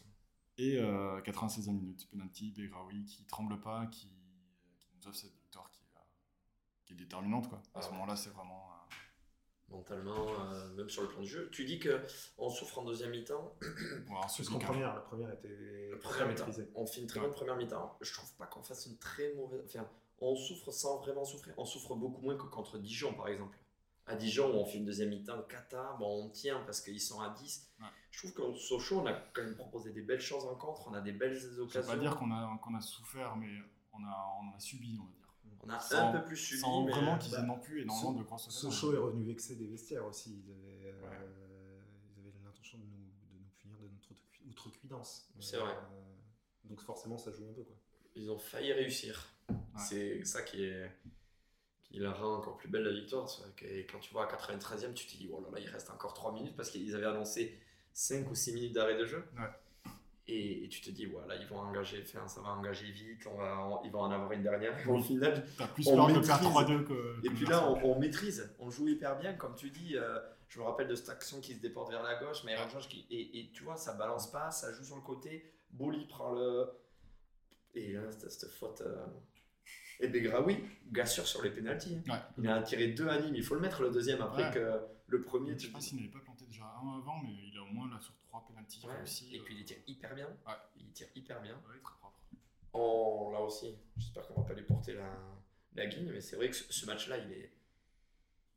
Et 0.57 0.77
euh, 0.79 1.21
96e 1.21 1.73
minute, 1.73 2.09
penalty, 2.09 2.51
Begraoui 2.51 3.05
qui 3.05 3.25
tremble 3.25 3.59
pas, 3.59 3.85
qui, 3.87 4.07
qui 4.07 4.95
nous 4.95 5.07
offre 5.07 5.17
cette 5.17 5.35
victoire 5.37 5.69
qui 5.69 5.81
est, 5.83 5.95
euh, 5.97 6.01
qui 6.85 6.93
est 6.93 6.95
déterminante. 6.95 7.49
Quoi. 7.49 7.59
À 7.75 7.79
Ah 7.79 7.81
ce 7.83 7.91
moment-là, 7.91 8.15
c'est 8.15 8.31
vraiment. 8.31 8.71
Mentalement, 9.69 10.27
euh, 10.39 10.69
même 10.75 10.89
sur 10.89 11.01
le 11.01 11.07
plan 11.07 11.21
du 11.21 11.27
jeu. 11.27 11.49
Tu 11.51 11.65
dis 11.65 11.79
que 11.79 11.99
on 12.37 12.49
souffre 12.49 12.77
en 12.79 12.83
deuxième 12.83 13.09
mi-temps. 13.11 13.55
ouais, 13.61 13.67
un 14.11 14.21
Parce 14.21 14.47
qu'en 14.47 14.59
première, 14.59 14.93
la 14.93 15.01
première 15.01 15.31
était 15.33 15.89
La 15.91 15.97
première 15.97 16.27
mi-temps. 16.27 16.45
maîtrisée. 16.45 16.69
On 16.75 16.85
fait 16.85 17.01
une 17.01 17.07
très 17.07 17.19
Ouais. 17.19 17.25
bonne 17.25 17.35
première 17.35 17.55
mi-temps. 17.55 17.97
Je 18.01 18.13
trouve 18.13 18.31
pas 18.35 18.45
qu'on 18.45 18.61
fasse 18.61 18.85
une 18.85 18.97
très 18.97 19.33
mauvaise. 19.33 19.61
Enfin, 19.65 19.87
on 20.19 20.35
souffre 20.35 20.71
sans 20.71 20.99
vraiment 20.99 21.25
souffrir. 21.25 21.53
On 21.57 21.65
souffre 21.65 21.95
beaucoup 21.95 22.21
moins 22.21 22.37
que 22.37 22.43
contre 22.43 22.77
Dijon, 22.77 23.13
par 23.13 23.27
exemple. 23.29 23.57
À 24.05 24.15
Dijon, 24.15 24.51
où 24.53 24.57
on 24.59 24.65
fait 24.65 24.77
une 24.79 24.85
deuxième 24.85 25.09
mi-temps 25.09 25.41
cata, 25.43 25.95
bon, 25.97 26.25
on 26.25 26.29
tient 26.29 26.59
parce 26.65 26.81
qu'ils 26.81 26.99
sont 27.01 27.21
à 27.21 27.29
10. 27.29 27.71
Ouais. 27.79 27.85
Je 28.11 28.19
trouve 28.19 28.33
qu'au 28.33 28.53
Sochaux, 28.55 28.99
on 28.99 29.05
a 29.07 29.13
quand 29.13 29.41
même 29.43 29.55
proposé 29.55 29.91
des 29.91 30.01
belles 30.01 30.19
choses 30.21 30.45
en 30.45 30.55
contre, 30.55 30.87
on 30.89 30.93
a 30.93 30.99
des 31.01 31.13
belles 31.13 31.33
Je 31.33 31.47
ne 31.47 31.59
occasions. 31.61 31.89
pas 31.93 31.97
dire 31.97 32.15
qu'on 32.17 32.29
a, 32.31 32.59
qu'on 32.61 32.75
a 32.75 32.81
souffert, 32.81 33.35
mais 33.37 33.47
on 33.93 34.03
a, 34.03 34.37
on 34.41 34.55
a 34.55 34.59
subi, 34.59 34.99
on 35.01 35.05
va 35.05 35.11
dire. 35.13 35.22
On 35.65 35.69
a 35.69 35.79
Sans- 35.79 36.09
un 36.09 36.19
peu 36.19 36.25
plus 36.25 36.35
subi, 36.37 36.59
Sans 36.61 36.83
mais 36.85 36.91
vraiment 36.91 37.17
qu'ils 37.17 37.31
bah, 37.31 37.39
aient 37.41 37.45
non 37.47 37.57
plus 37.59 37.81
énormément 37.81 38.11
So- 38.11 38.17
de 38.19 38.21
occasions. 38.23 38.51
Sochaux 38.51 38.93
est 38.93 38.97
revenu 38.97 39.23
vexé 39.23 39.55
des 39.55 39.67
vestiaires 39.67 40.05
aussi. 40.05 40.43
Ils 40.45 40.51
avaient, 40.51 40.91
euh, 40.91 41.79
ils 42.17 42.19
avaient 42.27 42.43
l'intention 42.43 42.77
de 42.79 42.83
nous, 42.83 42.89
de 43.31 43.39
nous 43.39 43.49
punir 43.57 43.77
de 43.77 43.87
notre 43.87 44.11
outrecu- 44.11 44.49
outrecuidance. 44.49 45.29
C'est 45.39 45.57
vrai. 45.57 45.71
Euh, 45.71 46.69
donc 46.69 46.81
forcément, 46.81 47.17
ça 47.17 47.31
joue 47.31 47.45
un 47.49 47.53
peu. 47.53 47.63
Quoi. 47.63 47.75
ils 48.15 48.29
ont 48.29 48.37
failli 48.37 48.71
réussir. 48.73 49.27
C'est 49.77 50.23
ça 50.25 50.41
qui 50.43 50.65
est 50.65 50.91
qui 51.83 51.99
la 51.99 52.11
rend 52.11 52.35
encore 52.37 52.57
plus 52.57 52.69
belle 52.69 52.83
la 52.83 52.91
victoire. 52.91 53.27
Que 53.55 53.65
quand 53.91 53.99
tu 53.99 54.11
vois 54.13 54.25
à 54.25 54.27
93e, 54.27 54.93
tu 54.93 55.05
te 55.07 55.11
dis, 55.17 55.29
oh 55.31 55.41
là 55.41 55.49
là, 55.51 55.59
il 55.59 55.67
reste 55.69 55.89
encore 55.91 56.13
3 56.13 56.31
minutes 56.33 56.55
parce 56.55 56.69
qu'ils 56.71 56.93
avaient 56.95 57.05
annoncé 57.05 57.59
5 57.93 58.29
ou 58.29 58.35
6 58.35 58.53
minutes 58.53 58.73
d'arrêt 58.73 58.97
de 58.97 59.05
jeu. 59.05 59.23
Ouais. 59.37 59.47
Et, 60.27 60.63
et 60.63 60.69
tu 60.69 60.79
te 60.79 60.89
dis, 60.89 61.05
voilà, 61.05 61.35
ils 61.35 61.45
vont 61.47 61.57
engager, 61.59 62.01
enfin, 62.07 62.25
ça 62.29 62.39
va 62.41 62.49
engager 62.51 62.85
vite, 62.91 63.25
on 63.29 63.35
va, 63.35 63.57
en- 63.59 63.83
ils 63.83 63.91
vont 63.91 63.99
en 63.99 64.11
avoir 64.11 64.31
une 64.31 64.41
dernière. 64.43 64.77
Et 64.79 64.89
au 64.89 65.01
final, 65.01 65.45
T'as 65.57 65.67
plus 65.67 65.85
On 65.87 66.01
de 66.07 66.13
maîtrise. 66.13 66.27
perdre 66.27 66.49
3-2 66.49 66.83
que. 66.85 67.27
et 67.27 67.29
puis 67.29 67.45
là, 67.45 67.69
on, 67.69 67.91
on 67.91 67.99
maîtrise, 67.99 68.55
on 68.59 68.69
joue 68.69 68.87
hyper 68.87 69.17
bien, 69.19 69.33
comme 69.33 69.55
tu 69.55 69.69
dis. 69.69 69.97
euh, 69.97 70.19
je 70.47 70.59
me 70.59 70.65
rappelle 70.65 70.87
de 70.87 70.93
cette 70.95 71.09
action 71.09 71.41
qui 71.41 71.55
se 71.55 71.61
déporte 71.61 71.89
vers 71.91 72.03
la 72.03 72.15
gauche, 72.23 72.43
mais 72.45 72.55
qui 72.87 73.05
et, 73.09 73.39
et 73.39 73.51
tu 73.53 73.63
vois, 73.63 73.75
ça 73.75 73.93
balance 73.95 74.31
pas, 74.31 74.49
ça 74.51 74.71
joue 74.71 74.83
sur 74.83 74.95
le 74.95 75.01
côté. 75.01 75.51
Boli 75.71 76.05
prend 76.05 76.31
le 76.31 76.69
et 77.75 77.93
là, 77.93 78.01
cette 78.11 78.49
faute. 78.51 78.81
euh, 78.81 79.05
Et 79.99 80.07
Begraoui, 80.07 80.63
gassure 80.91 81.25
sur 81.27 81.41
les 81.41 81.49
pénalties. 81.49 81.97
hein. 82.07 82.13
Ouais. 82.13 82.19
Il 82.43 82.47
a 82.47 82.61
tiré 82.61 82.89
deux 82.89 83.07
à 83.09 83.19
Nîmes. 83.19 83.35
Il 83.35 83.43
faut 83.43 83.55
le 83.55 83.61
mettre 83.61 83.81
le 83.81 83.89
deuxième 83.89 84.21
après 84.21 84.43
Ouais. 84.45 84.51
que 84.53 84.79
le 85.07 85.21
premier. 85.21 85.57
Je 85.57 85.65
sais 85.67 85.71
pas 85.73 85.79
s'il 85.81 85.97
n'avait 85.97 86.09
pas 86.11 86.19
planté 86.19 86.45
déjà 86.45 86.63
un 86.63 86.97
avant, 86.99 87.19
mais 87.23 87.29
il 87.51 87.57
a 87.57 87.63
au 87.63 87.73
moins 87.73 87.89
là 87.89 87.99
sur 87.99 88.13
3 88.33 88.45
pénaltys 88.47 88.85
Ouais. 88.87 88.95
réussis. 88.97 89.35
Et 89.35 89.39
puis 89.41 89.55
il 89.59 89.63
tire 89.65 89.77
hyper 89.85 90.15
bien. 90.15 90.27
Ouais. 90.47 90.53
Il 90.77 90.91
tire 90.91 91.07
hyper 91.15 91.39
bien. 91.41 91.53
Ouais, 91.69 91.79
très 91.83 91.93
propre. 91.99 92.19
On, 92.73 93.29
là 93.31 93.39
aussi, 93.41 93.75
j'espère 93.97 94.27
qu'on 94.27 94.41
va 94.41 94.47
pas 94.47 94.53
lui 94.55 94.63
porter 94.63 94.93
la, 94.93 95.15
la 95.75 95.85
guigne, 95.85 96.11
mais 96.11 96.19
c'est 96.21 96.35
vrai 96.35 96.49
que 96.49 96.55
ce, 96.55 96.71
ce 96.73 96.85
match-là, 96.87 97.17
il 97.19 97.31
est. 97.31 97.53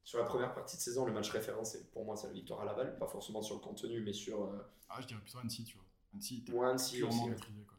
Sur 0.02 0.18
la 0.20 0.24
première 0.24 0.54
partie 0.54 0.76
de 0.76 0.80
saison, 0.80 1.04
le 1.04 1.12
match 1.12 1.28
référence, 1.30 1.72
c'est- 1.72 1.90
pour 1.90 2.04
moi, 2.06 2.16
c'est 2.16 2.28
la 2.28 2.32
victoire 2.32 2.60
à 2.60 2.64
Laval. 2.64 2.96
Pas 2.98 3.06
forcément 3.08 3.42
sur 3.42 3.56
le 3.56 3.60
contenu, 3.60 4.00
mais 4.00 4.12
sur, 4.14 4.44
euh, 4.44 4.72
Ah, 4.88 5.00
je 5.00 5.06
dirais 5.08 5.20
plutôt 5.20 5.38
Annecy, 5.38 5.64
tu 5.64 5.76
vois. 5.76 5.84
Annecy 6.14 6.38
était 6.38 6.52
moi, 6.52 6.70
Annecy 6.70 7.02
aussi, 7.02 7.18
ouais. 7.24 7.30
maîtrisé. 7.30 7.62
Quoi. 7.64 7.76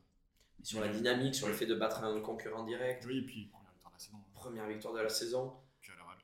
sur 0.63 0.81
la 0.81 0.89
dynamique, 0.89 1.33
sur 1.33 1.47
le 1.47 1.53
fait 1.53 1.65
de 1.65 1.75
battre 1.75 2.03
un 2.03 2.19
concurrent 2.21 2.63
direct. 2.65 3.05
Oui, 3.07 3.19
et 3.19 3.21
puis 3.25 3.45
première 3.45 3.71
victoire 3.71 3.93
de 3.93 3.95
la 3.95 3.99
saison. 3.99 4.17
hein. 4.17 4.31
Première 4.35 4.67
victoire 4.67 4.93
de 4.93 4.99
la 4.99 5.09
saison. 5.09 5.53
Puis 5.81 5.91
à 5.93 5.95
Laval. 5.95 6.17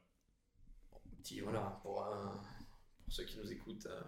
Petit, 1.17 1.39
voilà, 1.41 1.79
pour, 1.81 2.03
euh, 2.05 2.25
pour 3.05 3.13
ceux 3.13 3.23
qui 3.23 3.37
nous 3.37 3.49
écoutent 3.51 3.85
euh, 3.85 4.01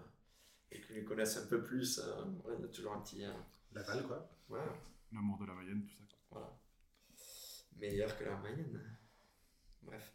et 0.72 0.80
qui 0.80 0.94
nous 0.94 1.04
connaissent 1.04 1.36
un 1.38 1.46
peu 1.46 1.62
plus, 1.62 1.98
euh, 1.98 2.24
il 2.58 2.62
y 2.62 2.64
a 2.64 2.68
toujours 2.68 2.92
un 2.94 3.00
petit. 3.00 3.24
euh, 3.24 3.32
Laval, 3.72 4.04
quoi. 4.06 4.28
L'amour 5.12 5.38
de 5.38 5.46
la 5.46 5.54
Mayenne, 5.54 5.82
tout 5.82 5.94
ça. 5.94 6.04
quoi. 6.08 6.18
voilà. 6.30 6.52
Meilleur 7.78 8.16
que 8.18 8.24
la 8.24 8.36
moyenne. 8.36 8.82
Bref. 9.82 10.12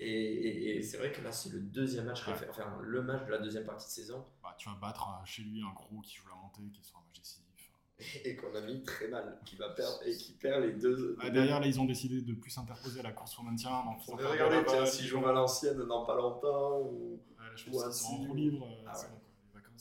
Et, 0.00 0.08
et- 0.10 0.76
et 0.78 0.82
c'est 0.82 0.96
vrai 0.96 1.12
que 1.12 1.20
là, 1.20 1.30
c'est 1.30 1.50
le 1.50 1.60
deuxième 1.60 2.06
match, 2.06 2.26
Ouais. 2.26 2.34
enfin, 2.50 2.78
le 2.82 3.02
match 3.02 3.24
de 3.26 3.30
la 3.30 3.38
deuxième 3.38 3.64
partie 3.64 3.86
de 3.86 3.92
saison. 3.92 4.24
Bah, 4.42 4.54
tu 4.58 4.68
vas 4.68 4.74
battre 4.76 5.08
euh, 5.08 5.24
chez 5.24 5.42
lui 5.42 5.62
un 5.62 5.72
gros 5.72 6.00
qui 6.00 6.16
joue 6.16 6.28
la 6.28 6.34
montée, 6.34 6.62
qui 6.72 6.80
est 6.80 6.84
sur 6.84 6.96
un 6.98 7.02
match 7.02 7.18
décisif. 7.20 7.72
et 8.24 8.34
qu'on 8.34 8.52
a 8.54 8.60
mis 8.62 8.82
très 8.82 9.06
mal, 9.08 9.38
qui 9.44 9.54
va 9.56 9.68
perdre 9.70 10.00
et 10.04 10.16
qui 10.16 10.32
perd 10.32 10.64
les 10.64 10.72
deux. 10.72 11.16
Ah, 11.20 11.30
derrière, 11.30 11.60
là, 11.60 11.66
ils 11.66 11.78
ont 11.78 11.84
décidé 11.84 12.20
de 12.22 12.32
plus 12.34 12.50
s'interposer 12.50 12.98
à 13.00 13.02
la 13.04 13.12
course 13.12 13.34
pour 13.36 13.44
maintien. 13.44 13.84
Donc, 13.84 13.98
ils 14.08 14.12
on 14.12 14.16
va 14.16 14.30
regarder, 14.30 14.56
Laval, 14.56 14.70
tiens, 14.70 14.86
si 14.86 15.02
ils 15.02 15.06
joue 15.06 15.18
ont- 15.18 15.22
Valenciennes 15.22 15.84
dans 15.84 16.04
pas 16.04 16.16
longtemps. 16.16 16.80
Ou... 16.80 17.20
Ouais, 17.38 17.44
je 17.54 17.68
ou 17.68 17.72
pense 17.72 17.84
Annecy, 17.84 18.02
sont 18.04 18.30
en 18.30 18.34
libre. 18.34 18.66
euh, 18.66 18.84
Ah 18.88 18.98
ouais. 18.98 19.06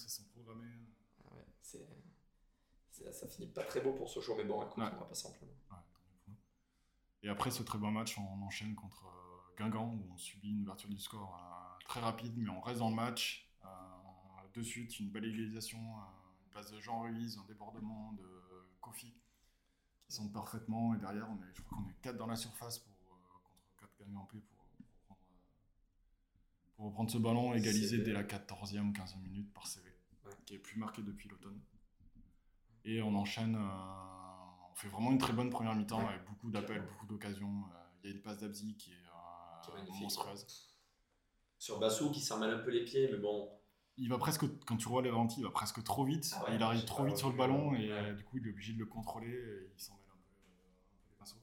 Vacances, 0.01 0.03
elles 0.03 0.09
sont 0.25 0.29
programmées. 0.31 0.87
Ah 1.25 1.33
ouais, 1.35 1.45
c'est... 1.61 3.11
ça 3.13 3.27
finit 3.27 3.47
pas 3.47 3.63
très 3.63 3.81
beau 3.81 3.93
pour 3.93 4.09
Sochaux, 4.09 4.35
mais 4.35 4.43
bon, 4.45 4.61
écoute, 4.63 4.77
Ouais. 4.77 4.89
on 4.93 4.99
va 4.99 5.05
pas. 5.05 5.29
Ouais, 5.29 5.77
nous. 6.27 6.35
Et 7.23 7.29
après 7.29 7.51
ce 7.51 7.63
très 7.63 7.77
bon 7.77 7.91
match, 7.91 8.17
on 8.17 8.41
enchaîne 8.43 8.75
contre 8.75 9.05
euh, 9.05 9.55
Guingamp 9.57 9.93
où 9.93 10.11
on 10.13 10.17
subit 10.17 10.49
une 10.49 10.61
ouverture 10.61 10.89
du 10.89 10.99
score 10.99 11.35
euh, 11.35 11.83
très 11.85 11.99
rapide, 11.99 12.33
mais 12.37 12.49
on 12.49 12.61
reste 12.61 12.79
dans 12.79 12.89
le 12.89 12.95
match. 12.95 13.47
Euh, 13.63 13.67
de 14.53 14.61
suite, 14.61 14.99
une 14.99 15.09
belle 15.09 15.23
égalisation, 15.25 15.79
une 15.79 16.51
passe 16.51 16.71
de 16.71 16.79
Jean 16.81 17.01
Ruiz, 17.03 17.37
un 17.37 17.45
débordement 17.47 18.11
de 18.13 18.27
Kofi 18.81 19.13
qui 20.05 20.11
sont 20.13 20.27
parfaitement. 20.29 20.93
Et 20.93 20.97
derrière, 20.97 21.29
on 21.29 21.41
est, 21.41 21.53
je 21.53 21.61
crois 21.61 21.77
qu'on 21.77 21.89
est 21.89 22.01
4 22.01 22.17
dans 22.17 22.27
la 22.27 22.35
surface 22.35 22.79
pour, 22.79 22.93
contre 23.43 23.73
4 23.79 23.89
Guingampais 24.07 24.39
pour, 24.39 24.57
pour, 25.07 25.15
reprendre, 25.15 25.39
pour 26.75 26.85
reprendre 26.87 27.11
ce 27.11 27.17
ballon, 27.17 27.53
égalisé 27.53 27.99
dès 27.99 28.11
la 28.11 28.23
14e, 28.23 28.91
15e 28.93 29.21
minute 29.21 29.53
par 29.53 29.67
CV, 29.67 29.89
Ouais. 30.31 30.37
qui 30.45 30.55
est 30.55 30.59
plus 30.59 30.77
marqué 30.79 31.01
depuis 31.01 31.29
l'automne. 31.29 31.59
Et 32.85 33.01
on 33.01 33.13
enchaîne. 33.15 33.55
euh, 33.55 34.69
on 34.71 34.75
fait 34.75 34.87
vraiment 34.87 35.11
une 35.11 35.17
très 35.19 35.33
bonne 35.33 35.49
première 35.49 35.75
mi-temps 35.75 35.99
Ouais. 35.99 36.13
avec 36.13 36.25
beaucoup 36.25 36.49
d'appels, 36.49 36.81
beaucoup 36.87 37.05
d'occasions. 37.05 37.65
Euh, 37.73 37.77
Il 38.03 38.09
y 38.09 38.13
a 38.13 38.15
une 38.15 38.21
passe 38.23 38.39
d'Abzi 38.39 38.75
qui 38.77 38.91
est, 38.91 38.95
euh, 38.95 39.61
Qui 39.63 39.69
est 39.71 39.73
magnifique. 39.75 40.01
monstrueuse. 40.01 40.75
Sur 41.59 41.79
Bassou 41.79 42.09
qui 42.11 42.19
s'en 42.21 42.39
mêle 42.39 42.49
un 42.51 42.59
peu 42.59 42.71
les 42.71 42.83
pieds, 42.83 43.07
mais 43.11 43.17
bon, 43.19 43.51
Il 43.97 44.09
va 44.09 44.17
presque, 44.17 44.45
quand 44.65 44.77
tu 44.77 44.87
vois 44.89 45.01
les 45.03 45.11
ralentis, 45.11 45.39
il 45.41 45.43
va 45.43 45.51
presque 45.51 45.83
trop 45.83 46.03
vite. 46.05 46.33
Ah 46.35 46.51
il 46.55 46.63
arrive 46.63 46.85
trop 46.85 47.03
vite 47.05 47.17
sur 47.17 47.29
le 47.29 47.35
ballon 47.37 47.75
et 47.75 48.13
du 48.15 48.23
coup, 48.23 48.37
il 48.39 48.47
est 48.47 48.49
obligé 48.49 48.73
de 48.73 48.79
le 48.79 48.85
contrôler 48.87 49.27
et 49.29 49.71
il 49.75 49.79
s'en 49.79 49.93
mêle 49.97 50.07
un 50.09 50.17
peu, 50.17 50.33
un 50.33 50.97
peu 51.03 51.09
les 51.11 51.15
pinceaux. 51.17 51.37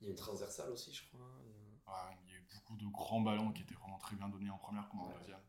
il 0.00 0.04
y 0.04 0.06
a 0.08 0.10
une 0.10 0.16
transversale 0.16 0.70
aussi, 0.70 0.92
je 0.92 1.08
crois. 1.08 1.26
Il 1.42 1.48
y 1.50 1.52
a- 1.52 1.56
Ouais, 1.90 2.16
il 2.26 2.30
y 2.30 2.34
a 2.34 2.38
eu 2.38 2.46
beaucoup 2.54 2.76
de 2.76 2.86
grands 2.86 3.22
ballons 3.22 3.50
qui 3.52 3.62
étaient 3.62 3.74
vraiment 3.74 3.98
très 3.98 4.14
bien 4.14 4.28
donnés 4.28 4.50
en 4.50 4.58
première 4.58 4.88
comme 4.88 5.00
en 5.00 5.08
Ouais. 5.08 5.14
deuxième. 5.18 5.40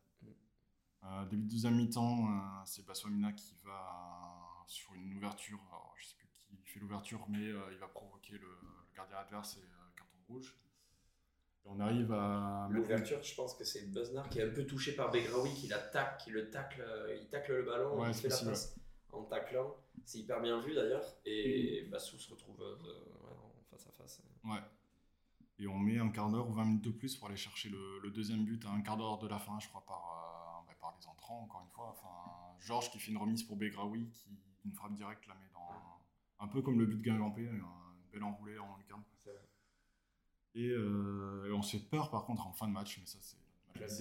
Euh, 1.08 1.26
début 1.26 1.44
de 1.44 1.52
deuxième 1.52 1.76
mi-temps, 1.76 2.26
euh, 2.26 2.40
c'est 2.66 2.86
Bassou 2.86 3.08
Amina 3.08 3.32
qui 3.32 3.56
va 3.64 3.72
euh, 3.72 4.64
sur 4.68 4.94
une 4.94 5.16
ouverture. 5.16 5.60
Alors, 5.70 5.94
je 5.98 6.06
sais 6.06 6.16
plus 6.18 6.28
qui 6.28 6.68
fait 6.68 6.80
l'ouverture, 6.80 7.26
mais 7.30 7.48
euh, 7.48 7.60
il 7.72 7.78
va 7.78 7.88
provoquer 7.88 8.34
le, 8.34 8.40
le 8.40 8.96
gardien 8.96 9.18
adverse 9.18 9.58
et 9.58 9.62
euh, 9.62 9.96
carton 9.96 10.18
rouge. 10.28 10.58
Et 11.66 11.70
on 11.70 11.80
arrive 11.80 12.12
à 12.12 12.68
L'ouverture, 12.72 13.22
je 13.24 13.36
pense 13.36 13.54
que 13.56 13.64
c'est 13.64 13.92
Buznar 13.92 14.30
qui 14.30 14.40
est 14.40 14.50
un 14.50 14.54
peu 14.54 14.66
touché 14.66 14.94
par 14.96 15.12
Begraoui, 15.12 15.54
qui 15.54 15.68
l'attaque, 15.68 16.18
qui 16.20 16.32
le 16.32 16.50
tacle, 16.50 16.84
il 17.20 17.28
tacle 17.28 17.54
le 17.54 17.64
ballon, 17.64 18.00
Ouais, 18.00 18.10
il 18.10 18.14
fait 18.14 18.30
la 18.30 18.38
passe 18.38 18.76
en 19.12 19.24
taclant. 19.24 19.76
C'est 20.06 20.20
hyper 20.20 20.42
bien 20.42 20.62
vu 20.62 20.74
d'ailleurs. 20.74 21.04
Et 21.26 21.88
Bassou 21.92 22.18
se 22.18 22.30
retrouve 22.32 22.62
euh, 22.62 22.76
ouais, 22.76 23.36
en 23.36 23.64
face 23.70 23.88
à 23.88 23.92
face. 23.92 24.22
Ouais. 24.46 24.60
Et 25.60 25.68
on 25.68 25.78
met 25.78 25.98
un 25.98 26.10
quart 26.10 26.30
d'heure 26.30 26.48
ou 26.48 26.54
20 26.54 26.66
minutes 26.66 26.84
de 26.84 26.92
plus 26.92 27.16
pour 27.16 27.28
aller 27.28 27.38
chercher 27.38 27.70
le, 27.70 28.00
le 28.00 28.12
deuxième 28.12 28.46
but 28.46 28.64
à 28.66 28.70
un 28.70 28.82
quart 28.82 28.96
d'heure 28.98 29.18
de 29.18 29.28
la 29.28 29.40
fin, 29.40 29.60
je 29.60 29.68
crois, 29.68 29.84
par, 29.86 30.27
encore 31.34 31.62
une 31.62 31.72
fois. 31.72 31.90
Enfin, 31.90 32.58
Georges 32.60 32.90
qui 32.92 33.00
fait 33.00 33.12
une 33.12 33.18
remise 33.18 33.44
pour 33.44 33.58
Begraoui, 33.58 34.10
qui 34.12 34.30
une 34.66 34.74
frappe 34.74 34.94
directe 34.94 35.26
la 35.28 35.36
met 35.36 35.50
dans. 35.54 35.70
Un 36.40 36.48
peu 36.48 36.62
comme 36.62 36.80
le 36.80 36.86
but 36.86 36.98
de 36.98 37.04
Guingampé, 37.04 37.48
un 37.48 37.96
bel 38.12 38.24
enroulé 38.24 38.58
en 38.60 38.78
lucarne. 38.78 39.04
Et, 40.54 40.70
euh, 40.70 41.48
et 41.48 41.54
on 41.54 41.62
se 41.62 41.78
fait 41.78 41.84
peur 41.84 42.10
par 42.10 42.26
contre 42.26 42.48
en 42.48 42.52
fin 42.52 42.68
de 42.68 42.74
match, 42.74 42.98
mais 43.00 43.06
ça 43.06 43.20
c'est 43.22 43.38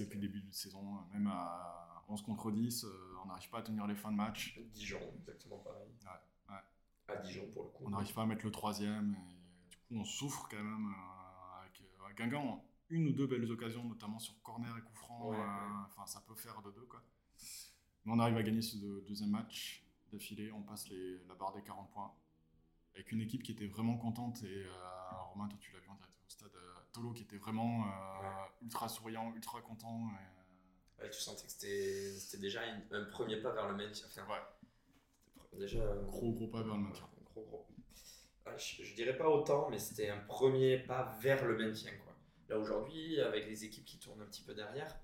depuis 0.05 0.19
le 0.19 0.27
début 0.27 0.41
de 0.41 0.51
saison. 0.51 0.81
Même 1.13 1.27
à 1.27 2.03
11 2.07 2.21
contre 2.23 2.51
10, 2.51 2.83
euh, 2.83 2.89
on 3.23 3.27
n'arrive 3.27 3.49
pas 3.49 3.59
à 3.59 3.61
tenir 3.61 3.85
les 3.85 3.95
fins 3.95 4.11
de 4.11 4.17
match. 4.17 4.59
Dijon, 4.73 4.99
exactement 5.19 5.57
pareil. 5.59 5.87
Ouais, 6.03 6.55
ouais. 6.55 7.15
À 7.15 7.21
Dijon 7.21 7.47
pour 7.53 7.63
le 7.63 7.69
coup. 7.69 7.83
On 7.85 7.89
n'arrive 7.89 8.13
pas 8.13 8.23
à 8.23 8.25
mettre 8.25 8.45
le 8.45 8.51
troisième. 8.51 9.15
Et 9.15 9.69
du 9.69 9.77
coup, 9.77 9.95
on 9.95 10.03
souffre 10.03 10.47
quand 10.49 10.63
même 10.63 10.87
euh, 10.87 12.05
avec 12.05 12.17
Guingamp. 12.17 12.63
Une 12.89 13.07
ou 13.07 13.11
deux 13.11 13.27
belles 13.27 13.51
occasions, 13.51 13.83
notamment 13.83 14.17
sur 14.17 14.41
corner 14.41 14.75
et 14.77 14.81
coup 14.81 14.95
franc. 14.95 15.29
Ouais. 15.29 15.37
Enfin, 15.85 16.05
ça 16.05 16.21
peut 16.21 16.35
faire 16.35 16.61
de 16.61 16.71
deux. 16.71 16.85
Quoi. 16.85 17.03
On 18.07 18.19
arrive 18.19 18.37
à 18.37 18.43
gagner 18.43 18.61
ce 18.61 18.77
deux- 18.77 19.01
deuxième 19.07 19.31
match 19.31 19.83
d'affilée. 20.11 20.51
On 20.51 20.61
passe 20.61 20.87
les- 20.89 21.19
la 21.27 21.35
barre 21.35 21.53
des 21.53 21.61
40 21.61 21.89
points. 21.91 22.13
Avec 22.95 23.11
une 23.11 23.21
équipe 23.21 23.43
qui 23.43 23.51
était 23.51 23.67
vraiment 23.67 23.97
contente. 23.97 24.41
Et 24.43 24.63
euh, 24.65 24.71
Romain, 25.33 25.47
toi, 25.47 25.57
tu 25.61 25.71
l'as 25.73 25.79
vu 25.79 25.89
en 25.89 25.95
direct 25.95 26.13
au 26.25 26.29
stade. 26.29 26.51
euh, 26.55 26.73
Tolo 26.93 27.11
qui 27.11 27.23
était 27.23 27.37
vraiment 27.37 27.85
euh, 27.85 28.45
ultra 28.63 28.87
souriant, 28.87 29.33
ultra 29.35 29.61
content. 29.61 30.09
et, 30.99 31.03
Ouais, 31.03 31.09
tu 31.11 31.19
sentais 31.19 31.45
que 31.45 31.51
c'était 31.51 32.39
déjà 32.39 32.65
une- 32.65 32.81
un 32.91 33.05
premier 33.05 33.37
pas 33.37 33.51
vers 33.53 33.67
le 33.69 33.75
maintien. 33.75 34.07
Enfin, 34.07 34.25
Ouais. 34.27 34.41
c'était 35.43 35.57
déjà. 35.57 35.95
Gros, 36.07 36.31
gros 36.31 36.47
pas 36.47 36.63
vers 36.63 36.75
le 36.75 36.81
maintien. 36.81 37.07
Gros, 37.25 37.43
gros. 37.45 37.67
Ah, 38.45 38.57
je, 38.57 38.83
je 38.83 38.95
dirais 38.95 39.15
pas 39.17 39.29
autant, 39.29 39.69
mais 39.69 39.77
c'était 39.77 40.09
un 40.09 40.19
premier 40.21 40.79
pas 40.79 41.15
vers 41.19 41.45
le 41.45 41.55
maintien. 41.57 41.91
Quoi. 42.03 42.15
Là 42.49 42.57
aujourd'hui, 42.57 43.19
avec 43.19 43.45
les 43.45 43.65
équipes 43.65 43.85
qui 43.85 43.99
tournent 43.99 44.21
un 44.21 44.25
petit 44.25 44.41
peu 44.41 44.55
derrière, 44.55 44.97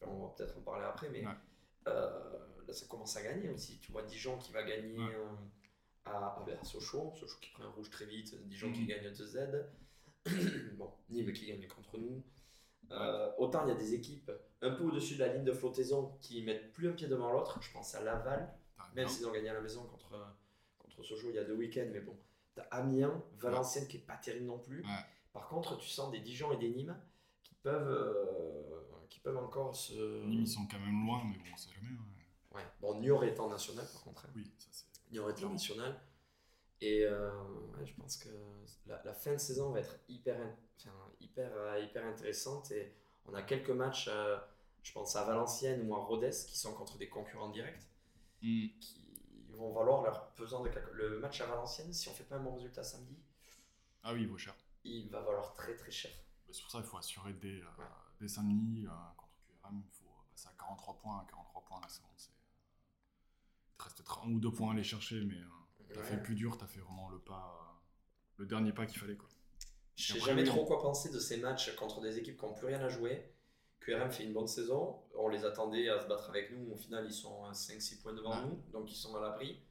enfin, 0.00 0.12
on 0.12 0.26
va 0.26 0.34
peut-être 0.34 0.56
en 0.58 0.60
parler 0.60 0.84
après, 0.84 1.08
mais 1.08 1.24
là 1.86 2.72
ça 2.72 2.86
commence 2.86 3.16
à 3.16 3.22
gagner 3.22 3.48
aussi. 3.50 3.78
Tu 3.80 3.92
vois 3.92 4.02
Dijon 4.02 4.36
qui 4.38 4.52
va 4.52 4.62
gagner 4.62 4.98
Ouais. 4.98 5.14
euh, 5.14 5.26
à, 6.04 6.44
à, 6.60 6.64
Sochaux, 6.64 7.12
Sochaux 7.16 7.38
qui 7.40 7.50
prend 7.50 7.64
un 7.64 7.70
rouge 7.70 7.90
très 7.90 8.06
vite, 8.06 8.34
Dijon 8.48 8.72
qui 8.72 8.82
Mhm. 8.82 8.86
gagne 8.86 9.10
2Z, 9.12 9.66
bon, 10.76 10.90
Nîmes 11.10 11.32
qui 11.32 11.46
gagne 11.46 11.66
contre 11.68 11.98
nous. 11.98 12.22
Euh, 12.92 13.32
autant 13.38 13.64
il 13.66 13.68
y 13.68 13.72
a 13.72 13.74
des 13.74 13.94
équipes 13.94 14.30
un 14.62 14.70
peu 14.70 14.84
au-dessus 14.84 15.14
de 15.14 15.20
la 15.20 15.32
ligne 15.32 15.44
de 15.44 15.52
flottaison 15.52 16.16
qui 16.20 16.42
mettent 16.44 16.72
plus 16.72 16.88
un 16.88 16.92
pied 16.92 17.08
devant 17.08 17.32
l'autre. 17.32 17.58
Je 17.60 17.72
pense 17.72 17.94
à 17.96 18.02
Laval, 18.02 18.52
même 18.94 19.08
s'ils 19.08 19.26
ont 19.26 19.32
gagné 19.32 19.48
à 19.48 19.54
la 19.54 19.60
maison 19.60 19.84
contre, 19.86 20.14
contre 20.78 21.02
Sochaux 21.04 21.28
il 21.30 21.34
y 21.34 21.38
a 21.38 21.44
deux 21.44 21.54
week-ends, 21.56 21.88
mais 21.92 22.00
bon. 22.00 22.16
T'as 22.54 22.62
Amiens, 22.70 23.22
Valenciennes 23.38 23.86
qui 23.86 23.98
est 23.98 24.06
pas 24.06 24.16
terrible 24.16 24.46
non 24.46 24.58
plus. 24.58 24.80
Ouais. 24.82 24.88
Par 25.32 25.48
contre, 25.48 25.76
tu 25.76 25.88
sens 25.88 26.10
des 26.10 26.20
Dijon 26.20 26.52
et 26.52 26.56
des 26.56 26.70
Nîmes 26.70 26.96
qui 27.42 27.54
peuvent, 27.56 27.88
euh, 27.90 28.80
qui 29.08 29.20
peuvent 29.20 29.36
encore 29.36 29.74
se. 29.74 30.24
Nîmes, 30.24 30.42
ils 30.42 30.48
sont 30.48 30.66
quand 30.66 30.78
même 30.80 31.04
loin, 31.06 31.22
mais 31.24 31.36
bon, 31.38 31.44
on 31.52 31.56
sait 31.56 31.70
jamais. 31.74 31.88
hein. 31.96 32.04
Ouais. 32.56 32.64
Bon, 32.80 32.98
Niort 33.00 33.24
est 33.24 33.38
en 33.40 33.48
national 33.50 33.86
par 33.92 34.02
contre. 34.02 34.26
hein. 34.26 34.30
Oui, 34.34 34.50
ça 34.58 34.68
c'est. 34.70 34.86
Niort 35.12 35.30
est 35.30 35.44
en 35.44 35.50
national. 35.50 36.00
Et 36.80 37.04
euh, 37.04 37.30
ouais, 37.78 37.86
je 37.86 37.94
pense 37.94 38.16
que 38.18 38.28
la, 38.86 39.02
la 39.04 39.14
fin 39.14 39.32
de 39.32 39.38
saison 39.38 39.70
va 39.70 39.80
être 39.80 39.96
hyper, 40.08 40.36
enfin, 40.78 40.92
hyper, 41.20 41.50
euh, 41.54 41.80
hyper 41.80 42.04
intéressante. 42.04 42.70
Et 42.70 42.92
on 43.26 43.34
a 43.34 43.42
quelques 43.42 43.70
matchs, 43.70 44.08
euh, 44.12 44.36
je 44.82 44.92
pense 44.92 45.16
à 45.16 45.24
Valenciennes 45.24 45.88
ou 45.88 45.94
à 45.96 45.98
Rodez, 46.04 46.30
qui 46.46 46.58
sont 46.58 46.74
contre 46.74 46.98
des 46.98 47.08
concurrents 47.08 47.48
directs. 47.50 47.82
Hmm. 48.42 48.66
qui 48.80 49.06
vont 49.50 49.72
valoir 49.72 50.02
leur 50.02 50.28
pesant 50.34 50.62
de. 50.62 50.70
Le 50.92 51.18
match 51.18 51.40
à 51.40 51.46
Valenciennes, 51.46 51.92
si 51.94 52.08
on 52.10 52.12
fait 52.12 52.24
pas 52.24 52.36
un 52.36 52.40
bon 52.40 52.54
résultat 52.54 52.82
samedi, 52.84 53.16
Ah 54.02 54.12
oui, 54.12 54.22
il 54.22 54.28
vaut 54.28 54.36
cher. 54.36 54.54
il 54.84 55.08
va 55.08 55.20
valoir 55.22 55.54
très 55.54 55.74
très 55.74 55.90
cher. 55.90 56.10
Bah, 56.46 56.52
C'est 56.52 56.60
pour 56.62 56.70
ça 56.70 56.78
qu'il 56.78 56.86
faut 56.88 56.98
assurer 56.98 57.32
dès, 57.32 57.60
euh, 57.62 57.64
Ouais. 57.78 57.84
Euh, 58.22 58.88
contre 59.16 59.38
QRM. 59.46 59.82
Il 59.84 59.90
faut 59.92 60.10
passer 60.30 60.48
à 60.48 60.52
43 60.58 60.98
points. 60.98 61.18
À 61.18 61.26
43 61.30 61.64
points, 61.64 61.80
là, 61.80 61.86
c'est 61.88 62.02
bon. 62.02 62.08
Il 63.72 63.76
te 63.78 63.84
reste 63.84 63.96
peut-être 63.98 64.22
un 64.24 64.30
ou 64.32 64.40
deux 64.40 64.50
points 64.50 64.70
à 64.70 64.72
aller 64.72 64.82
chercher, 64.84 65.22
mais 65.24 65.34
euh, 65.36 65.92
t'as 65.94 66.02
fait 66.02 66.16
le 66.16 66.22
plus 66.22 66.34
dur. 66.34 66.56
T'as 66.56 66.66
fait 66.66 66.80
vraiment 66.80 67.08
le 67.10 67.18
pas, 67.18 67.54
euh, 67.60 67.74
le 68.38 68.46
dernier 68.46 68.72
pas 68.72 68.86
qu'il 68.86 68.98
fallait. 68.98 69.16
Quoi. 69.16 69.28
Je 69.96 70.14
sais 70.14 70.20
jamais 70.20 70.44
trop 70.44 70.64
quoi 70.64 70.80
penser 70.80 71.10
de 71.10 71.18
ces 71.18 71.38
matchs 71.38 71.74
contre 71.76 72.00
des 72.00 72.18
équipes 72.18 72.38
qui 72.38 72.44
n'ont 72.46 72.54
plus 72.54 72.66
rien 72.66 72.80
à 72.80 72.88
jouer. 72.88 73.32
QRM 73.80 74.10
fait 74.10 74.24
une 74.24 74.32
bonne 74.32 74.48
saison, 74.48 75.00
on 75.14 75.28
les 75.28 75.44
attendait 75.44 75.88
à 75.88 76.00
se 76.00 76.08
battre 76.08 76.28
avec 76.30 76.50
nous, 76.50 76.72
au 76.72 76.76
final 76.76 77.04
ils 77.06 77.12
sont 77.12 77.44
à 77.44 77.52
5-6 77.52 78.02
points 78.02 78.14
devant 78.14 78.30
Ouais. 78.30 78.44
nous, 78.46 78.62
donc 78.72 78.90
ils 78.90 78.96
sont 78.96 79.14
à 79.14 79.20
l'abri. 79.20 79.62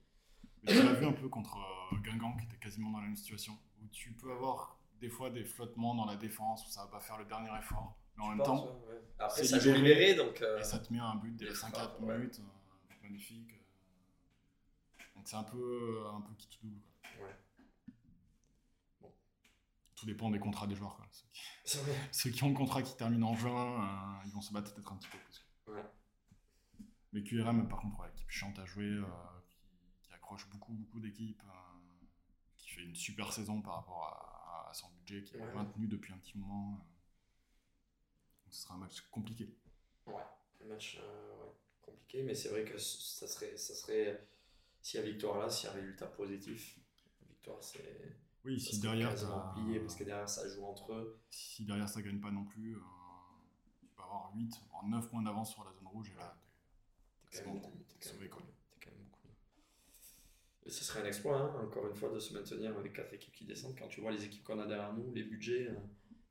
Mais 0.63 0.71
tu 0.71 0.84
l'as 0.84 0.93
vu 0.93 1.05
un 1.05 1.12
peu 1.12 1.27
contre 1.27 1.58
euh, 1.58 1.97
Guingamp 1.97 2.38
qui 2.38 2.45
était 2.45 2.58
quasiment 2.58 2.91
dans 2.91 2.99
la 2.99 3.08
même 3.08 3.15
situation. 3.17 3.58
Où 3.84 3.88
tu 3.91 4.13
peux 4.13 4.31
avoir 4.31 4.79
des 5.01 5.10
fois 5.10 5.29
des 5.31 5.43
flottements 5.43 5.95
dans 5.95 6.05
la 6.05 6.15
défense 6.15 6.65
où 6.65 6.69
ça 6.71 6.86
va 6.86 6.91
pas 6.91 6.99
faire 7.01 7.17
le 7.17 7.25
dernier 7.25 7.49
effort. 7.60 7.97
Mais 8.17 8.23
en 8.23 8.32
Tu 8.32 8.38
même 8.38 8.45
penses, 8.45 8.62
temps, 8.62 8.80
ouais. 8.88 9.01
Après 9.19 9.43
ça 9.43 9.58
libéré. 9.58 9.78
libéré, 9.78 10.15
donc 10.15 10.41
euh, 10.41 10.60
et 10.60 10.63
ça 10.63 10.80
te 10.80 10.91
met 10.91 10.99
un 10.99 11.15
but 11.15 11.32
dès 11.36 11.45
des 11.45 11.49
les 11.51 11.56
5 11.56 11.69
frappes, 11.75 11.97
4 11.99 12.04
ouais. 12.04 12.17
minutes. 12.17 12.39
euh, 12.39 12.93
magnifique. 13.04 13.51
euh. 13.54 15.04
Donc 15.15 15.28
c'est 15.28 15.36
un 15.36 15.43
peu, 15.43 16.04
un 16.13 16.21
peu 16.21 16.34
qui 16.36 16.60
double. 16.62 16.80
Quoi. 17.17 17.28
ouais. 17.28 17.36
Tout 19.95 20.06
dépend 20.06 20.30
des 20.30 20.39
contrats 20.39 20.67
des 20.67 20.75
joueurs. 20.75 20.95
Quoi. 20.97 21.06
Ceux 21.12 21.25
qui- 21.32 21.41
C'est 21.63 21.78
vrai. 21.80 21.95
Ceux 22.12 22.30
qui 22.32 22.43
ont 22.43 22.49
le 22.49 22.56
contrat 22.56 22.82
qui 22.82 22.95
termine 22.97 23.23
en 23.23 23.36
juin, 23.36 23.84
euh, 23.84 24.23
ils 24.25 24.32
vont 24.34 24.41
se 24.41 24.51
battre 24.54 24.73
peut-être 24.73 24.91
un 24.91 24.97
petit 24.97 25.08
peu 25.10 25.17
plus. 25.17 25.45
Ouais. 25.67 25.84
Mais 27.13 27.23
QRM, 27.23 27.67
par 27.69 27.80
contre, 27.80 27.99
ouais, 28.01 28.10
équipe 28.10 28.30
chiante 28.30 28.60
à 28.60 28.65
jouer, 28.65 28.84
euh, 28.89 29.04
qui, 29.49 29.58
qui 30.01 30.12
accroche 30.13 30.49
beaucoup, 30.49 30.73
beaucoup 30.73 30.99
d'équipes, 30.99 31.41
euh, 31.45 31.51
qui 32.58 32.71
fait 32.71 32.82
une 32.84 32.95
super 32.95 33.32
saison 33.32 33.62
par 33.62 33.75
rapport 33.75 34.04
à, 34.04 34.69
à 34.69 34.73
son 34.73 34.89
budget, 34.91 35.23
qui 35.23 35.38
est 35.38 35.54
maintenu 35.54 35.88
depuis 35.88 36.12
un 36.13 36.17
petit 36.17 36.38
moment. 36.38 36.86
Ce 38.55 38.63
sera 38.63 38.75
un 38.75 38.77
match 38.77 39.01
compliqué. 39.11 39.49
Ouais, 40.07 40.13
un 40.63 40.65
match 40.67 40.97
euh, 41.01 41.43
ouais, 41.43 41.51
compliqué, 41.81 42.23
mais 42.23 42.33
c'est 42.33 42.49
vrai 42.49 42.63
que 42.63 42.77
ça 42.77 43.27
serait, 43.27 43.57
ça 43.57 43.73
serait 43.75 44.25
s'il 44.81 44.99
y 44.99 45.03
a 45.03 45.05
victoire 45.05 45.39
là, 45.39 45.49
s'il 45.49 45.67
y 45.67 45.71
a 45.71 45.73
résultat 45.73 46.07
positif, 46.07 46.79
victoire 47.29 47.61
c'est. 47.61 48.15
Oui, 48.45 48.59
ça 48.59 48.69
si 48.71 48.79
derrière, 48.79 49.13
t'as- 49.15 49.53
plié 49.55 49.79
parce 49.79 49.95
que 49.95 50.03
derrière 50.03 50.29
ça 50.29 50.47
joue 50.47 50.63
entre 50.65 50.93
eux. 50.93 51.19
si 51.31 51.65
derrière 51.65 51.89
ça 51.89 52.01
gagne 52.01 52.19
pas 52.21 52.31
non 52.31 52.45
plus, 52.45 52.75
euh, 52.75 52.79
tu 53.81 53.87
peux 53.87 54.03
avoir 54.03 54.31
8, 54.35 54.53
voire 54.69 54.85
9 54.85 55.09
points 55.09 55.23
d'avance 55.23 55.51
sur 55.51 55.63
la 55.65 55.73
zone 55.73 55.87
rouge, 55.87 56.11
et 56.11 56.17
là, 56.17 56.37
T'es 57.31 57.39
quand, 57.43 57.51
même 57.53 57.59
bon, 57.61 57.69
quand, 57.69 58.39
quand 58.79 58.91
même 58.91 59.03
beaucoup. 59.09 59.27
Et 60.65 60.69
ce 60.69 60.83
serait 60.83 61.01
un 61.01 61.05
exploit, 61.05 61.37
hein, 61.39 61.61
encore 61.65 61.87
une 61.87 61.95
fois, 61.95 62.09
de 62.09 62.19
se 62.19 62.33
maintenir 62.33 62.77
avec 62.77 62.93
quatre 62.93 63.13
équipes 63.13 63.33
qui 63.33 63.45
descendent. 63.45 63.75
Quand 63.77 63.87
tu 63.89 63.99
vois 63.99 64.11
les 64.11 64.23
équipes 64.23 64.43
qu'on 64.43 64.59
a 64.59 64.65
derrière 64.67 64.93
nous, 64.93 65.11
les 65.13 65.23
budgets, 65.23 65.67
euh, 65.69 65.75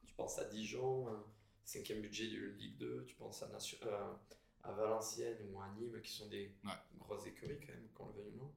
tu 0.06 0.14
penses 0.14 0.38
à 0.38 0.44
Dijon, 0.44 1.08
euh, 1.08 1.16
cinquième 1.64 2.00
budget 2.02 2.28
de 2.30 2.46
Ligue 2.58 2.78
2, 2.78 3.04
tu 3.06 3.14
penses 3.16 3.42
à, 3.42 3.48
Nation- 3.48 3.78
euh, 3.86 4.14
à 4.62 4.72
Valenciennes 4.72 5.38
ou 5.50 5.60
à 5.60 5.68
Nîmes, 5.70 6.00
qui 6.02 6.12
sont 6.12 6.28
des 6.28 6.54
Ouais. 6.64 6.72
grosses 6.98 7.26
écuries 7.26 7.58
quand 7.60 7.72
même, 7.72 7.88
qu'on 7.94 8.06
le 8.08 8.12
veuille 8.14 8.32
ou 8.34 8.38
non. 8.38 8.54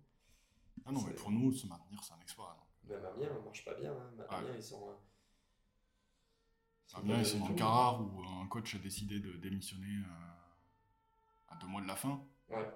Ah 0.85 0.91
non, 0.91 1.01
mais 1.03 1.13
pour 1.13 1.31
nous, 1.31 1.51
se 1.51 1.67
maintenir, 1.67 2.03
c'est 2.03 2.13
un 2.13 2.19
exploit. 2.21 2.55
non. 2.57 2.63
Même 2.95 3.05
Amiens, 3.05 3.35
on 3.39 3.43
marche 3.43 3.65
pas 3.65 3.73
bien. 3.73 3.91
Hein. 3.91 4.11
Ouais. 4.17 4.25
Amiens, 4.29 4.55
ils 4.55 4.63
sont. 4.63 4.89
euh, 4.89 4.93
ils 7.19 7.25
sont 7.25 7.37
du 7.37 7.43
dans 7.43 7.49
le 7.49 7.55
cas 7.55 7.65
rare 7.67 8.01
où 8.01 8.21
euh, 8.23 8.43
un 8.43 8.47
coach 8.47 8.75
a 8.75 8.79
décidé 8.79 9.19
de 9.19 9.33
démissionner 9.33 9.97
euh, 9.97 11.49
à 11.49 11.55
deux 11.57 11.67
mois 11.67 11.81
de 11.81 11.87
la 11.87 11.95
fin. 11.95 12.25
Ouais. 12.49 12.69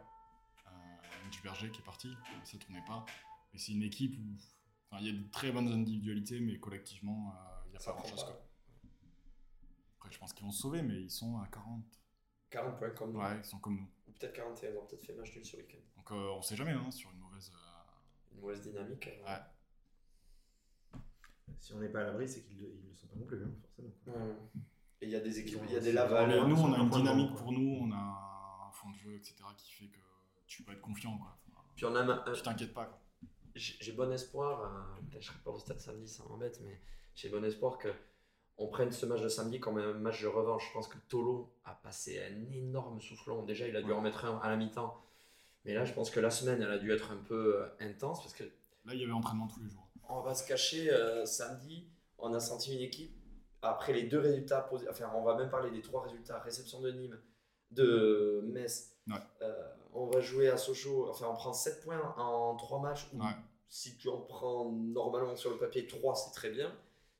Mitch 1.25 1.41
Berger 1.43 1.69
qui 1.71 1.79
est 1.79 1.83
parti, 1.85 2.13
ça 2.43 2.57
tournait 2.57 2.83
pas. 2.85 3.05
Et 3.53 3.57
c'est 3.57 3.71
une 3.71 3.83
équipe 3.83 4.17
où 4.19 4.35
enfin, 4.89 5.01
il 5.01 5.07
y 5.07 5.09
a 5.17 5.21
de 5.21 5.29
très 5.29 5.51
bonnes 5.51 5.69
individualités, 5.71 6.41
mais 6.41 6.59
collectivement, 6.59 7.33
il 7.67 7.69
n'y 7.71 7.77
a 7.77 7.79
Ça 7.79 7.91
pas 7.93 7.99
prend 7.99 8.07
grand 8.09 8.17
chose. 8.17 8.25
pas. 8.25 8.31
Quoi. 8.33 8.41
Après, 9.97 10.00
je 10.11 10.19
pense 10.19 10.33
qu'ils 10.33 10.45
vont 10.45 10.51
se 10.51 10.61
sauver, 10.61 10.81
mais 10.81 10.95
ils 11.01 11.09
sont 11.09 11.37
à 11.39 11.47
40. 11.47 11.83
40 12.49 12.77
points 12.77 12.89
comme 12.91 13.13
nous. 13.13 13.19
Ouais, 13.19 13.37
ils 13.37 13.45
sont 13.45 13.59
comme 13.59 13.77
nous. 13.77 13.89
Ou 14.07 14.11
peut-être 14.11 14.33
41, 14.33 14.71
ils 14.71 14.77
ont 14.77 14.85
peut-être 14.85 15.05
fait 15.05 15.13
match 15.13 15.33
nul 15.35 15.45
ce 15.45 15.57
week-end. 15.57 15.79
Donc 15.95 16.11
euh, 16.11 16.29
on 16.37 16.41
sait 16.41 16.55
jamais 16.55 16.71
hein, 16.71 16.91
sur 16.91 17.09
une 17.11 17.19
mauvaise. 17.19 17.51
euh, 17.53 18.33
Une 18.35 18.41
mauvaise 18.41 18.61
dynamique. 18.61 19.07
euh, 19.07 19.25
Ouais. 19.25 19.39
Si 21.59 21.73
on 21.73 21.79
n'est 21.79 21.89
pas 21.89 22.01
à 22.01 22.03
l'abri, 22.05 22.27
c'est 22.27 22.41
qu'ils 22.43 22.57
ne 22.57 22.89
le 22.89 22.95
sont 22.95 23.07
pas 23.07 23.15
non 23.15 23.25
plus, 23.25 23.43
hein, 23.43 23.51
forcément. 23.61 23.93
Ouais. 24.07 24.35
Et 25.01 25.05
il 25.05 25.11
y 25.11 25.15
a 25.15 25.19
des 25.19 25.39
équipes, 25.39 25.59
il 25.65 25.71
y 25.73 25.75
a 25.75 25.79
des 25.79 25.85
c'est 25.87 25.91
Laval. 25.93 26.29
vraiment- 26.29 26.47
nous, 26.47 26.59
on 26.61 26.73
a 26.73 26.77
une 26.79 26.89
dynamique 26.89 27.31
quoi. 27.31 27.41
pour 27.41 27.51
nous, 27.51 27.77
on 27.81 27.91
a 27.91 28.65
un 28.67 28.71
fond 28.71 28.89
de 28.91 28.97
jeu, 28.97 29.15
etc., 29.15 29.35
qui 29.57 29.71
fait 29.71 29.87
que 29.87 29.99
tu 30.47 30.63
peux 30.63 30.71
être 30.73 30.81
confiant. 30.81 31.17
Quoi. 31.17 31.37
Puis 31.75 31.85
on 31.85 31.95
a 31.95 32.01
un- 32.01 32.33
tu 32.33 32.41
t'inquiètes 32.41 32.73
pas. 32.73 32.85
Quoi. 32.85 32.99
j'ai 33.55 33.91
bon 33.93 34.11
espoir, 34.13 34.61
euh, 34.61 35.01
peut-être 35.09 35.21
je 35.23 35.27
serai 35.27 35.39
pas 35.39 35.51
au 35.51 35.59
stade 35.59 35.79
samedi, 35.79 36.07
ça 36.07 36.23
m'embête, 36.23 36.59
mais 36.63 36.79
j'ai 37.15 37.29
bon 37.29 37.43
espoir 37.43 37.77
que 37.77 37.89
on 38.57 38.67
prenne 38.67 38.91
ce 38.91 39.05
match 39.05 39.21
de 39.21 39.29
samedi 39.29 39.59
comme 39.59 39.77
un 39.77 39.93
match 39.93 40.21
de 40.21 40.27
revanche. 40.27 40.67
Je 40.67 40.73
pense 40.73 40.87
que 40.87 40.97
Tolo 41.09 41.51
a 41.65 41.73
passé 41.73 42.21
un 42.23 42.51
énorme 42.53 43.01
soufflon. 43.01 43.43
Déjà, 43.43 43.67
il 43.67 43.75
a 43.75 43.81
dû 43.81 43.89
Ouais. 43.89 43.95
en 43.97 44.01
mettre 44.01 44.25
un 44.25 44.37
à 44.39 44.49
la 44.49 44.55
mi-temps. 44.55 45.01
Mais 45.65 45.73
là, 45.73 45.85
je 45.85 45.93
pense 45.93 46.09
que 46.09 46.19
la 46.19 46.29
semaine, 46.31 46.61
elle 46.61 46.71
a 46.71 46.77
dû 46.77 46.91
être 46.91 47.11
un 47.11 47.17
peu 47.17 47.57
euh, 47.61 47.67
intense 47.79 48.19
parce 48.21 48.33
que 48.33 48.43
Là, 48.85 48.93
il 48.95 48.99
y 48.99 49.03
avait 49.03 49.11
entraînement 49.13 49.47
tous 49.47 49.59
les 49.61 49.69
jours. 49.69 49.87
On 50.09 50.21
va 50.21 50.33
se 50.33 50.47
cacher, 50.47 50.91
euh, 50.91 51.23
samedi, 51.25 51.87
on 52.17 52.33
a 52.33 52.39
senti 52.39 52.73
une 52.75 52.81
équipe, 52.81 53.15
après 53.61 53.93
les 53.93 54.03
deux 54.03 54.17
résultats, 54.19 54.67
posi- 54.71 54.89
enfin 54.89 55.11
on 55.15 55.21
va 55.23 55.35
même 55.37 55.49
parler 55.51 55.69
des 55.69 55.81
trois 55.83 56.01
résultats, 56.01 56.39
réception 56.39 56.81
de 56.81 56.91
Nîmes, 56.91 57.19
de 57.71 58.41
Metz, 58.45 58.87
Ouais. 59.07 59.15
Euh, 59.41 59.67
on 59.93 60.07
va 60.07 60.19
jouer 60.19 60.47
à 60.49 60.57
Sochaux, 60.57 61.07
enfin 61.09 61.27
on 61.29 61.33
prend 61.35 61.53
7 61.53 61.83
points 61.83 62.13
en 62.17 62.55
3 62.55 62.79
matchs, 62.79 63.07
Ouais. 63.13 63.31
si 63.69 63.97
tu 63.97 64.09
en 64.09 64.17
prends 64.21 64.71
normalement 64.71 65.35
sur 65.35 65.51
le 65.51 65.57
papier 65.57 65.85
3, 65.87 66.15
c'est 66.15 66.31
très 66.31 66.49
bien. 66.49 66.71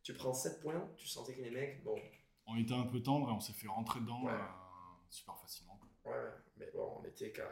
Tu 0.04 0.14
prends 0.14 0.34
7 0.34 0.62
points, 0.62 0.90
tu 0.98 1.08
sentais 1.08 1.36
que 1.36 1.42
les 1.42 1.52
mecs, 1.52 1.84
bon, 1.84 1.96
On 2.48 2.58
était 2.58 2.74
un 2.74 2.84
peu 2.88 3.02
tendre 3.02 3.30
et 3.30 3.32
on 3.32 3.40
s'est 3.40 3.54
fait 3.54 3.68
rentrer 3.68 4.00
dedans 4.02 4.24
Ouais. 4.24 4.32
euh, 4.34 4.38
super 5.10 5.38
facilement. 5.38 5.80
quoi. 6.04 6.12
Ouais, 6.12 6.30
mais 6.58 6.70
bon, 6.74 6.98
on 7.00 7.06
était 7.06 7.32
qu'à. 7.32 7.48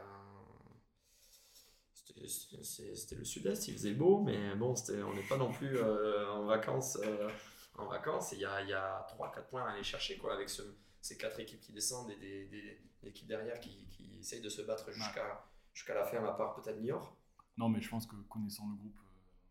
C'était- 2.26 3.14
le 3.16 3.24
sud-est, 3.24 3.68
il 3.68 3.74
faisait 3.74 3.94
beau, 3.94 4.20
mais 4.22 4.54
bon, 4.56 4.74
on 4.88 5.14
n'est 5.14 5.22
pas 5.28 5.36
non 5.38 5.52
plus 5.52 5.76
euh, 5.78 6.28
en 6.32 6.44
vacances. 6.44 6.96
euh, 7.02 7.30
en 7.76 7.86
vacances, 7.86 8.32
il 8.32 8.40
y 8.40 8.44
a, 8.44 8.62
y 8.62 8.72
a 8.72 9.06
3-4 9.08 9.46
points 9.48 9.64
à 9.64 9.70
aller 9.72 9.82
chercher, 9.84 10.18
quoi, 10.18 10.34
avec 10.34 10.48
ce- 10.50 10.76
ces 11.00 11.16
quatre 11.16 11.38
équipes 11.40 11.60
qui 11.60 11.72
descendent 11.72 12.10
et 12.10 12.16
des, 12.16 12.46
des- 12.46 12.78
des 13.02 13.08
équipes 13.08 13.28
derrière 13.28 13.58
qui, 13.60 13.86
qui 13.88 14.18
essayent 14.18 14.42
de 14.42 14.48
se 14.50 14.60
battre 14.62 14.90
jusqu'à 14.92 15.46
jusqu'à 15.72 15.94
la 15.94 16.04
fin, 16.04 16.22
à 16.24 16.32
part 16.32 16.54
peut-être 16.56 16.80
Niort. 16.80 17.16
Non, 17.56 17.68
mais 17.68 17.80
je 17.80 17.88
pense 17.88 18.06
que 18.06 18.16
connaissant 18.28 18.68
le 18.68 18.74
groupe, 18.76 18.98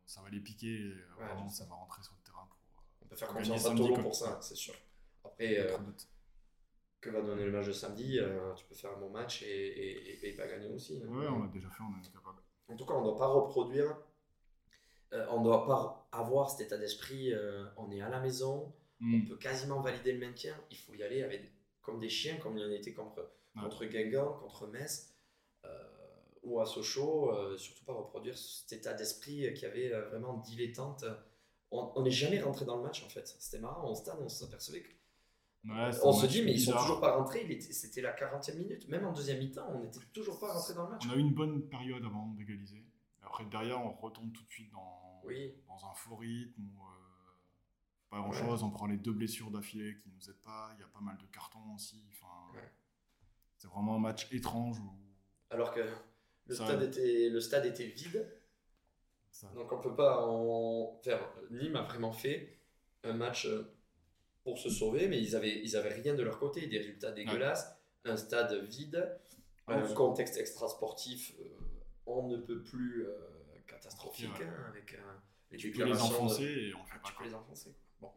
ça 0.06 0.22
va 0.22 0.30
les 0.30 0.42
piquer 0.42 0.68
et 0.68 0.94
Ouais, 1.18 1.26
vraiment 1.26 1.50
ça 1.50 1.66
va 1.66 1.76
rentrer 1.76 2.04
sur 2.04 2.14
le 2.14 2.24
terrain 2.24 2.46
pour. 2.48 2.58
On 2.99 2.99
peut 3.10 3.16
faire 3.16 3.28
confiance 3.30 3.66
à 3.66 3.76
Tolo 3.76 3.96
pour 3.96 4.16
ça, 4.16 4.40
c'est 4.42 4.56
sûr. 4.56 4.74
Après, 5.24 5.60
euh, 5.60 5.78
que 7.02 7.10
va 7.10 7.22
donner 7.22 7.46
le 7.46 7.52
match 7.52 7.68
de 7.68 7.72
samedi 7.72 8.20
euh, 8.20 8.54
Tu 8.56 8.66
peux 8.66 8.76
faire 8.76 8.92
un 8.92 9.00
bon 9.00 9.10
match 9.10 9.42
et, 9.44 9.46
et, 9.48 10.10
et- 10.26 10.30
et 10.30 10.34
pas 10.36 10.48
gagner 10.48 10.70
aussi. 10.70 11.02
hein. 11.04 11.08
Ouais, 11.08 11.28
on 11.28 11.44
l'a 11.44 11.50
déjà 11.50 11.70
fait, 11.70 11.84
on 11.84 11.98
est 12.00 12.12
capable. 12.12 12.42
En 12.68 12.76
tout 12.76 12.86
cas, 12.86 12.94
on 12.94 13.00
ne 13.02 13.06
doit 13.06 13.18
pas 13.18 13.28
reproduire, 13.28 13.98
euh, 15.14 15.26
on 15.32 15.40
ne 15.40 15.44
doit 15.46 15.66
pas 15.66 16.08
avoir 16.12 16.50
cet 16.50 16.68
état 16.68 16.78
d'esprit, 16.78 17.34
on 17.78 17.90
est 17.92 18.02
à 18.02 18.10
la 18.10 18.20
maison, 18.20 18.74
on 19.02 19.06
Hmm. 19.06 19.26
peut 19.26 19.38
quasiment 19.38 19.80
valider 19.80 20.12
le 20.12 20.20
maintien, 20.20 20.54
il 20.72 20.78
faut 20.78 20.94
y 20.94 21.04
aller 21.04 21.24
avec, 21.24 21.50
comme 21.82 22.00
des 22.02 22.10
chiens, 22.10 22.36
comme 22.38 22.58
il 22.58 22.62
y 22.64 22.66
en 22.66 22.70
a 22.70 22.76
été 22.76 22.94
contre, 22.94 23.32
Ouais. 23.56 23.62
contre 23.64 23.86
Guingamp, 23.86 24.34
contre 24.40 24.68
Metz 24.68 25.16
ou 26.44 26.60
à 26.60 26.66
Sochaux, 26.66 27.58
surtout 27.58 27.86
pas 27.86 27.94
reproduire 27.94 28.38
cet 28.38 28.74
état 28.74 28.94
d'esprit 28.94 29.54
qui 29.54 29.66
avait 29.66 29.90
vraiment 30.10 30.34
dilettante. 30.38 31.06
On 31.72 32.02
n'est 32.02 32.10
jamais 32.12 32.40
rentré 32.42 32.66
dans 32.66 32.78
le 32.78 32.84
match 32.84 33.04
en 33.04 33.10
fait, 33.10 33.28
c'était 33.40 33.60
marrant, 33.60 33.90
au 33.92 33.96
stade 33.96 34.18
on 34.22 34.28
s'apercevait 34.30 34.82
que 34.82 34.90
Ouais, 35.66 35.90
on 36.04 36.14
se 36.14 36.26
dit 36.26 36.42
mais 36.42 36.54
ils 36.54 36.62
sont 36.62 36.72
toujours 36.78 37.00
pas 37.02 37.16
rentrés, 37.18 37.60
c'était 37.60 38.02
la 38.02 38.14
40e 38.16 38.58
minute, 38.58 38.88
même 38.88 39.06
en 39.06 39.12
deuxième 39.12 39.40
mi-temps 39.40 39.68
on 39.76 39.84
n'était 39.84 40.00
toujours 40.14 40.40
pas 40.40 40.54
rentré 40.54 40.74
dans 40.74 40.86
le 40.86 40.92
match. 40.92 41.04
On 41.08 41.12
a 41.12 41.16
eu 41.16 41.20
une 41.20 41.34
bonne 41.34 41.68
période 41.68 42.04
avant 42.06 42.28
d'égaliser. 42.30 42.84
Après, 43.22 43.44
derrière, 43.46 43.80
on 43.86 43.92
retombe 43.92 44.32
tout 44.34 44.44
de 44.44 44.50
suite 44.50 44.72
dans, 44.72 45.22
Oui. 45.26 45.54
dans 45.68 45.86
un 45.86 45.94
faux 45.94 46.16
rythme 46.16 46.62
où 46.64 46.82
euh, 46.88 46.92
pas 48.10 48.18
grand 48.20 48.32
chose. 48.32 48.64
On 48.64 48.72
prend 48.72 48.88
les 48.88 48.98
deux 48.98 49.12
blessures 49.12 49.52
d'affilée 49.52 49.96
qui 49.98 50.10
nous 50.10 50.30
aident 50.30 50.42
pas. 50.42 50.72
Il 50.76 50.80
y 50.80 50.84
a 50.84 50.88
pas 50.88 51.02
mal 51.02 51.18
de 51.18 51.26
cartons 51.28 51.76
aussi. 51.76 52.02
Enfin, 52.10 52.58
Ouais. 52.58 52.72
C'est 53.58 53.68
vraiment 53.68 53.98
un 53.98 54.00
match 54.00 54.32
étrange 54.32 54.80
où 54.80 54.90
Alors 55.50 55.74
que 55.74 55.82
le, 56.48 56.56
Ça- 56.56 56.66
stade 56.66 56.82
était, 56.84 57.30
le 57.30 57.42
stade 57.42 57.66
était 57.66 57.86
vide, 57.88 58.26
ça- 59.40 59.48
donc 59.56 59.72
on 59.72 59.80
peut 59.80 59.96
pas 59.96 60.22
en 60.26 61.00
faire. 61.04 61.20
Nîmes 61.52 61.76
a 61.76 61.84
vraiment 61.84 62.12
fait 62.12 62.58
un 63.04 63.14
match 63.14 63.46
euh, 63.46 63.64
pour 64.44 64.58
se 64.58 64.70
sauver, 64.70 65.08
mais 65.08 65.20
ils 65.22 65.36
avaient, 65.36 65.62
ils 65.64 65.76
avaient 65.78 65.94
rien 65.94 66.14
de 66.14 66.24
leur 66.24 66.40
côté, 66.40 66.68
des 66.68 66.78
résultats 66.78 67.12
dégueulasses, 67.12 67.76
un 68.06 68.18
stade 68.18 68.54
vide, 68.66 69.18
Ah, 69.68 69.76
un 69.76 69.86
oui. 69.88 69.94
contexte 69.94 70.38
extra 70.38 70.68
sportif, 70.68 71.34
on 72.06 72.28
ne 72.28 72.38
peut 72.38 72.64
plus 72.64 73.06
euh, 73.08 73.16
catastrophique, 73.68 74.30
Ouais. 74.40 74.46
hein, 74.46 74.66
avec 74.70 74.94
euh, 74.96 74.98
les 75.52 75.58
tu 75.58 75.72
peux 75.72 75.84
les 75.84 75.92
de- 75.92 75.98
enfoncer 75.98 76.44
et 76.44 76.74
on 76.76 76.84
fait 76.84 76.96
Ah, 76.96 77.00
pas 77.04 77.10
tu 77.10 77.16
peux 77.16 77.24
les 77.26 77.34
enfoncer. 77.36 77.74
Bon. 78.02 78.12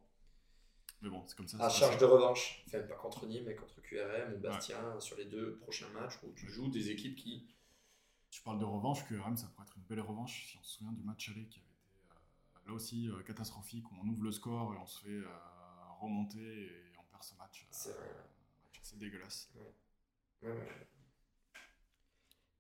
Mais 1.02 1.08
bon, 1.10 1.22
c'est 1.26 1.36
comme 1.36 1.46
ça. 1.48 1.58
À 1.64 1.68
charge 1.68 1.98
de 1.98 2.04
revanche, 2.04 2.64
enfin 2.66 2.80
pas 2.80 2.94
contre 2.94 3.26
Nîmes, 3.26 3.44
mais 3.46 3.54
contre 3.54 3.80
QRM 3.82 4.34
ou 4.34 4.38
Bastien 4.38 4.98
sur 5.00 5.16
les 5.16 5.26
deux 5.26 5.56
prochains 5.58 5.88
matchs 5.90 6.14
où 6.24 6.32
tu 6.32 6.48
joues 6.48 6.70
des 6.70 6.90
équipes 6.90 7.16
qui 7.16 7.46
Tu 8.32 8.40
parles 8.40 8.58
de 8.58 8.64
revanche, 8.64 9.06
que 9.06 9.14
ça 9.14 9.46
pourrait 9.48 9.66
être 9.66 9.76
une 9.76 9.82
belle 9.82 10.00
revanche 10.00 10.46
si 10.48 10.56
on 10.56 10.62
se 10.62 10.78
souvient 10.78 10.92
du 10.92 11.02
match 11.02 11.28
aller 11.28 11.46
qui 11.48 11.60
avait 11.60 11.68
été 11.68 11.76
euh, 12.10 12.68
là 12.68 12.72
aussi 12.72 13.06
euh, 13.06 13.22
catastrophique, 13.24 13.84
où 13.92 13.94
on 14.02 14.08
ouvre 14.08 14.24
le 14.24 14.32
score 14.32 14.72
et 14.72 14.78
on 14.78 14.86
se 14.86 15.02
fait 15.02 15.10
euh, 15.10 15.28
remonter 16.00 16.40
et 16.40 16.92
on 16.98 17.02
perd 17.10 17.22
ce 17.22 17.34
match. 17.36 17.68
C'est 17.70 17.92
vrai. 17.92 18.08
assez 18.80 18.96
dégueulasse. 18.96 19.50
Ouais, 19.54 20.48
ouais. 20.48 20.88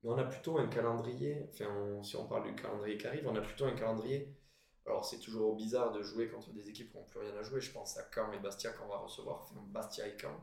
Mais 0.02 0.10
on 0.10 0.18
a 0.18 0.24
plutôt 0.24 0.58
un 0.58 0.66
calendrier, 0.66 1.48
enfin, 1.48 1.64
on- 1.70 2.02
si 2.02 2.16
on 2.16 2.28
parle 2.28 2.54
du 2.54 2.54
calendrier 2.60 2.98
qui 2.98 3.06
arrive, 3.06 3.26
on 3.26 3.34
a 3.34 3.40
plutôt 3.40 3.64
un 3.64 3.72
calendrier. 3.74 4.36
Alors, 4.84 5.06
c'est 5.06 5.20
toujours 5.20 5.56
bizarre 5.56 5.90
de 5.92 6.02
jouer 6.02 6.28
contre 6.28 6.52
des 6.52 6.68
équipes 6.68 6.90
qui 6.90 6.98
n'ont 6.98 7.04
plus 7.04 7.20
rien 7.20 7.34
à 7.38 7.42
jouer. 7.42 7.62
Je 7.62 7.72
pense 7.72 7.96
à 7.96 8.02
Caen 8.14 8.30
et 8.32 8.38
Bastia 8.40 8.72
qu'on 8.72 8.88
va 8.88 8.98
recevoir, 8.98 9.40
enfin, 9.40 9.54
Bastia 9.68 10.06
et 10.06 10.18
Caen. 10.20 10.36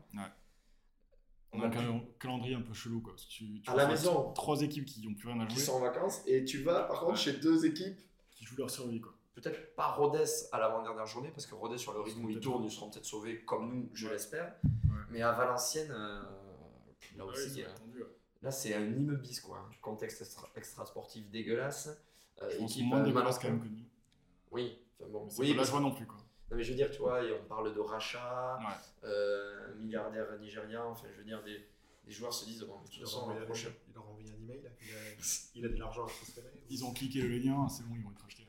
On 1.52 1.62
a 1.62 1.66
un 1.66 1.70
plus- 1.70 1.80
cal- 1.80 2.02
calendrier 2.18 2.54
un 2.54 2.60
peu 2.62 2.72
chelou. 2.72 3.00
Quoi. 3.00 3.12
parce 3.12 3.24
que 3.24 3.30
Tu, 3.30 3.60
tu 3.60 3.70
À 3.70 3.74
la 3.74 3.88
maison. 3.88 4.32
Trois 4.34 4.60
équipes 4.62 4.84
qui 4.84 5.06
n'ont 5.06 5.14
plus 5.14 5.28
rien 5.28 5.40
à 5.40 5.46
qui 5.46 5.56
jouer, 5.56 5.64
sont 5.64 5.72
en 5.74 5.80
vacances 5.80 6.22
et 6.26 6.44
tu 6.44 6.62
vas 6.62 6.82
par 6.84 7.00
contre 7.00 7.12
Ouais. 7.12 7.16
chez 7.18 7.32
deux 7.34 7.66
équipes, 7.66 7.98
qui 8.32 8.44
jouent 8.44 8.56
leur 8.56 8.70
survie. 8.70 9.00
Quoi. 9.00 9.14
peut-être 9.34 9.74
pas 9.74 9.92
Rodez 9.92 10.24
à 10.52 10.58
l'avant-dernière 10.58 11.06
journée, 11.06 11.30
parce 11.30 11.46
que 11.46 11.54
Rodez 11.54 11.78
sur 11.78 11.92
le 11.94 12.00
rythme 12.00 12.24
où 12.24 12.28
ils 12.30 12.40
tournent, 12.40 12.64
ils 12.64 12.70
seront 12.70 12.90
peut-être 12.90 13.06
sauvés 13.06 13.42
comme 13.44 13.72
nous, 13.74 13.88
je 13.94 14.06
Ouais. 14.06 14.12
l'espère. 14.12 14.54
Ouais. 14.64 14.70
Mais 15.10 15.22
à 15.22 15.32
Valenciennes, 15.32 15.90
euh, 15.90 16.20
là 17.16 17.20
Ah 17.20 17.24
aussi, 17.24 17.62
euh. 17.62 18.04
Là, 18.42 18.50
c'est 18.50 18.74
un 18.74 18.84
immobis, 18.84 19.40
quoi. 19.40 19.58
Un 19.58 19.74
Contexte 19.80 20.20
extra, 20.22 20.48
extra 20.56 20.84
sportif 20.86 21.28
dégueulasse. 21.30 21.88
Euh, 22.42 22.50
équipe, 22.60 22.84
moins 22.86 23.00
euh, 23.00 23.04
dégueulasse 23.04 23.38
quand 23.38 23.48
même 23.48 23.60
que 23.60 23.68
nous. 23.68 23.84
Oui, 24.50 24.78
enfin 25.00 25.10
bon. 25.10 25.28
Oui, 25.38 25.52
pas 25.54 25.62
la 25.62 25.64
joie 25.68 25.80
non 25.80 25.90
plus. 25.92 26.06
Quoi. 26.06 26.18
Non, 26.50 26.56
mais 26.56 26.62
je 26.64 26.70
veux 26.70 26.76
dire, 26.76 26.90
tu 26.90 26.98
vois, 26.98 27.22
et 27.22 27.32
on 27.32 27.44
parle 27.44 27.74
de 27.74 27.80
rachat, 27.80 28.58
Ouais. 28.58 29.08
euh, 29.08 29.74
milliardaire 29.76 30.26
nigérien, 30.40 30.82
enfin, 30.84 31.06
je 31.12 31.18
veux 31.18 31.24
dire, 31.24 31.42
des, 31.44 31.64
des 32.04 32.10
joueurs 32.12 32.32
se 32.32 32.44
disent, 32.44 32.62
bon, 32.62 32.78
de 32.78 32.84
toute 32.84 32.96
Il 32.96 33.00
leur 33.00 33.10
façon, 33.10 33.28
l'an 33.28 33.44
prochain. 33.44 33.70
il 33.88 33.94
leur 33.94 34.08
envoie 34.08 34.22
un 34.22 34.42
email. 34.42 34.70
Il 34.82 34.90
a, 34.94 35.24
il 35.54 35.66
a 35.66 35.68
de 35.68 35.76
l'argent 35.76 36.04
à 36.04 36.08
transférer. 36.08 36.50
Ils 36.68 36.84
ont 36.84 36.92
cliqué 36.92 37.20
le 37.22 37.36
lien, 37.38 37.68
c'est 37.68 37.84
bon, 37.84 37.94
ils 37.94 38.02
vont 38.02 38.10
être 38.10 38.24
achetés. 38.26 38.46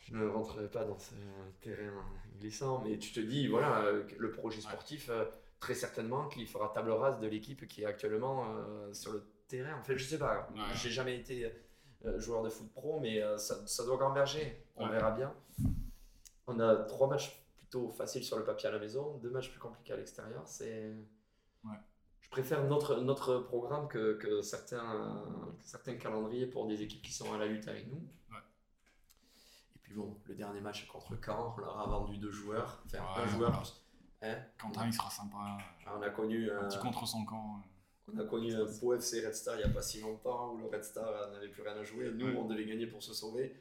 Je 0.00 0.14
ne 0.14 0.26
rentrerai 0.28 0.68
pas 0.68 0.84
dans 0.84 0.98
ce 0.98 1.14
terrain 1.62 2.04
glissant, 2.38 2.82
mais 2.84 2.98
tu 2.98 3.12
te 3.12 3.20
dis, 3.20 3.46
voilà, 3.48 3.90
le 4.18 4.30
projet 4.30 4.60
sportif, 4.60 5.08
euh, 5.08 5.24
très 5.60 5.74
certainement, 5.74 6.28
qu'il 6.28 6.46
fera 6.46 6.70
table 6.74 6.90
rase 6.90 7.18
de 7.20 7.26
l'équipe 7.26 7.66
qui 7.66 7.82
est 7.82 7.86
actuellement 7.86 8.44
euh, 8.58 8.92
sur 8.92 9.12
le 9.12 9.24
terrain. 9.48 9.78
En 9.78 9.82
fait, 9.82 9.96
je 9.96 10.04
sais 10.04 10.18
pas, 10.18 10.46
Ouais. 10.54 10.60
j'ai 10.74 10.90
jamais 10.90 11.16
été 11.16 11.50
euh, 12.04 12.20
joueur 12.20 12.42
de 12.42 12.50
foot 12.50 12.70
pro, 12.74 13.00
mais 13.00 13.22
euh, 13.22 13.38
ça, 13.38 13.66
ça 13.66 13.82
doit 13.86 13.96
gamberger. 13.96 14.62
On 14.76 14.84
Ouais. 14.84 14.92
verra 14.92 15.12
bien. 15.12 15.32
On 16.46 16.60
a 16.60 16.76
trois 16.76 17.08
matchs 17.08 17.42
plutôt 17.56 17.90
faciles 17.90 18.24
sur 18.24 18.36
le 18.38 18.44
papier 18.44 18.68
à 18.68 18.72
la 18.72 18.78
maison, 18.78 19.16
deux 19.18 19.30
matchs 19.30 19.50
plus 19.50 19.60
compliqués 19.60 19.92
à 19.92 19.96
l'extérieur. 19.96 20.42
C'est. 20.46 20.94
Ouais. 21.64 21.76
Je 22.20 22.28
préfère 22.30 22.64
notre, 22.64 23.00
notre 23.00 23.38
programme 23.38 23.86
que, 23.88 24.14
que 24.14 24.42
certains, 24.42 25.24
que 25.58 25.64
certains 25.66 25.94
calendriers 25.96 26.46
pour 26.46 26.66
des 26.66 26.82
équipes 26.82 27.02
qui 27.02 27.12
sont 27.12 27.32
à 27.32 27.38
la 27.38 27.46
lutte 27.46 27.68
avec 27.68 27.86
nous. 27.86 28.00
Ouais. 28.30 28.38
Et 29.76 29.78
puis 29.82 29.94
bon, 29.94 30.16
le 30.24 30.34
dernier 30.34 30.60
match 30.60 30.86
contre 30.88 31.14
Caen, 31.24 31.54
on 31.56 31.60
leur 31.60 31.78
a 31.78 31.86
vendu 31.86 32.18
deux 32.18 32.30
joueurs, 32.32 32.82
enfin 32.86 32.98
Ouais, 32.98 33.22
un 33.22 33.26
joueur. 33.28 33.50
voilà. 33.50 34.36
Hein? 34.36 34.42
Quentin, 34.58 34.86
il 34.86 34.92
sera 34.94 35.10
sympa. 35.10 35.58
on 35.96 36.02
a 36.02 36.10
connu 36.10 36.50
Un 36.50 36.64
petit 36.64 36.78
contre 36.78 37.06
son 37.06 37.24
camp. 37.24 37.60
on 38.12 38.18
a 38.18 38.24
connu 38.24 38.54
un 38.54 38.64
Pau 38.80 38.94
FC 38.94 39.24
Red 39.24 39.34
Star 39.34 39.54
il 39.56 39.58
n'y 39.58 39.64
a 39.64 39.68
pas 39.68 39.82
si 39.82 40.00
longtemps 40.00 40.52
où 40.54 40.58
le 40.58 40.66
Red 40.66 40.82
Star 40.82 41.30
n'avait 41.30 41.48
plus 41.48 41.62
rien 41.62 41.76
à 41.76 41.84
jouer. 41.84 42.10
Nous, 42.12 42.26
on 42.36 42.46
devait 42.46 42.64
gagner 42.64 42.86
pour 42.86 43.02
se 43.02 43.12
sauver. 43.14 43.54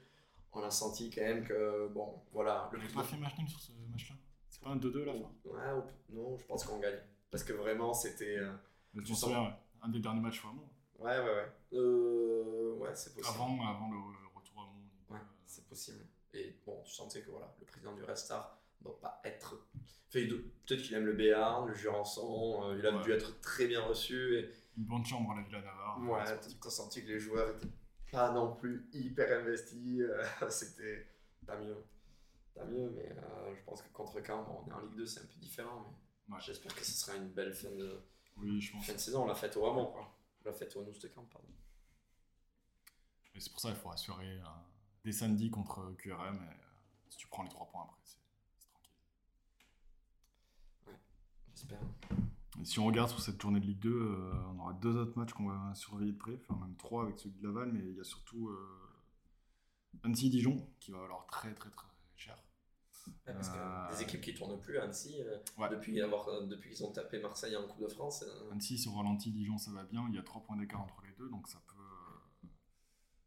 On 0.56 0.62
a 0.64 0.70
senti 0.70 1.10
quand 1.10 1.22
même 1.22 1.44
que, 1.44 1.88
bon, 1.90 2.22
voilà. 2.32 2.70
On 2.72 2.76
Le 2.78 2.84
n'a 2.84 2.94
pas 2.94 3.04
fait 3.04 3.18
match 3.18 3.38
nul 3.40 3.50
sur 3.50 3.60
ce 3.60 3.72
match-là 3.92 4.16
C'est 4.50 4.62
pas 4.62 4.70
un 4.70 4.76
2-2 4.78 5.02
à 5.04 5.06
la 5.06 5.14
fin 5.14 5.20
Ouais, 5.46 5.82
ou- 6.12 6.16
non, 6.16 6.38
je 6.38 6.46
pense 6.46 6.64
qu'on 6.64 6.80
gagne. 6.80 7.00
Parce 7.32 7.44
que 7.44 7.54
vraiment, 7.54 7.94
c'était. 7.94 8.38
euh, 8.38 8.52
Tu 9.04 9.16
sens- 9.16 9.32
ouais. 9.32 9.54
un 9.82 9.90
des 9.90 10.00
derniers 10.00 10.22
matchs 10.22 10.42
vraiment. 10.44 10.70
Ouais, 11.00 11.18
ouais, 11.20 11.26
ouais. 11.26 11.52
Euh, 11.74 12.74
ouais, 12.76 12.92
c'est 12.94 13.16
possible. 13.16 13.34
Avant, 13.36 13.56
avant 13.68 13.90
le 13.92 13.98
retour 14.36 14.62
à 14.62 14.66
Mont. 14.66 15.16
Ouais, 15.16 15.22
c'est 15.48 15.68
possible. 15.68 16.06
Et 16.34 16.56
bon, 16.66 16.82
tu 16.86 16.92
sentais 16.94 17.22
que 17.22 17.32
voilà, 17.32 17.54
le 17.60 17.66
président 17.66 17.94
du 17.94 18.04
Red 18.04 18.18
Star 18.18 18.58
ne 18.82 18.86
doit 18.86 19.00
pas 19.00 19.22
être. 19.24 19.56
Enfin, 20.10 20.20
Peut-être 20.68 20.84
qu'il 20.84 20.94
aime 20.94 21.06
le 21.06 21.14
Béarn, 21.14 21.68
le 21.68 21.74
Jurançon, 21.74 22.62
euh, 22.70 22.78
il 22.78 22.86
a 22.86 22.96
Ouais. 22.96 23.04
dû 23.04 23.12
être 23.12 23.42
très 23.42 23.66
bien 23.68 23.82
reçu. 23.82 24.36
Et 24.38 24.50
Une 24.78 24.84
bonne 24.86 25.04
chambre 25.06 25.32
à 25.32 25.36
la 25.38 25.42
Villa 25.42 25.62
Navarre. 25.62 26.00
ouais, 26.02 26.24
parti. 26.24 26.58
t'as 26.62 26.70
senti 26.70 27.02
que 27.04 27.08
les 27.10 27.20
joueurs 27.20 27.50
étaient 27.50 27.68
pas 28.14 28.32
non 28.32 28.56
plus 28.56 28.88
hyper 28.94 29.40
investis. 29.42 30.00
euh, 30.02 30.24
C'était. 30.50 31.08
Tant 31.46 31.60
mieux. 31.60 31.78
Tant 32.56 32.66
mieux, 32.68 32.90
mais 32.92 33.10
euh, 33.12 33.56
je 33.56 33.62
pense 33.64 33.82
que 33.82 33.90
contre 33.90 34.22
Caen, 34.26 34.44
bon, 34.44 34.64
on 34.66 34.70
est 34.70 34.74
en 34.74 34.80
Ligue 34.82 34.96
2, 34.96 35.06
c'est 35.06 35.22
un 35.22 35.26
peu 35.26 35.40
différent. 35.40 35.86
Mais 36.28 36.36
Ouais. 36.36 36.42
j'espère 36.42 36.74
que 36.74 36.86
ce 36.86 36.92
sera 36.92 37.18
une 37.18 37.30
belle 37.30 37.54
fin 37.54 37.70
de, 37.72 38.00
Oui, 38.38 38.62
je 38.62 38.72
pense. 38.72 38.86
fin 38.86 38.94
de 38.94 38.98
saison. 38.98 39.24
On 39.24 39.28
l'a 39.28 39.36
faite 39.36 39.58
au 39.58 39.66
Hamon, 39.66 39.88
quoi. 39.88 40.16
On 40.42 40.48
l'a 40.50 40.54
faite 40.54 40.74
au 40.78 40.84
Nou 40.84 40.92
de 40.92 41.00
Caen, 41.14 41.26
pardon. 41.26 41.48
Et 43.36 43.40
c'est 43.40 43.50
pour 43.52 43.60
ça 43.60 43.70
qu'il 43.70 43.78
faut 43.80 43.92
assurer 43.92 44.40
euh, 44.40 44.46
des 45.04 45.12
samedis 45.12 45.50
contre 45.50 45.92
QRM. 45.98 46.36
Et, 46.36 46.40
euh, 46.48 46.54
si 47.10 47.18
tu 47.18 47.28
prends 47.28 47.44
les 47.44 47.50
3 47.50 47.68
points 47.68 47.82
après, 47.84 48.00
c'est 48.04 48.18
tranquille. 48.70 48.94
J'espère. 51.56 51.80
Et 52.62 52.66
si 52.66 52.80
on 52.80 52.86
regarde 52.86 53.10
sur 53.10 53.20
cette 53.20 53.42
journée 53.42 53.60
de 53.60 53.66
Ligue 53.66 53.80
2, 53.80 53.90
euh, 53.92 54.32
on 54.54 54.60
aura 54.60 54.74
deux 54.74 54.96
autres 54.96 55.18
matchs 55.18 55.34
qu'on 55.34 55.48
va 55.48 55.74
surveiller 55.76 56.12
de 56.12 56.18
près, 56.18 56.40
enfin 56.48 56.60
même 56.66 56.76
trois 56.78 57.04
avec 57.04 57.18
celui 57.18 57.36
de 57.40 57.44
Laval, 57.44 57.72
mais 57.74 57.80
il 57.84 57.96
y 57.96 58.00
a 58.00 58.04
surtout 58.04 58.50
euh, 58.50 58.80
Annecy-Dijon, 60.04 60.68
qui 60.80 60.92
va 60.92 61.00
valoir 61.00 61.26
très 61.28 61.54
très 61.56 61.70
très 61.72 61.88
cher. 62.16 62.38
Ouais, 63.28 63.34
parce 63.34 63.50
que 63.50 63.58
Euh, 63.58 63.90
des 63.96 64.04
équipes 64.04 64.22
qui 64.22 64.34
tournent 64.36 64.62
plus 64.62 64.78
à 64.78 64.84
Annecy, 64.84 65.16
Ouais. 65.58 65.70
depuis, 65.70 66.00
avoir, 66.02 66.48
depuis 66.48 66.70
qu'ils 66.70 66.86
ont 66.86 66.92
tapé 66.92 67.20
Marseille 67.20 67.56
en 67.56 67.68
Coupe 67.68 67.82
de 67.82 67.88
France. 67.88 68.24
Annecy 68.52 68.78
sur 68.78 68.96
ralenti, 68.96 69.32
Dijon 69.32 69.58
ça 69.58 69.72
va 69.72 69.84
bien, 69.84 70.06
il 70.10 70.16
y 70.16 70.20
a 70.20 70.24
3 70.24 70.44
points 70.44 70.56
d'écart 70.58 70.82
entre 70.82 71.02
les 71.02 71.12
deux, 71.18 71.30
donc 71.30 71.48
ça 71.50 71.60
peut, 71.68 72.50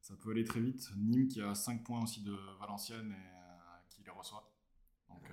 ça 0.02 0.14
peut 0.16 0.30
aller 0.30 0.44
très 0.44 0.60
vite. 0.60 0.88
Nîmes 0.96 1.26
qui 1.26 1.40
a 1.42 1.54
5 1.54 1.82
points 1.84 2.00
aussi 2.02 2.22
de 2.22 2.36
Valenciennes 2.60 3.12
et 3.12 3.88
qui 3.92 4.04
les 4.04 4.10
reçoit. 4.10 4.48
Donc 5.08 5.28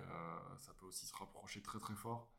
ça 0.58 0.74
peut 0.80 0.88
aussi 0.88 1.06
se 1.06 1.16
rapprocher 1.16 1.62
très 1.62 1.80
très 1.80 1.96
fort. 1.96 2.33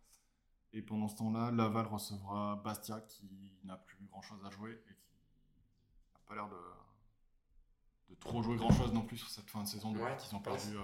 Et 0.76 0.82
pendant 0.82 1.06
ce 1.08 1.16
temps-là, 1.16 1.50
Laval 1.52 1.86
recevra 1.86 2.56
Bastia 2.56 3.00
qui 3.02 3.58
n'a 3.62 3.76
plus 3.76 3.96
grand 4.06 4.22
chose 4.22 4.44
à 4.44 4.50
jouer 4.50 4.72
et 4.72 4.94
qui 4.94 5.12
n'a 6.14 6.20
pas 6.26 6.34
l'air 6.34 6.48
de, 6.48 6.60
de 8.08 8.14
trop 8.18 8.42
jouer 8.42 8.56
grand 8.56 8.72
chose 8.72 8.92
non 8.92 9.02
plus 9.02 9.16
sur 9.16 9.28
cette 9.30 9.48
fin 9.48 9.62
de 9.62 9.68
saison. 9.68 9.92
depuis 9.92 10.04
Ouais, 10.04 10.16
qu'ils 10.16 10.34
ont 10.34 10.40
perdu. 10.40 10.76
euh, 10.76 10.82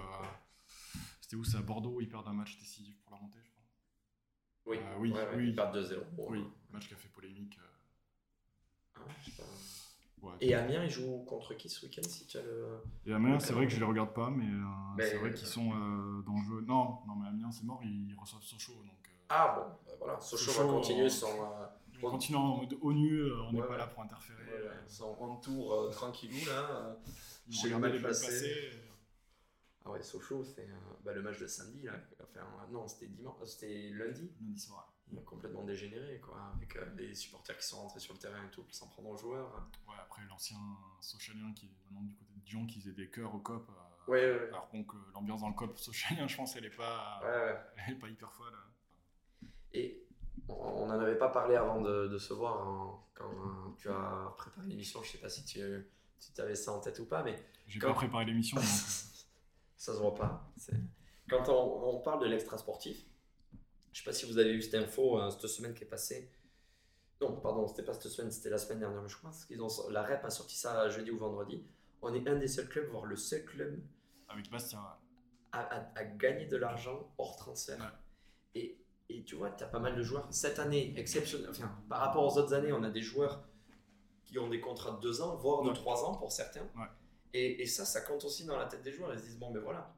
C'était 1.19 1.35
où 1.35 1.43
C'est 1.43 1.57
à 1.57 1.61
Bordeaux 1.61 1.91
où 1.95 2.01
ils 2.01 2.07
perdent 2.09 2.27
un 2.29 2.33
match 2.33 2.57
décisif 2.57 2.97
pour 3.01 3.11
la 3.15 3.21
montée, 3.21 3.39
je 3.43 3.49
crois. 3.49 3.63
Oui, 4.67 4.77
Euh, 4.79 4.95
oui, 4.99 5.11
ouais, 5.11 5.27
ouais, 5.27 5.35
oui. 5.35 5.47
ils 5.49 5.55
perdent 5.55 5.75
2-0. 5.75 6.05
Bon, 6.15 6.27
Oui, 6.29 6.39
euh, 6.39 6.49
match 6.73 6.87
qui 6.87 6.93
a 6.93 6.97
fait 6.97 7.09
polémique. 7.09 7.57
euh, 7.59 8.95
ah 8.95 8.99
ouais, 9.01 9.13
je 9.25 9.31
sais 9.31 9.37
pas. 9.41 9.43
Ouais. 10.21 10.33
Et 10.41 10.53
Amiens, 10.55 10.83
ils 10.83 10.89
jouent 10.89 11.23
contre 11.25 11.53
qui 11.55 11.69
ce 11.69 11.85
week-end 11.85 12.03
si 12.03 12.25
tu 12.27 12.37
as 12.37 12.41
le... 12.41 12.79
Et 13.05 13.13
Amiens, 13.13 13.39
c'est 13.39 13.53
vrai 13.53 13.65
que 13.67 13.71
je 13.73 13.79
les 13.79 13.85
regarde 13.85 14.13
pas, 14.13 14.29
mais, 14.29 14.45
euh, 14.45 14.65
Mais- 14.97 15.09
c'est 15.09 15.17
vrai 15.17 15.33
qu'ils 15.33 15.47
sont 15.47 15.71
euh, 15.73 16.21
dans 16.23 16.33
le 16.37 16.43
jeu. 16.45 16.61
Non, 16.67 16.99
non, 17.07 17.15
mais 17.15 17.27
Amiens, 17.27 17.51
c'est 17.51 17.63
mort, 17.63 17.79
ils 17.83 18.15
reçoivent 18.19 18.43
Sochaux. 18.43 18.73
Donc, 18.73 18.85
euh, 19.07 19.11
Ah 19.29 19.55
bon, 19.57 19.65
bah 19.87 19.95
voilà, 19.99 20.19
Sochaux 20.19 20.51
va 20.63 20.71
continuer 20.73 21.05
euh, 21.05 21.09
son, 21.09 21.27
euh, 21.27 21.65
continuer 22.01 22.39
en 22.39 22.57
mode 22.57 22.77
ONU, 22.81 23.19
euh, 23.19 23.41
on 23.43 23.51
n'est 23.53 23.61
Ouais, 23.61 23.65
pas 23.67 23.73
ouais. 23.73 23.77
là 23.79 23.87
pour 23.87 24.03
interférer. 24.03 24.43
ouais, 24.43 24.67
euh, 24.67 24.73
on 25.05 25.15
euh, 25.73 25.89
tranquillou 25.91 26.45
là. 26.47 26.69
euh. 26.71 26.93
ils 27.47 27.53
chez 27.55 27.69
le 27.69 27.79
mal 27.79 27.99
placé. 27.99 28.25
passées. 28.25 28.71
Ah 29.83 29.89
ouais, 29.91 30.03
Sochaux, 30.03 30.43
c'est 30.43 30.61
euh, 30.61 30.73
bah, 31.03 31.13
le 31.13 31.21
match 31.23 31.39
de 31.39 31.47
samedi 31.47 31.81
là. 31.83 31.93
Enfin, 32.21 32.45
non, 32.71 32.87
c'était 32.87 33.07
dimanche, 33.07 33.35
euh, 33.41 33.45
c'était 33.45 33.89
lundi. 33.93 34.29
Lundi 34.41 34.59
soir. 34.59 34.90
Complètement 35.25 35.63
dégénéré 35.63 36.19
quoi, 36.19 36.37
avec 36.55 36.75
euh, 36.75 36.85
les 36.97 37.13
supporters 37.15 37.57
qui 37.57 37.65
sont 37.67 37.81
rentrés 37.81 37.99
sur 37.99 38.13
le 38.13 38.19
terrain 38.19 38.43
et 38.45 38.49
tout, 38.51 38.63
qui 38.63 38.75
s'en 38.75 38.87
prennent 38.87 39.07
aux 39.07 39.17
joueurs. 39.17 39.51
Ouais, 39.87 39.95
après 40.01 40.21
l'ancien 40.29 40.57
Sochalien 41.01 41.51
qui 41.53 41.65
est 41.67 41.69
maintenant 41.85 42.01
du 42.07 42.13
côté 42.15 42.31
de 42.35 42.39
Dijon, 42.41 42.65
qui 42.65 42.79
faisait 42.79 42.93
des 42.93 43.09
chœurs 43.09 43.33
au 43.35 43.39
COP. 43.39 43.69
euh, 43.69 44.11
Ouais, 44.11 44.31
ouais. 44.39 44.47
Alors 44.49 44.69
bon, 44.73 44.83
que 44.83 44.95
l'ambiance 45.13 45.41
dans 45.41 45.49
le 45.49 45.53
COP 45.55 45.77
Sochalien, 45.77 46.27
je 46.27 46.35
pense, 46.37 46.55
elle 46.55 46.65
est 46.65 46.69
pas, 46.75 47.21
elle 47.87 47.93
est 47.93 47.97
pas 47.99 48.07
hyper 48.09 48.31
folle. 48.33 48.53
euh. 48.53 49.47
Et 49.73 50.03
on 50.49 50.85
n'en 50.87 50.99
avait 50.99 51.17
pas 51.17 51.29
parlé 51.29 51.55
avant 51.55 51.81
de, 51.81 52.07
de 52.07 52.17
se 52.17 52.33
voir 52.33 52.67
hein, 52.67 52.99
quand 53.13 53.75
tu 53.77 53.89
as 53.89 54.33
préparé 54.37 54.67
l'émission. 54.67 55.01
Je 55.03 55.11
sais 55.11 55.17
pas 55.19 55.29
si 55.29 55.43
tu, 55.45 55.59
si 56.19 56.41
avais 56.41 56.55
ça 56.55 56.71
en 56.73 56.79
tête 56.79 56.99
ou 56.99 57.05
pas, 57.05 57.23
mais 57.23 57.35
J'ai 57.67 57.79
Quand- 57.79 57.89
pas 57.89 57.93
préparé 57.93 58.25
l'émission, 58.25 58.57
euh, 58.57 58.61
ça 59.77 59.93
se 59.93 59.99
voit 59.99 60.15
pas. 60.15 60.51
Quand 61.29 61.47
on, 61.49 61.95
on 61.95 62.01
parle 62.01 62.21
de 62.21 62.25
l'extra 62.27 62.57
sportif, 62.57 63.05
je 63.91 63.99
sais 63.99 64.05
pas 64.05 64.13
si 64.13 64.25
vous 64.25 64.37
avez 64.37 64.51
eu 64.53 64.61
cette 64.61 64.75
info 64.75 65.19
euh, 65.19 65.29
cette 65.29 65.47
semaine 65.47 65.73
qui 65.73 65.83
est 65.83 65.87
passée. 65.87 66.29
Non, 67.21 67.39
pardon, 67.39 67.67
c'était 67.67 67.83
pas 67.83 67.93
cette 67.93 68.07
semaine, 68.11 68.31
c'était 68.31 68.49
la 68.49 68.57
semaine 68.57 68.79
dernière, 68.79 69.01
mais 69.01 69.09
je 69.09 69.17
pense 69.19 69.45
qu'ils 69.45 69.61
ont 69.61 69.67
la 69.89 70.01
REP 70.03 70.25
a 70.25 70.29
sorti 70.29 70.55
ça 70.57 70.89
jeudi 70.89 71.11
ou 71.11 71.17
vendredi. 71.17 71.63
On 72.01 72.13
est 72.13 72.27
un 72.27 72.35
des 72.35 72.47
seuls 72.47 72.67
clubs, 72.67 72.87
voire 72.89 73.05
le 73.05 73.15
seul 73.15 73.45
club 73.45 73.79
avec 74.27 74.49
Bastien. 74.49 74.79
à, 75.51 75.59
à- 75.61 75.91
à 75.99 76.03
gagner 76.03 76.45
de 76.47 76.57
l'argent 76.57 77.13
hors 77.17 77.35
transfert. 77.35 77.77
Ouais. 77.77 78.61
Et, 78.61 78.77
et 79.09 79.23
tu 79.23 79.35
vois, 79.35 79.51
tu 79.51 79.63
as 79.63 79.67
pas 79.67 79.79
mal 79.79 79.95
de 79.95 80.01
joueurs. 80.01 80.25
Cette 80.31 80.57
année, 80.59 80.97
exceptionnelle, 80.97 81.49
enfin, 81.51 81.69
par 81.89 81.99
rapport 81.99 82.23
aux 82.25 82.37
autres 82.39 82.53
années, 82.53 82.71
on 82.71 82.81
a 82.83 82.89
des 82.89 83.01
joueurs 83.01 83.43
qui 84.23 84.39
ont 84.39 84.49
des 84.49 84.61
contrats 84.61 84.91
de 84.93 85.01
2 85.01 85.21
ans, 85.21 85.35
voire 85.35 85.61
de 85.61 85.67
Ouais. 85.69 85.75
3 85.75 86.05
ans 86.05 86.15
pour 86.15 86.31
certains. 86.31 86.61
Ouais. 86.75 86.87
Et, 87.33 87.61
et 87.61 87.65
ça, 87.67 87.85
ça 87.85 88.01
compte 88.01 88.23
aussi 88.25 88.45
dans 88.45 88.57
la 88.57 88.65
tête 88.65 88.81
des 88.81 88.91
joueurs. 88.93 89.13
Ils 89.13 89.19
se 89.19 89.25
disent, 89.25 89.37
bon, 89.37 89.51
ben 89.51 89.59
voilà, 89.61 89.93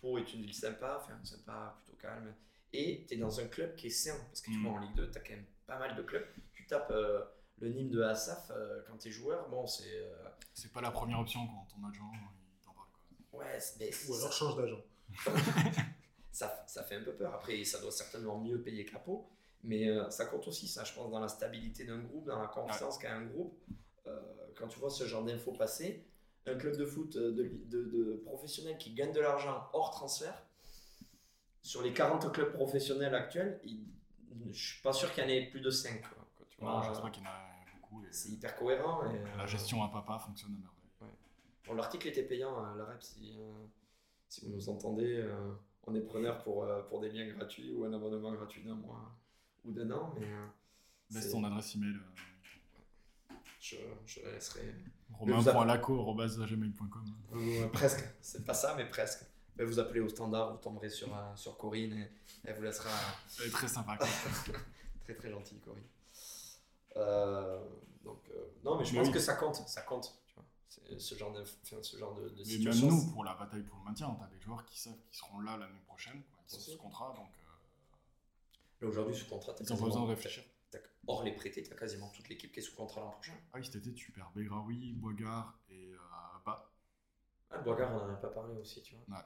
Pau 0.00 0.16
est 0.18 0.32
une 0.34 0.42
ville 0.42 0.54
sympa, 0.54 0.98
enfin, 1.02 1.18
sympa, 1.24 1.74
plutôt 1.82 1.98
calme. 1.98 2.32
Et 2.72 3.04
tu 3.08 3.14
es 3.14 3.16
dans 3.16 3.40
un 3.40 3.46
club 3.46 3.74
qui 3.76 3.86
est 3.86 3.90
sain. 3.90 4.16
Parce 4.28 4.40
que 4.40 4.50
tu 4.50 4.58
Mm. 4.58 4.62
vois, 4.66 4.72
en 4.72 4.78
Ligue 4.78 4.94
2, 4.94 5.10
tu 5.10 5.18
as 5.18 5.20
quand 5.20 5.30
même 5.34 5.44
pas 5.66 5.78
mal 5.78 5.94
de 5.96 6.02
clubs. 6.02 6.26
Tu 6.54 6.66
tapes 6.66 6.90
euh, 6.90 7.22
le 7.60 7.68
Nîmes 7.70 7.90
de 7.90 8.02
Assaf 8.02 8.50
euh, 8.50 8.82
quand 8.86 8.96
tu 8.98 9.08
es 9.08 9.10
joueur, 9.10 9.48
bon, 9.48 9.66
c'est. 9.66 9.84
euh, 9.94 10.28
C'est 10.54 10.72
pas 10.72 10.80
la 10.80 10.90
première 10.90 11.18
option 11.20 11.40
quand 11.46 11.66
ton 11.74 11.86
adjoint 11.88 12.10
il 12.14 12.64
t'en 12.64 12.72
parle. 12.72 12.86
Quoi. 13.30 13.40
ouais, 13.40 13.58
c'est- 13.60 13.78
mais 13.80 13.88
Ou 13.88 14.14
ça- 14.14 14.20
alors 14.20 14.32
change 14.32 14.56
d'agent. 14.56 14.82
ça, 16.32 16.64
ça 16.66 16.82
fait 16.84 16.96
un 16.96 17.02
peu 17.02 17.12
peur. 17.12 17.34
Après, 17.34 17.62
ça 17.64 17.80
doit 17.80 17.90
certainement 17.90 18.38
mieux 18.38 18.60
payer 18.60 18.84
que 18.84 18.92
la 18.92 19.00
peau. 19.00 19.28
Mais 19.64 19.88
euh, 19.88 20.08
ça 20.10 20.26
compte 20.26 20.46
aussi, 20.46 20.68
ça, 20.68 20.84
je 20.84 20.92
pense, 20.92 21.10
dans 21.10 21.18
la 21.18 21.26
stabilité 21.28 21.84
d'un 21.84 21.98
groupe, 21.98 22.26
dans 22.26 22.40
la 22.40 22.46
confiance 22.46 22.96
qu'a 22.98 23.14
un 23.14 23.24
groupe. 23.26 23.58
Euh, 24.06 24.20
quand 24.56 24.68
tu 24.68 24.78
vois 24.78 24.90
ce 24.90 25.04
genre 25.04 25.24
d'infos 25.24 25.52
passer, 25.52 26.04
un 26.46 26.54
club 26.54 26.76
de 26.76 26.86
foot 26.86 27.16
euh, 27.16 27.32
de, 27.32 27.50
de, 27.66 27.82
de 27.84 28.22
professionnels 28.24 28.78
qui 28.78 28.94
gagne 28.94 29.12
de 29.12 29.20
l'argent 29.20 29.68
hors 29.72 29.90
transfert, 29.90 30.42
sur 31.62 31.82
les 31.82 31.92
40 31.92 32.32
clubs 32.32 32.52
professionnels 32.52 33.14
actuels, 33.14 33.60
il- 33.64 33.86
je 34.52 34.66
suis 34.74 34.82
pas 34.82 34.92
sûr 34.92 35.12
qu'il 35.12 35.22
y 35.24 35.26
en 35.26 35.30
ait 35.30 35.46
plus 35.50 35.60
de 35.60 35.70
5. 35.70 36.00
Quoi, 36.02 36.26
quoi, 36.36 36.46
tu 36.48 36.60
vois. 36.60 36.72
Non, 36.72 36.82
je 36.82 36.88
pense 36.88 37.02
pas 37.02 37.10
qu'il 37.10 37.22
y 37.22 37.26
en 37.26 37.30
a 37.30 37.40
beaucoup. 37.80 38.02
et 38.04 38.08
C'est 38.12 38.30
hyper 38.30 38.56
cohérent. 38.56 39.10
Et, 39.10 39.18
La 39.36 39.44
euh, 39.44 39.46
gestion 39.46 39.82
à 39.82 39.88
papa 39.88 40.18
fonctionne 40.18 40.52
à 40.54 40.58
merveille. 40.58 41.14
Bon, 41.66 41.74
L'article 41.74 42.08
était 42.08 42.22
payant 42.22 42.56
à 42.64 42.74
la 42.76 42.84
REP 42.86 43.02
si, 43.02 43.34
euh, 43.38 43.52
si 44.28 44.46
vous 44.46 44.52
nous 44.54 44.68
entendez. 44.70 45.16
euh, 45.18 45.52
on 45.90 45.94
est 45.94 46.00
preneur 46.02 46.42
pour, 46.42 46.64
euh, 46.64 46.82
pour 46.82 47.00
des 47.00 47.08
liens 47.10 47.26
gratuits 47.34 47.72
ou 47.72 47.84
un 47.84 47.92
abonnement 47.94 48.32
gratuit 48.32 48.62
d'un 48.62 48.74
mois 48.74 49.10
ou 49.64 49.72
d'un 49.72 49.90
an. 49.90 50.14
Mais 50.18 50.26
euh, 50.26 50.46
Laisse 51.10 51.30
ton 51.30 51.42
adresse 51.44 51.74
email 51.76 51.94
euh, 51.96 53.34
je, 53.60 53.76
je 54.06 54.20
la 54.22 54.32
laisserai. 54.32 54.74
romain.laco.gmail.com. 55.12 57.04
Euh, 57.34 57.66
presque. 57.68 58.04
C'est 58.20 58.44
pas 58.44 58.54
ça, 58.54 58.74
mais 58.76 58.86
presque. 58.88 59.24
Mais 59.58 59.64
vous 59.64 59.78
appelez 59.80 60.00
au 60.00 60.08
standard, 60.08 60.52
vous 60.52 60.58
tomberez 60.58 60.88
sur, 60.90 61.14
euh, 61.16 61.34
sur 61.36 61.56
Corinne 61.58 61.92
et 61.98 62.10
elle 62.44 62.54
vous 62.56 62.62
laissera 62.62 62.90
Elle 63.40 63.46
est 63.48 63.50
très 63.50 63.68
sympa. 63.68 63.98
très 65.04 65.14
très 65.14 65.30
gentille, 65.30 65.58
Corinne. 65.60 65.82
Euh, 66.96 67.60
donc, 68.04 68.20
euh, 68.30 68.46
non, 68.64 68.78
mais 68.78 68.84
je 68.84 68.92
Mais 68.92 68.98
pense 69.00 69.08
oui. 69.08 69.12
que 69.14 69.18
ça 69.20 69.34
compte. 69.34 69.56
Ça 69.56 69.82
compte. 69.82 70.14
Tu 70.26 70.34
vois. 70.34 70.44
C'est 70.68 71.00
ce 71.00 71.14
genre 71.16 71.32
de, 71.32 71.42
enfin, 71.42 71.82
ce 71.82 71.96
genre 71.96 72.14
de, 72.14 72.22
de 72.22 72.30
Mais 72.30 72.36
même 72.36 72.44
situation. 72.46 72.88
nous, 72.90 73.10
pour 73.12 73.24
la 73.24 73.34
bataille 73.34 73.62
pour 73.62 73.78
le 73.78 73.84
maintien, 73.84 74.16
t'as 74.18 74.26
des 74.28 74.40
joueurs 74.40 74.64
qui 74.64 74.78
savent 74.78 74.98
qu'ils 75.10 75.18
seront 75.18 75.40
là 75.40 75.56
l'année 75.56 75.80
prochaine, 75.86 76.22
quoi, 76.30 76.38
qui 76.46 76.54
sont 76.54 76.70
sous 76.72 76.78
contrat, 76.78 77.12
donc 77.16 77.28
Là, 78.80 78.86
aujourd'hui, 78.86 79.14
sous 79.16 79.26
contrat, 79.26 79.52
t'as 79.54 79.64
pas 79.64 79.74
besoin 79.74 79.88
quasiment- 79.88 80.04
de 80.04 80.10
réfléchir. 80.10 80.44
t'as- 80.70 80.78
Hors 81.08 81.24
les 81.24 81.32
prêtés, 81.32 81.64
tu 81.64 81.72
as 81.72 81.76
quasiment 81.76 82.08
toute 82.10 82.28
l'équipe 82.28 82.52
qui 82.52 82.60
est 82.60 82.62
sous 82.62 82.76
contrat 82.76 83.00
l'an 83.00 83.10
prochain. 83.10 83.32
Ah 83.52 83.56
oui, 83.58 83.64
cet 83.64 83.74
été, 83.76 83.92
tu 83.92 84.12
perds 84.12 84.30
Begraoui, 84.36 84.92
Boigard 84.92 85.58
et 85.68 85.94
Bas. 86.46 86.70
Ah, 87.50 87.58
Boigard, 87.58 87.92
on 87.92 88.08
en 88.08 88.10
a 88.12 88.16
pas 88.16 88.28
parlé 88.28 88.54
aussi, 88.54 88.80
tu 88.82 88.94
vois. 88.94 89.16
Ouais. 89.18 89.24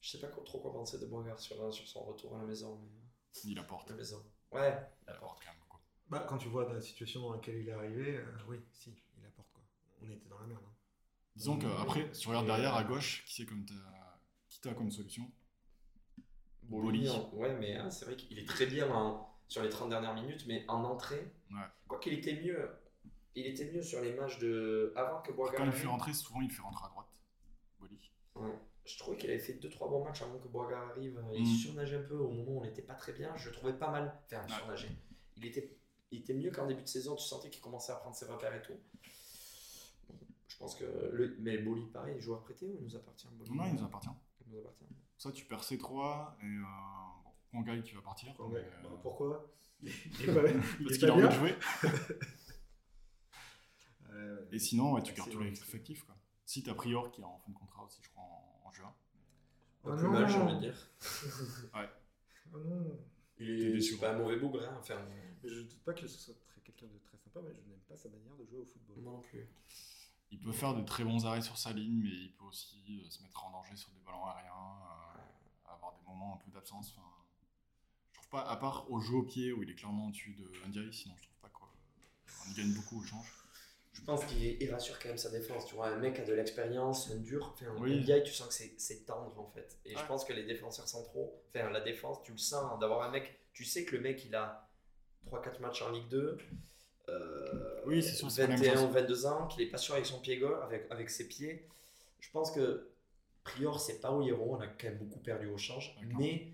Je 0.00 0.10
sais 0.10 0.20
pas 0.20 0.28
trop 0.28 0.60
quoi 0.60 0.72
penser 0.72 0.98
de 0.98 1.06
Boigard 1.06 1.38
sur, 1.40 1.72
sur 1.72 1.86
son 1.86 2.04
retour 2.04 2.36
à 2.36 2.40
la 2.40 2.44
maison. 2.46 2.78
Mais... 2.82 2.88
Il 3.44 3.58
apporte. 3.58 3.90
La 3.90 3.96
maison. 3.96 4.24
Ouais, 4.52 4.74
Il 5.06 5.10
apporte 5.10 5.40
quand 5.44 5.50
même 5.50 5.60
beaucoup. 5.60 5.78
Bah, 6.08 6.24
quand 6.28 6.38
tu 6.38 6.48
vois 6.48 6.72
la 6.72 6.80
situation 6.80 7.20
dans 7.22 7.32
laquelle 7.34 7.56
il 7.56 7.68
est 7.68 7.72
arrivé, 7.72 8.16
euh, 8.16 8.24
oui, 8.48 8.58
si, 8.72 8.94
il 9.18 9.26
apporte 9.26 9.48
quoi. 9.52 9.62
On 10.02 10.10
était 10.10 10.28
dans 10.28 10.38
la 10.38 10.46
merde. 10.46 10.62
hein. 10.66 10.72
Disons 11.36 11.58
qu'après, 11.58 12.08
si 12.12 12.20
tu 12.22 12.28
regardes 12.28 12.46
Et, 12.46 12.48
derrière 12.48 12.74
à 12.74 12.84
gauche, 12.84 13.24
qui 13.26 13.34
c'est 13.34 13.46
comme 13.46 13.64
t'as- 13.64 14.20
qui 14.48 14.60
t'as 14.60 14.74
comme 14.74 14.90
solution? 14.90 15.30
Boli. 16.62 17.08
Ouais, 17.32 17.54
mais 17.58 17.76
hein, 17.76 17.90
c'est 17.90 18.04
vrai 18.04 18.16
qu'il 18.16 18.38
est 18.38 18.46
très 18.48 18.66
bien 18.66 18.90
en- 18.92 19.28
sur 19.48 19.62
les 19.62 19.68
30 19.70 19.88
dernières 19.90 20.14
minutes, 20.14 20.44
mais 20.46 20.64
en 20.68 20.84
entrée, 20.84 21.32
Ouais. 21.50 21.56
quoi 21.86 21.98
qu'il 21.98 22.12
était 22.12 22.40
mieux. 22.42 22.68
Il 23.34 23.46
était 23.46 23.70
mieux 23.72 23.82
sur 23.82 24.00
les 24.02 24.12
matchs 24.14 24.38
de 24.38 24.92
avant 24.96 25.22
que 25.22 25.32
Boigard. 25.32 25.56
Quand 25.56 25.64
il 25.64 25.72
fait 25.72 25.86
rentrer, 25.86 26.12
souvent 26.12 26.40
il 26.42 26.50
fait 26.50 26.60
rentrer 26.62 26.86
à 26.86 26.88
droite. 26.88 27.06
Je 28.88 28.98
trouvais 28.98 29.16
qu'il 29.18 29.28
avait 29.30 29.38
fait 29.38 29.52
2-3 29.54 29.88
bons 29.90 30.02
matchs 30.04 30.22
avant 30.22 30.38
que 30.38 30.48
Boigard 30.48 30.88
arrive. 30.90 31.22
Il 31.34 31.42
Mm. 31.42 31.46
surnageait 31.46 31.96
un 31.96 32.02
peu 32.02 32.16
au 32.16 32.30
moment 32.30 32.52
où 32.52 32.60
on 32.60 32.64
n'était 32.64 32.82
pas 32.82 32.94
très 32.94 33.12
bien. 33.12 33.36
Je 33.36 33.50
le 33.50 33.54
trouvais 33.54 33.74
pas 33.74 33.90
mal. 33.90 34.18
Enfin, 34.26 34.42
Ouais. 34.42 34.48
surnager. 34.58 34.88
Il 35.36 35.44
était, 35.46 35.76
il 36.10 36.20
était 36.20 36.34
mieux 36.34 36.50
qu'en 36.50 36.66
début 36.66 36.82
de 36.82 36.88
saison. 36.88 37.14
Tu 37.14 37.24
sentais 37.24 37.50
qu'il 37.50 37.60
commençait 37.62 37.92
à 37.92 37.96
prendre 37.96 38.16
ses 38.16 38.24
repères 38.24 38.54
et 38.54 38.62
tout. 38.62 38.72
Je 40.48 40.56
pense 40.56 40.74
que. 40.74 40.84
Le... 41.12 41.36
Mais 41.40 41.58
Boli, 41.58 41.86
pareil, 41.86 42.14
il 42.16 42.22
joue 42.22 42.34
à 42.34 42.42
prêter 42.42 42.66
ou 42.66 42.76
il 42.80 42.84
nous 42.86 42.96
appartient 42.96 43.28
Boli? 43.32 43.50
Non, 43.52 43.64
il 43.66 43.74
nous 43.74 43.84
appartient. 43.84 44.08
Il 44.46 44.52
nous 44.52 44.58
appartient. 44.60 44.84
Ça, 45.18 45.32
tu 45.32 45.44
perds 45.44 45.62
C3 45.62 46.36
et 46.40 46.46
euh, 46.46 46.62
bon, 47.52 47.62
Kongai 47.62 47.82
qui 47.82 47.92
va 47.94 48.00
partir. 48.02 48.34
Même. 48.40 48.54
euh, 48.56 48.62
Bah, 48.84 48.88
pourquoi? 49.02 49.50
Parce 49.82 50.98
qu'il 50.98 51.10
a 51.10 51.14
envie 51.14 51.26
de 51.28 51.30
jouer. 51.30 51.54
Euh, 54.10 54.48
Et 54.52 54.58
sinon, 54.58 54.92
ouais, 54.94 55.02
tu 55.02 55.12
gardes 55.12 55.30
tous 55.30 55.40
les 55.40 55.50
effectifs. 55.52 56.04
Quoi. 56.04 56.16
Si 56.46 56.62
t'as 56.62 56.74
Prior 56.74 57.10
qui 57.10 57.20
est 57.20 57.24
en 57.24 57.38
fin 57.38 57.52
de 57.52 57.56
contrat 57.56 57.84
aussi, 57.84 58.00
je 58.02 58.08
crois, 58.10 58.24
en, 58.24 58.47
en 58.68 58.72
juin. 58.72 58.94
Oh 59.84 59.88
Pas 59.90 59.96
plus 59.96 60.04
non. 60.06 60.12
mal, 60.12 60.28
j'ai 60.28 60.36
envie 60.38 60.54
de 60.54 60.60
dire. 60.60 60.90
Oh 62.54 62.58
non. 62.64 62.98
Il 63.38 63.76
est 63.76 64.00
pas 64.00 64.14
un 64.14 64.18
mauvais 64.18 64.36
bougre. 64.38 64.62
Hein. 64.62 64.76
Enfin, 64.80 64.96
Mais 65.10 65.48
je 65.48 65.60
doute 65.60 65.82
pas 65.84 65.92
que 65.92 66.06
ce 66.06 66.18
soit 66.18 66.34
quelqu'un 66.64 66.86
de 66.86 66.98
très 66.98 67.18
sympa, 67.18 67.40
mais 67.42 67.52
je 67.54 67.60
n'aime 67.68 67.78
pas 67.86 67.94
sa 67.96 68.08
manière 68.08 68.34
de 68.36 68.44
jouer 68.46 68.60
au 68.60 68.64
football. 68.64 68.96
moi 69.02 69.12
non 69.12 69.20
plus. 69.20 69.46
Il 70.30 70.40
peut 70.40 70.52
faire 70.52 70.74
de 70.74 70.82
très 70.82 71.04
bons 71.04 71.26
arrêts 71.26 71.42
sur 71.42 71.56
sa 71.58 71.72
ligne, 71.72 72.00
mais 72.02 72.08
il 72.08 72.32
peut 72.32 72.44
aussi 72.44 73.02
euh, 73.04 73.10
se 73.10 73.22
mettre 73.22 73.44
en 73.44 73.50
danger 73.50 73.76
sur 73.76 73.90
des 73.90 74.00
ballons 74.00 74.24
aériens, 74.26 74.50
euh, 74.50 75.72
avoir 75.72 75.94
des 75.94 76.02
moments 76.06 76.34
un 76.34 76.38
peu 76.38 76.50
d'absence. 76.50 76.90
Enfin, 76.96 77.06
je 78.12 78.14
trouve 78.14 78.28
pas, 78.30 78.48
à 78.48 78.56
part 78.56 78.90
au 78.90 79.00
jeu 79.00 79.14
au 79.16 79.22
pied 79.22 79.52
où 79.52 79.62
il 79.62 79.70
est 79.70 79.74
clairement 79.74 80.06
au-dessus 80.06 80.32
de 80.34 80.50
Ndiaye, 80.68 80.92
sinon 80.92 81.14
je 81.16 81.22
trouve 81.22 81.36
pas 81.42 81.48
qu'on 81.50 82.50
y 82.50 82.54
gagne 82.54 82.72
beaucoup 82.72 82.98
au 83.00 83.04
change. 83.04 83.30
Je 83.98 84.04
pense 84.04 84.24
qu'il 84.24 84.42
il 84.62 84.72
rassure 84.72 84.98
quand 84.98 85.08
même 85.08 85.18
sa 85.18 85.28
défense. 85.30 85.66
Tu 85.66 85.74
vois, 85.74 85.88
un 85.88 85.96
mec 85.96 86.18
a 86.18 86.24
de 86.24 86.32
l'expérience, 86.32 87.10
un 87.10 87.16
dur. 87.16 87.52
Enfin, 87.54 87.66
Oui. 87.80 87.98
NBA, 88.00 88.20
tu 88.20 88.32
sens 88.32 88.48
que 88.48 88.54
c'est- 88.76 89.04
tendre 89.06 89.38
en 89.38 89.46
fait. 89.54 89.76
Et 89.84 89.96
je 89.96 90.06
pense 90.06 90.24
que 90.24 90.32
les 90.32 90.44
défenseurs 90.44 90.88
centraux, 90.88 91.42
enfin 91.54 91.70
la 91.70 91.80
défense, 91.80 92.22
tu 92.22 92.32
le 92.32 92.38
sens 92.38 92.64
hein, 92.72 92.78
d'avoir 92.80 93.02
un 93.02 93.10
mec. 93.10 93.38
Tu 93.52 93.64
sais 93.64 93.84
que 93.84 93.96
le 93.96 94.00
mec 94.02 94.24
il 94.24 94.34
a 94.34 94.66
3-4 95.26 95.60
matchs 95.60 95.82
en 95.82 95.90
Ligue 95.90 96.08
2. 96.08 96.38
euh, 97.08 97.80
Oui, 97.86 98.02
c'est 98.02 98.14
sûr, 98.14 98.30
c'est 98.30 98.42
pas 98.42 98.48
la 98.48 98.54
même 98.54 98.64
21 98.64 98.74
chose. 98.80 98.84
ou 98.84 98.92
22 98.92 99.26
ans, 99.26 99.46
qu'il 99.46 99.62
est 99.62 99.70
pas 99.70 99.78
sûr 99.78 99.94
avec 99.94 100.06
son 100.06 100.20
pied 100.20 100.38
gauche, 100.38 100.56
avec, 100.62 100.86
avec 100.90 101.10
ses 101.10 101.26
pieds. 101.28 101.66
Je 102.20 102.30
pense 102.30 102.50
que 102.50 102.88
Prior, 103.44 103.80
c'est 103.80 104.00
pas 104.00 104.12
Oyero, 104.12 104.56
on 104.56 104.60
a 104.60 104.66
quand 104.66 104.84
même 104.88 104.98
beaucoup 104.98 105.18
perdu 105.20 105.46
au 105.48 105.56
change. 105.56 105.96
Mais 106.18 106.48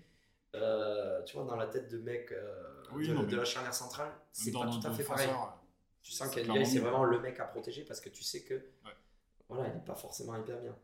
euh, 0.55 1.21
tu 1.23 1.35
vois, 1.35 1.45
dans 1.45 1.57
la 1.57 1.67
tête 1.67 1.89
de 1.91 1.97
mec 1.97 2.31
euh, 2.31 2.63
Oui, 2.93 3.07
de, 3.09 3.13
non, 3.13 3.23
de 3.23 3.27
mais- 3.27 3.35
la 3.35 3.43
charnière 3.45 3.73
centrale, 3.73 4.11
c'est 4.31 4.51
pas 4.51 4.61
tout 4.69 4.87
à 4.87 4.91
fait 4.93 5.03
pareil. 5.03 5.29
Tu 6.05 6.11
sens 6.11 6.29
clairement 6.31 6.63
c'est 6.65 6.77
vraiment 6.79 7.03
le 7.03 7.19
mec 7.19 7.39
à 7.39 7.45
protéger 7.45 7.83
parce 7.83 7.99
que 7.99 8.09
tu 8.09 8.23
sais 8.23 8.43
que 8.43 8.63
voilà, 9.49 9.67
il 9.69 9.73
n'est 9.73 9.83
pas 9.85 9.95
forcément 9.95 10.35
hyper 10.37 10.61
bien. 10.61 10.77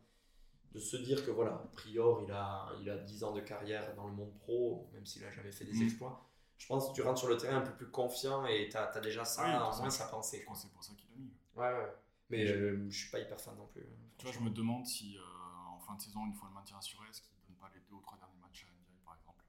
De 0.72 0.80
se 0.80 0.98
dire 0.98 1.24
que 1.26 1.30
voilà, 1.32 1.52
Prior, 1.74 2.24
il 2.24 2.32
a, 2.32 2.72
il 2.82 2.90
a 2.90 2.98
10 2.98 3.24
ans 3.24 3.32
de 3.34 3.42
carrière 3.42 3.94
dans 3.96 4.08
le 4.08 4.14
monde 4.14 4.36
pro, 4.40 4.90
même 4.94 5.06
s'il 5.06 5.24
a 5.26 5.30
jamais 5.30 5.52
fait 5.52 5.66
des 5.66 5.74
Mhm. 5.74 5.84
exploits. 5.84 6.28
Je 6.58 6.66
pense 6.68 6.90
que 6.90 6.94
tu 6.96 7.02
rentres 7.04 7.20
sur 7.20 7.28
le 7.30 7.38
terrain 7.38 7.58
un 7.58 7.62
peu 7.62 7.74
plus 7.76 7.90
confiant 7.92 8.46
et 8.46 8.68
tu 8.70 8.78
as, 8.78 9.00
déjà 9.00 9.24
ça, 9.26 9.44
Oui, 9.46 9.54
en 9.56 9.72
ça. 9.72 9.82
moins 9.82 9.90
sa 9.92 10.08
pensée. 10.08 10.40
Je 10.40 10.46
quoi. 10.46 10.54
pense 10.54 10.64
que 10.64 10.68
c'est 10.70 10.74
pour 10.74 10.84
ça 10.84 10.94
qu'il 10.96 11.10
l'a 11.10 11.16
mis. 11.18 11.32
Ouais, 11.56 11.84
ouais. 11.84 11.94
Mais 12.30 12.48
euh, 12.48 12.90
je 12.90 12.98
suis 12.98 13.12
pas 13.12 13.20
hyper 13.20 13.40
fan 13.40 13.56
non 13.58 13.68
plus. 13.68 13.82
hein, 13.82 13.96
Tu 14.18 14.26
vois, 14.26 14.34
je 14.34 14.40
me 14.40 14.50
demande 14.50 14.86
si 14.88 15.18
euh, 15.18 15.22
en 15.70 15.80
fin 15.80 15.96
de 15.96 16.02
saison, 16.02 16.26
une 16.26 16.34
fois 16.34 16.48
le 16.48 16.54
maintien 16.56 16.78
assuré, 16.80 17.08
est-ce 17.10 17.22
qu'il 17.22 17.34
ne 17.36 17.48
donne 17.48 17.58
pas 17.58 17.70
les 17.76 17.82
deux 17.82 17.94
ou 17.96 18.02
trois 18.02 18.18
derniers 18.18 18.40
matchs 18.42 18.66
à 18.66 18.72
NBA 18.74 19.02
par 19.06 19.16
exemple 19.18 19.44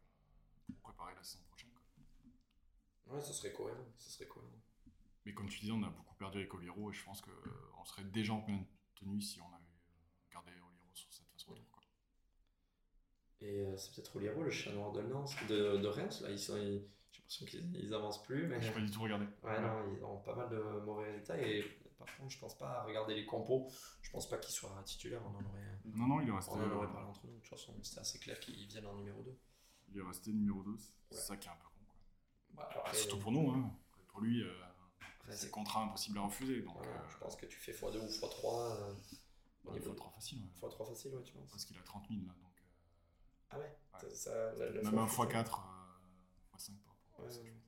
pour 0.66 0.76
préparer 0.92 1.14
la 1.14 1.22
saison 1.22 1.44
prochaine. 1.48 1.70
quoi. 1.70 3.14
Ouais, 3.14 3.20
ce 3.22 3.32
serait 3.32 3.52
cohérent. 3.52 3.86
Ce 3.96 4.10
serait 4.10 4.26
cohérent. 4.26 4.61
Mais 5.24 5.34
comme 5.34 5.48
tu 5.48 5.60
disais, 5.60 5.72
on 5.72 5.82
a 5.82 5.90
beaucoup 5.90 6.14
perdu 6.16 6.38
avec 6.38 6.52
Oliro 6.54 6.90
et 6.90 6.94
je 6.94 7.04
pense 7.04 7.20
qu'on 7.20 7.84
serait 7.84 8.04
déjà 8.04 8.32
en 8.32 8.40
pleine 8.40 8.64
tenue 8.94 9.20
si 9.20 9.40
on 9.40 9.46
avait 9.46 9.62
euh, 9.62 10.32
gardé 10.32 10.50
Oliro 10.52 10.88
sur 10.94 11.12
cette 11.12 11.28
phase 11.28 11.44
retour. 11.44 11.70
Quoi. 11.70 11.82
Et 13.40 13.60
euh, 13.60 13.76
c'est 13.76 13.94
peut-être 13.94 14.16
Oliero, 14.16 14.42
le 14.42 14.50
chat 14.50 14.72
noir 14.72 14.92
de 14.92 15.00
Lens, 15.00 15.34
de, 15.48 15.76
de 15.78 15.86
Reims. 15.88 16.20
Là, 16.22 16.30
ils 16.30 16.38
sont, 16.38 16.56
ils- 16.56 16.84
j'ai 17.12 17.18
l'impression 17.20 17.46
qu'ils 17.46 17.76
ils 17.76 17.94
avancent 17.94 18.22
plus. 18.22 18.46
Mais... 18.46 18.60
Je 18.60 18.68
n'ai 18.68 18.74
pas 18.74 18.80
du 18.80 18.90
tout 18.90 19.02
regardé. 19.02 19.26
Ouais, 19.42 19.60
non, 19.60 19.94
ils 19.96 20.02
ont 20.04 20.18
pas 20.20 20.34
mal 20.34 20.48
de 20.48 20.80
mauvais 20.84 21.10
résultats. 21.10 21.38
Et 21.40 21.62
par 21.98 22.06
contre, 22.16 22.30
je 22.30 22.38
pense 22.38 22.56
pas 22.58 22.80
à 22.80 22.84
regarder 22.84 23.14
les 23.14 23.26
compos. 23.26 23.68
Je 24.02 24.10
pense 24.10 24.28
pas 24.28 24.38
qu'il 24.38 24.52
soit 24.54 24.82
titulaire. 24.84 25.20
On 25.24 25.30
en 25.36 25.44
aurait, 25.44 25.78
Non, 25.84 26.06
non, 26.06 26.20
il 26.20 26.28
est 26.28 26.32
resté, 26.32 26.52
on 26.52 26.56
en 26.62 26.70
aurait 26.76 26.86
euh, 26.86 26.90
parlé 26.90 27.06
entre 27.08 27.26
nous. 27.26 27.34
De 27.34 27.38
toute 27.40 27.48
façon, 27.48 27.74
c'était 27.82 28.00
assez 28.00 28.18
clair 28.18 28.40
qu'ils 28.40 28.66
viennent 28.66 28.86
en 28.86 28.94
numéro 28.94 29.22
2. 29.22 29.38
il 29.90 29.98
est 29.98 30.02
resté 30.02 30.32
numéro 30.32 30.62
2. 30.62 30.76
C'est 30.78 31.14
Ouais. 31.16 31.20
ça 31.20 31.36
qui 31.36 31.48
est 31.48 31.50
un 31.50 31.56
peu 31.56 31.68
con. 31.68 31.84
Quoi. 31.86 31.96
Bah, 32.54 32.82
Ah, 32.86 32.94
surtout 32.94 33.18
pour 33.18 33.32
nous. 33.32 33.50
Hein. 33.50 33.70
Pour 34.08 34.20
lui, 34.20 34.42
euh, 34.42 34.52
c'est 35.30 35.36
c'est- 35.36 35.50
contrat 35.50 35.82
impossible 35.84 36.18
à 36.18 36.22
refuser. 36.22 36.62
Donc, 36.62 36.76
voilà, 36.76 36.92
euh, 36.92 37.08
je 37.10 37.18
pense 37.18 37.36
que 37.36 37.46
tu 37.46 37.58
fais 37.58 37.72
x2 37.72 37.98
ou 37.98 38.06
x3. 38.06 38.72
Euh, 38.80 38.94
au 39.64 39.70
il 39.70 39.74
niveau 39.74 39.90
faut 39.90 39.96
trop 39.96 40.10
facile. 40.10 40.40
ouais. 40.42 40.68
x3 40.68 40.88
facile, 40.88 41.14
ouais, 41.14 41.22
tu 41.22 41.32
penses. 41.34 41.50
Parce 41.50 41.64
qu'il 41.64 41.78
a 41.78 41.82
30 41.82 42.06
000 42.08 42.20
là. 42.26 42.32
Donc, 42.42 42.52
euh, 42.58 42.62
Ah 43.50 43.58
ouais, 43.58 43.64
Ouais. 43.64 44.00
ça, 44.00 44.14
ça- 44.14 44.52
la- 44.54 44.70
la 44.70 44.82
même 44.82 44.98
un 44.98 45.06
fois- 45.06 45.26
x4, 45.26 45.60
euh, 45.60 46.56
x5 46.56 46.76
par 46.84 46.94
rapport 46.94 47.20
à 47.20 47.22
Ouais, 47.28 47.30
ça, 47.32 47.40
ouais. 47.40 47.46
je 47.46 47.52
pense. 47.52 47.58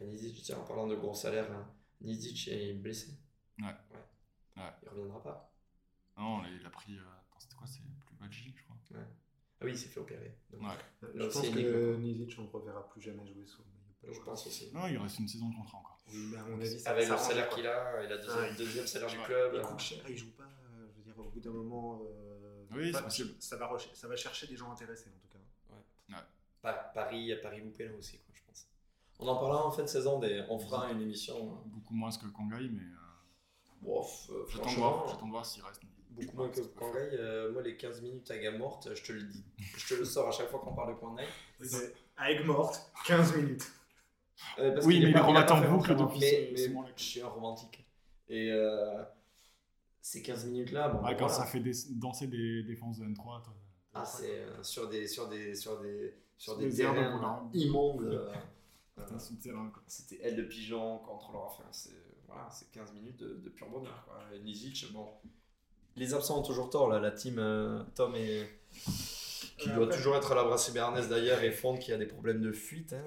Ah, 0.00 0.04
Nizic, 0.04 0.42
tiens, 0.42 0.58
en 0.58 0.64
parlant 0.64 0.86
de 0.86 0.94
gros 0.96 1.14
salaire, 1.14 1.50
hein, 1.52 1.74
Nizic 2.00 2.48
est 2.48 2.74
blessé. 2.74 3.18
Ouais. 3.58 3.64
ouais. 3.66 4.62
Ouais. 4.62 4.70
Il 4.82 4.88
reviendra 4.88 5.22
pas. 5.22 5.52
Non, 6.16 6.42
il 6.46 6.64
a 6.66 6.70
pris. 6.70 6.96
euh, 6.98 7.02
attends, 7.02 7.40
c'était 7.40 7.54
quoi 7.56 7.66
C'est 7.66 7.80
plus 8.06 8.16
Badji, 8.16 8.54
je 8.56 8.62
crois. 8.64 8.76
Ah 9.60 9.64
oui, 9.64 9.72
il 9.72 9.78
s'est 9.78 9.88
fait 9.88 9.98
opérer. 10.00 10.38
Donc, 10.50 10.62
Ouais. 10.62 10.68
Je 11.14 11.24
pense 11.24 11.48
que 11.48 11.96
Nizic, 11.96 12.36
on 12.38 12.42
ne 12.42 12.48
reverra 12.48 12.88
plus 12.88 13.00
jamais 13.00 13.26
jouer 13.26 13.46
sous 13.46 13.62
Je 14.06 14.20
pense 14.20 14.46
aussi. 14.46 14.70
Non, 14.72 14.86
il 14.86 14.96
reste 14.98 15.18
une 15.18 15.28
saison 15.28 15.48
de 15.50 15.54
contrat 15.56 15.78
encore. 15.78 15.98
Oui, 16.10 16.78
ça- 16.78 16.90
Avec 16.90 17.04
ça 17.06 17.12
le 17.14 17.18
salaire 17.18 17.48
qu'il 17.50 17.66
a 17.66 18.02
et 18.02 18.08
la 18.08 18.16
deuxième, 18.16 18.38
Ouais. 18.44 18.54
deuxième 18.56 18.86
salaire 18.86 19.08
du 19.10 19.18
Ouais. 19.18 19.24
club. 19.24 19.52
Il 19.56 19.60
coûte 19.62 19.80
cher, 19.80 19.98
il 20.08 20.16
joue 20.16 20.30
pas. 20.32 20.44
euh, 20.44 20.86
Je 20.90 20.98
veux 20.98 21.02
dire, 21.04 21.18
au 21.18 21.28
bout 21.28 21.40
d'un 21.40 21.50
moment, 21.50 22.00
euh, 22.02 22.64
Oui, 22.70 22.92
ça, 22.92 22.98
c'est 22.98 23.04
possible. 23.04 23.34
ça 23.40 23.56
va, 23.56 23.66
reche- 23.66 23.92
ça 23.92 24.08
va 24.08 24.16
chercher 24.16 24.46
des 24.46 24.56
gens 24.56 24.70
intéressés 24.72 25.10
en 25.10 25.18
tout 25.20 25.28
cas. 25.28 26.24
Pa- 26.62 26.72
Paris, 26.94 27.32
Paris 27.40 27.60
loupé 27.60 27.84
là 27.86 27.92
aussi, 27.96 28.18
quoi, 28.18 28.34
je 28.34 28.42
pense. 28.44 28.66
On 29.20 29.28
en 29.28 29.36
parlera 29.36 29.64
en 29.66 29.70
fin 29.70 29.82
de 29.82 29.86
saison, 29.88 30.18
des... 30.18 30.44
on 30.48 30.58
fera 30.58 30.90
une 30.90 31.00
émission. 31.02 31.52
euh, 31.52 31.54
Beaucoup 31.66 31.94
moins 31.94 32.10
que 32.10 32.26
Kangai, 32.26 32.68
mais. 32.68 32.82
euh, 32.82 33.88
euh, 33.88 34.02
J'attends 34.02 34.34
de 34.42 34.46
franchement, 34.48 34.90
voir, 34.98 35.08
j'attends 35.08 35.26
de 35.26 35.30
voir 35.30 35.46
s'il 35.46 35.62
reste. 35.62 35.82
beaucoup 36.10 36.36
moins 36.36 36.48
que 36.48 36.60
Kwangai. 36.60 37.10
euh, 37.12 37.52
moi, 37.52 37.62
les 37.62 37.76
15 37.76 38.00
minutes 38.02 38.28
à 38.32 38.38
gamme 38.38 38.58
morte, 38.58 38.92
je 38.92 39.02
te 39.04 39.12
le 39.12 39.22
dis. 39.22 39.44
Je 39.76 39.86
te 39.88 39.94
le 39.94 40.04
sors 40.04 40.26
à 40.28 40.32
chaque 40.32 40.50
fois 40.50 40.58
qu'on 40.60 40.74
parle 40.74 40.94
de 40.94 40.98
Kwangai. 40.98 41.26
C'est 41.62 41.94
à 42.16 42.32
Aigues 42.32 42.44
morte, 42.44 42.90
15 43.06 43.36
minutes. 43.36 43.70
Euh, 44.58 44.72
parce 44.72 44.86
Oui, 44.86 45.00
mais 45.00 45.18
remate 45.20 45.48
pas 45.48 45.54
en 45.54 45.70
boucle 45.70 45.96
depuis 45.96 46.20
Mais, 46.20 46.50
mais 46.54 46.68
moment-là. 46.68 46.88
je 46.96 47.02
suis 47.02 47.20
un 47.20 47.28
romantique. 47.28 47.84
Et 48.28 48.50
euh, 48.52 49.02
ces 50.00 50.22
15 50.22 50.46
minutes-là, 50.46 50.88
bon, 50.88 50.98
Ouais, 51.04 51.12
quand 51.16 51.26
voilà. 51.26 51.32
ça 51.34 51.44
fait 51.46 51.60
des- 51.60 51.72
danser 51.92 52.26
des 52.26 52.62
défenses 52.62 52.98
de 52.98 53.04
N3, 53.06 53.42
toi. 53.42 53.54
Ah, 53.94 54.04
c'est 54.04 54.30
euh, 54.40 54.62
sur 54.62 54.88
des, 54.88 55.06
sur 55.08 55.28
des, 55.28 55.54
sur 55.54 55.80
des, 55.80 56.14
sur 56.36 56.52
Sur 56.52 56.58
des 56.60 56.70
des 56.70 56.76
terrains 56.76 57.50
immondes. 57.54 58.02
euh, 58.04 58.30
euh. 58.98 59.02
C'était 59.86 60.20
aile 60.22 60.36
de 60.36 60.42
pigeon 60.42 60.98
contre 60.98 61.32
leur 61.32 61.42
enfin, 61.44 61.64
c'est 61.72 61.90
voilà, 62.26 62.48
c'est 62.50 62.70
15 62.72 62.92
minutes 62.92 63.16
de, 63.16 63.40
de 63.42 63.48
pur 63.48 63.68
bonheur. 63.68 64.04
Quoi. 64.06 64.18
Et 64.34 64.40
Nizic, 64.40 64.92
bon. 64.92 65.06
Les 65.96 66.14
absents 66.14 66.40
ont 66.40 66.42
toujours 66.42 66.68
tort, 66.70 66.88
là, 66.88 67.00
la 67.00 67.10
team 67.10 67.38
euh, 67.38 67.82
Tom 67.94 68.14
et. 68.14 68.46
qui 69.56 69.70
doit 69.70 69.88
toujours 69.88 70.14
être 70.16 70.30
à 70.30 70.34
la 70.36 70.44
brasserie 70.44 70.72
Béarnaise 70.74 71.08
d'ailleurs 71.08 71.42
et 71.42 71.50
Fond 71.50 71.76
qui 71.76 71.92
a 71.92 71.96
des 71.96 72.06
problèmes 72.06 72.40
de 72.40 72.52
fuite, 72.52 72.92
hein, 72.92 73.02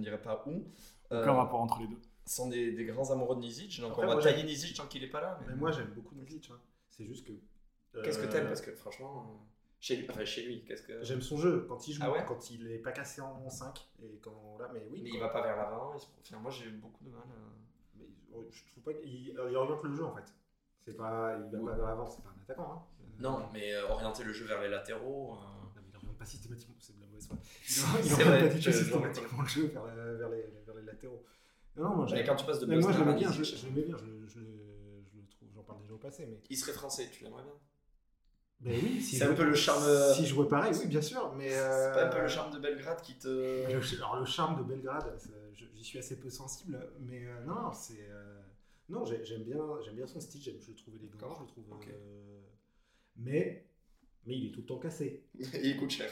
euh, 0.00 0.02
on 0.02 0.02
dirait 0.02 0.22
pas 0.22 0.42
où. 0.46 0.64
Euh, 1.12 1.22
Aucun 1.22 1.32
rapport 1.34 1.60
entre 1.60 1.80
les 1.80 1.88
deux. 1.88 1.98
sont 2.26 2.48
des, 2.48 2.72
des 2.72 2.84
grands 2.84 3.10
amoureux 3.10 3.36
de 3.36 3.40
Nizic, 3.40 3.80
donc 3.80 3.92
Après, 3.92 4.04
on 4.04 4.08
va 4.08 4.14
moi, 4.14 4.22
tailler 4.22 4.44
Nizic 4.44 4.76
tant 4.76 4.86
qu'il 4.86 5.02
est 5.02 5.08
pas 5.10 5.20
là. 5.20 5.38
mais- 5.40 5.48
Mais 5.48 5.56
moi, 5.56 5.70
j'aime 5.72 5.90
beaucoup 5.94 6.14
Nizic. 6.14 6.50
hein. 6.52 6.58
C'est 6.88 7.04
juste 7.06 7.26
que. 7.26 7.32
Qu'est-ce 8.02 8.18
que 8.18 8.26
euh, 8.26 8.28
t'aimes? 8.30 8.46
Parce 8.46 8.60
que 8.60 8.72
franchement, 8.72 9.26
euh, 9.28 9.44
chez 9.80 9.96
lui, 9.96 10.06
enfin 10.10 10.24
chez 10.24 10.42
lui, 10.44 10.62
qu'est-ce 10.64 10.82
que. 10.82 11.02
J'aime 11.02 11.22
son 11.22 11.36
jeu 11.38 11.66
quand 11.68 11.88
il 11.88 11.94
joue, 11.94 12.02
Ah 12.04 12.10
ouais? 12.12 12.24
quand 12.26 12.50
il 12.50 12.70
est 12.70 12.78
pas 12.78 12.92
cassé 12.92 13.20
en 13.20 13.48
5 13.50 13.88
et 14.02 14.18
quand 14.22 14.56
là, 14.60 14.70
mais 14.72 14.86
oui. 14.90 15.00
Mais 15.02 15.10
quand- 15.10 15.16
il 15.16 15.20
va 15.20 15.28
pas 15.30 15.42
vers 15.42 15.56
l'avant. 15.56 15.92
il 15.96 16.00
se- 16.00 16.06
enfin, 16.20 16.38
moi 16.40 16.50
j'ai 16.52 16.66
eu 16.66 16.70
beaucoup 16.72 17.02
de 17.04 17.10
mal. 17.10 17.22
euh. 17.28 18.04
mais 18.32 18.46
je 18.50 18.64
trouve 18.70 18.84
pas 18.84 18.94
qu'il 18.94 19.28
il 19.28 19.38
oriente 19.38 19.82
le 19.82 19.94
jeu 19.94 20.04
en 20.04 20.14
fait. 20.14 20.32
C'est 20.84 20.96
pas, 20.96 21.36
il 21.36 21.50
va 21.50 21.58
Oui. 21.58 21.66
pas 21.70 21.76
vers 21.76 21.86
l'avant, 21.86 22.06
c'est 22.08 22.22
pas 22.22 22.30
un 22.30 22.42
attaquant. 22.42 22.72
Hein. 22.72 22.82
Euh, 23.02 23.22
Non, 23.22 23.48
mais 23.52 23.74
euh, 23.74 23.88
orienter 23.88 24.22
le 24.24 24.32
jeu 24.32 24.46
vers 24.46 24.60
les 24.62 24.68
latéraux. 24.68 25.34
euh, 25.34 25.36
Non, 25.36 25.70
mais 25.76 25.82
il 25.90 25.96
oriente 25.96 26.16
pas 26.16 26.24
systématiquement, 26.24 26.76
c'est 26.78 26.94
mauvaise 27.28 27.28
foi. 27.28 27.98
Il 28.04 28.10
vrai, 28.24 28.48
pas 28.48 28.58
je 28.58 28.70
systématiquement 28.70 29.42
le 29.42 29.48
jeu 29.48 29.66
vers, 29.66 29.84
la- 29.86 30.14
vers 30.14 30.28
les, 30.30 30.44
vers 30.66 30.74
les 30.76 30.82
latéraux. 30.82 31.24
Non, 31.76 31.84
non, 31.84 31.96
moi, 31.96 32.06
Mais 32.10 32.16
j'aime- 32.16 32.26
quand 32.26 32.36
tu 32.36 32.46
passes 32.46 32.60
de 32.60 32.66
mais 32.66 32.78
moi 32.78 32.92
je 32.92 32.98
l'aimais 32.98 33.14
bien, 33.14 33.32
je, 33.32 33.40
Nizic, 33.40 33.56
je 33.58 33.66
l'aimais 33.66 33.82
bien, 33.82 33.96
je, 33.98 34.04
le- 34.04 34.26
je, 34.26 34.38
le- 34.40 35.02
je 35.12 35.16
le 35.18 35.26
trouve, 35.28 35.48
j'en 35.54 35.62
parle 35.62 35.80
déjà 35.82 35.94
au 35.94 35.98
passé, 35.98 36.26
mais. 36.26 36.38
il 36.50 36.56
serait 36.56 36.72
français, 36.72 37.08
tu 37.12 37.24
l'aimerais 37.24 37.42
bien? 37.44 37.52
Ben 38.62 38.78
oui, 38.82 39.00
si 39.00 39.16
C'est 39.16 39.24
je 39.24 39.30
un 39.30 39.34
peu 39.34 39.36
jouais- 39.42 39.46
le 39.50 39.54
charme, 39.54 39.84
euh, 39.84 40.12
Si 40.12 40.26
je 40.26 40.34
jouais 40.34 40.46
pareil, 40.48 40.74
oui, 40.78 40.86
bien 40.86 41.00
sûr, 41.00 41.32
mais. 41.34 41.48
C'est 41.48 41.92
pas 41.94 42.06
un 42.06 42.10
peu 42.10 42.18
euh, 42.18 42.22
le 42.22 42.28
charme 42.28 42.52
de 42.52 42.58
Belgrade 42.58 43.00
qui 43.00 43.16
te. 43.16 43.64
Alors 43.96 44.18
le 44.18 44.26
charme 44.26 44.58
de 44.58 44.62
Belgrade, 44.64 45.16
j'y 45.74 45.82
suis 45.84 45.98
assez 45.98 46.16
peu 46.20 46.28
sensible, 46.28 46.78
mais 47.00 47.24
euh, 47.24 47.42
non, 47.46 47.72
c'est 47.72 48.06
euh, 48.10 48.38
non, 48.90 49.06
j'ai- 49.06 49.24
j'aime 49.24 49.44
bien, 49.44 49.62
j'aime 49.82 49.94
bien 49.94 50.06
son 50.06 50.20
style, 50.20 50.42
j'aime- 50.42 50.60
je 50.60 50.72
le 50.72 50.76
trouve 50.76 50.94
élégant, 50.96 51.34
je 51.36 51.40
le 51.42 51.46
trouve, 51.46 51.64
Ok. 51.72 51.86
euh, 51.88 52.40
mais 53.16 53.64
mais 54.26 54.36
il 54.36 54.46
est 54.48 54.50
tout 54.50 54.60
le 54.60 54.66
temps 54.66 54.78
cassé 54.78 55.24
il 55.62 55.76
coûte 55.78 55.92
cher. 55.92 56.10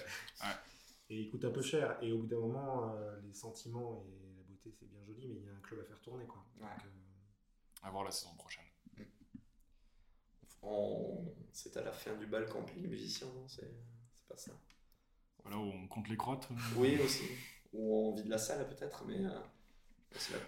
Et 1.10 1.20
il 1.20 1.30
coûte 1.30 1.44
un 1.44 1.50
peu 1.50 1.62
cher 1.62 1.96
et 2.02 2.12
au 2.12 2.18
bout 2.18 2.26
d'un 2.26 2.38
moment, 2.40 2.92
euh, 2.94 3.20
les 3.22 3.32
sentiments 3.34 4.04
et 4.06 4.36
la 4.36 4.42
beauté 4.44 4.70
c'est 4.78 4.88
bien 4.88 5.02
joli, 5.06 5.28
mais 5.28 5.40
il 5.40 5.44
y 5.46 5.48
a 5.48 5.52
un 5.52 5.60
club 5.60 5.80
à 5.80 5.84
faire 5.84 6.00
tourner 6.00 6.26
quoi. 6.26 6.44
Ouais. 6.60 6.66
Donc, 6.66 6.84
euh, 6.86 7.86
À 7.86 7.90
voir 7.90 8.04
la 8.04 8.10
saison 8.10 8.34
prochaine. 8.36 8.64
On... 10.62 11.24
C'est 11.52 11.76
à 11.76 11.82
la 11.82 11.92
fin 11.92 12.14
du 12.16 12.26
bal 12.26 12.46
paye 12.46 12.82
les 12.82 12.88
musiciens, 12.88 13.26
non? 13.28 13.46
C'est 13.48 13.70
c'est 14.14 14.26
pas 14.28 14.36
ça. 14.36 14.52
Voilà 15.42 15.56
où 15.58 15.62
on 15.70 15.86
compte 15.88 16.08
les 16.08 16.16
crottes. 16.16 16.48
euh, 16.50 16.54
Oui, 16.76 17.00
aussi. 17.00 17.24
Ou 17.72 17.94
on 18.08 18.14
vide 18.14 18.28
la 18.28 18.38
salle 18.38 18.66
peut-être, 18.68 19.04
mais. 19.06 19.24
euh, 19.24 19.30
c'est 20.12 20.32
la- 20.32 20.38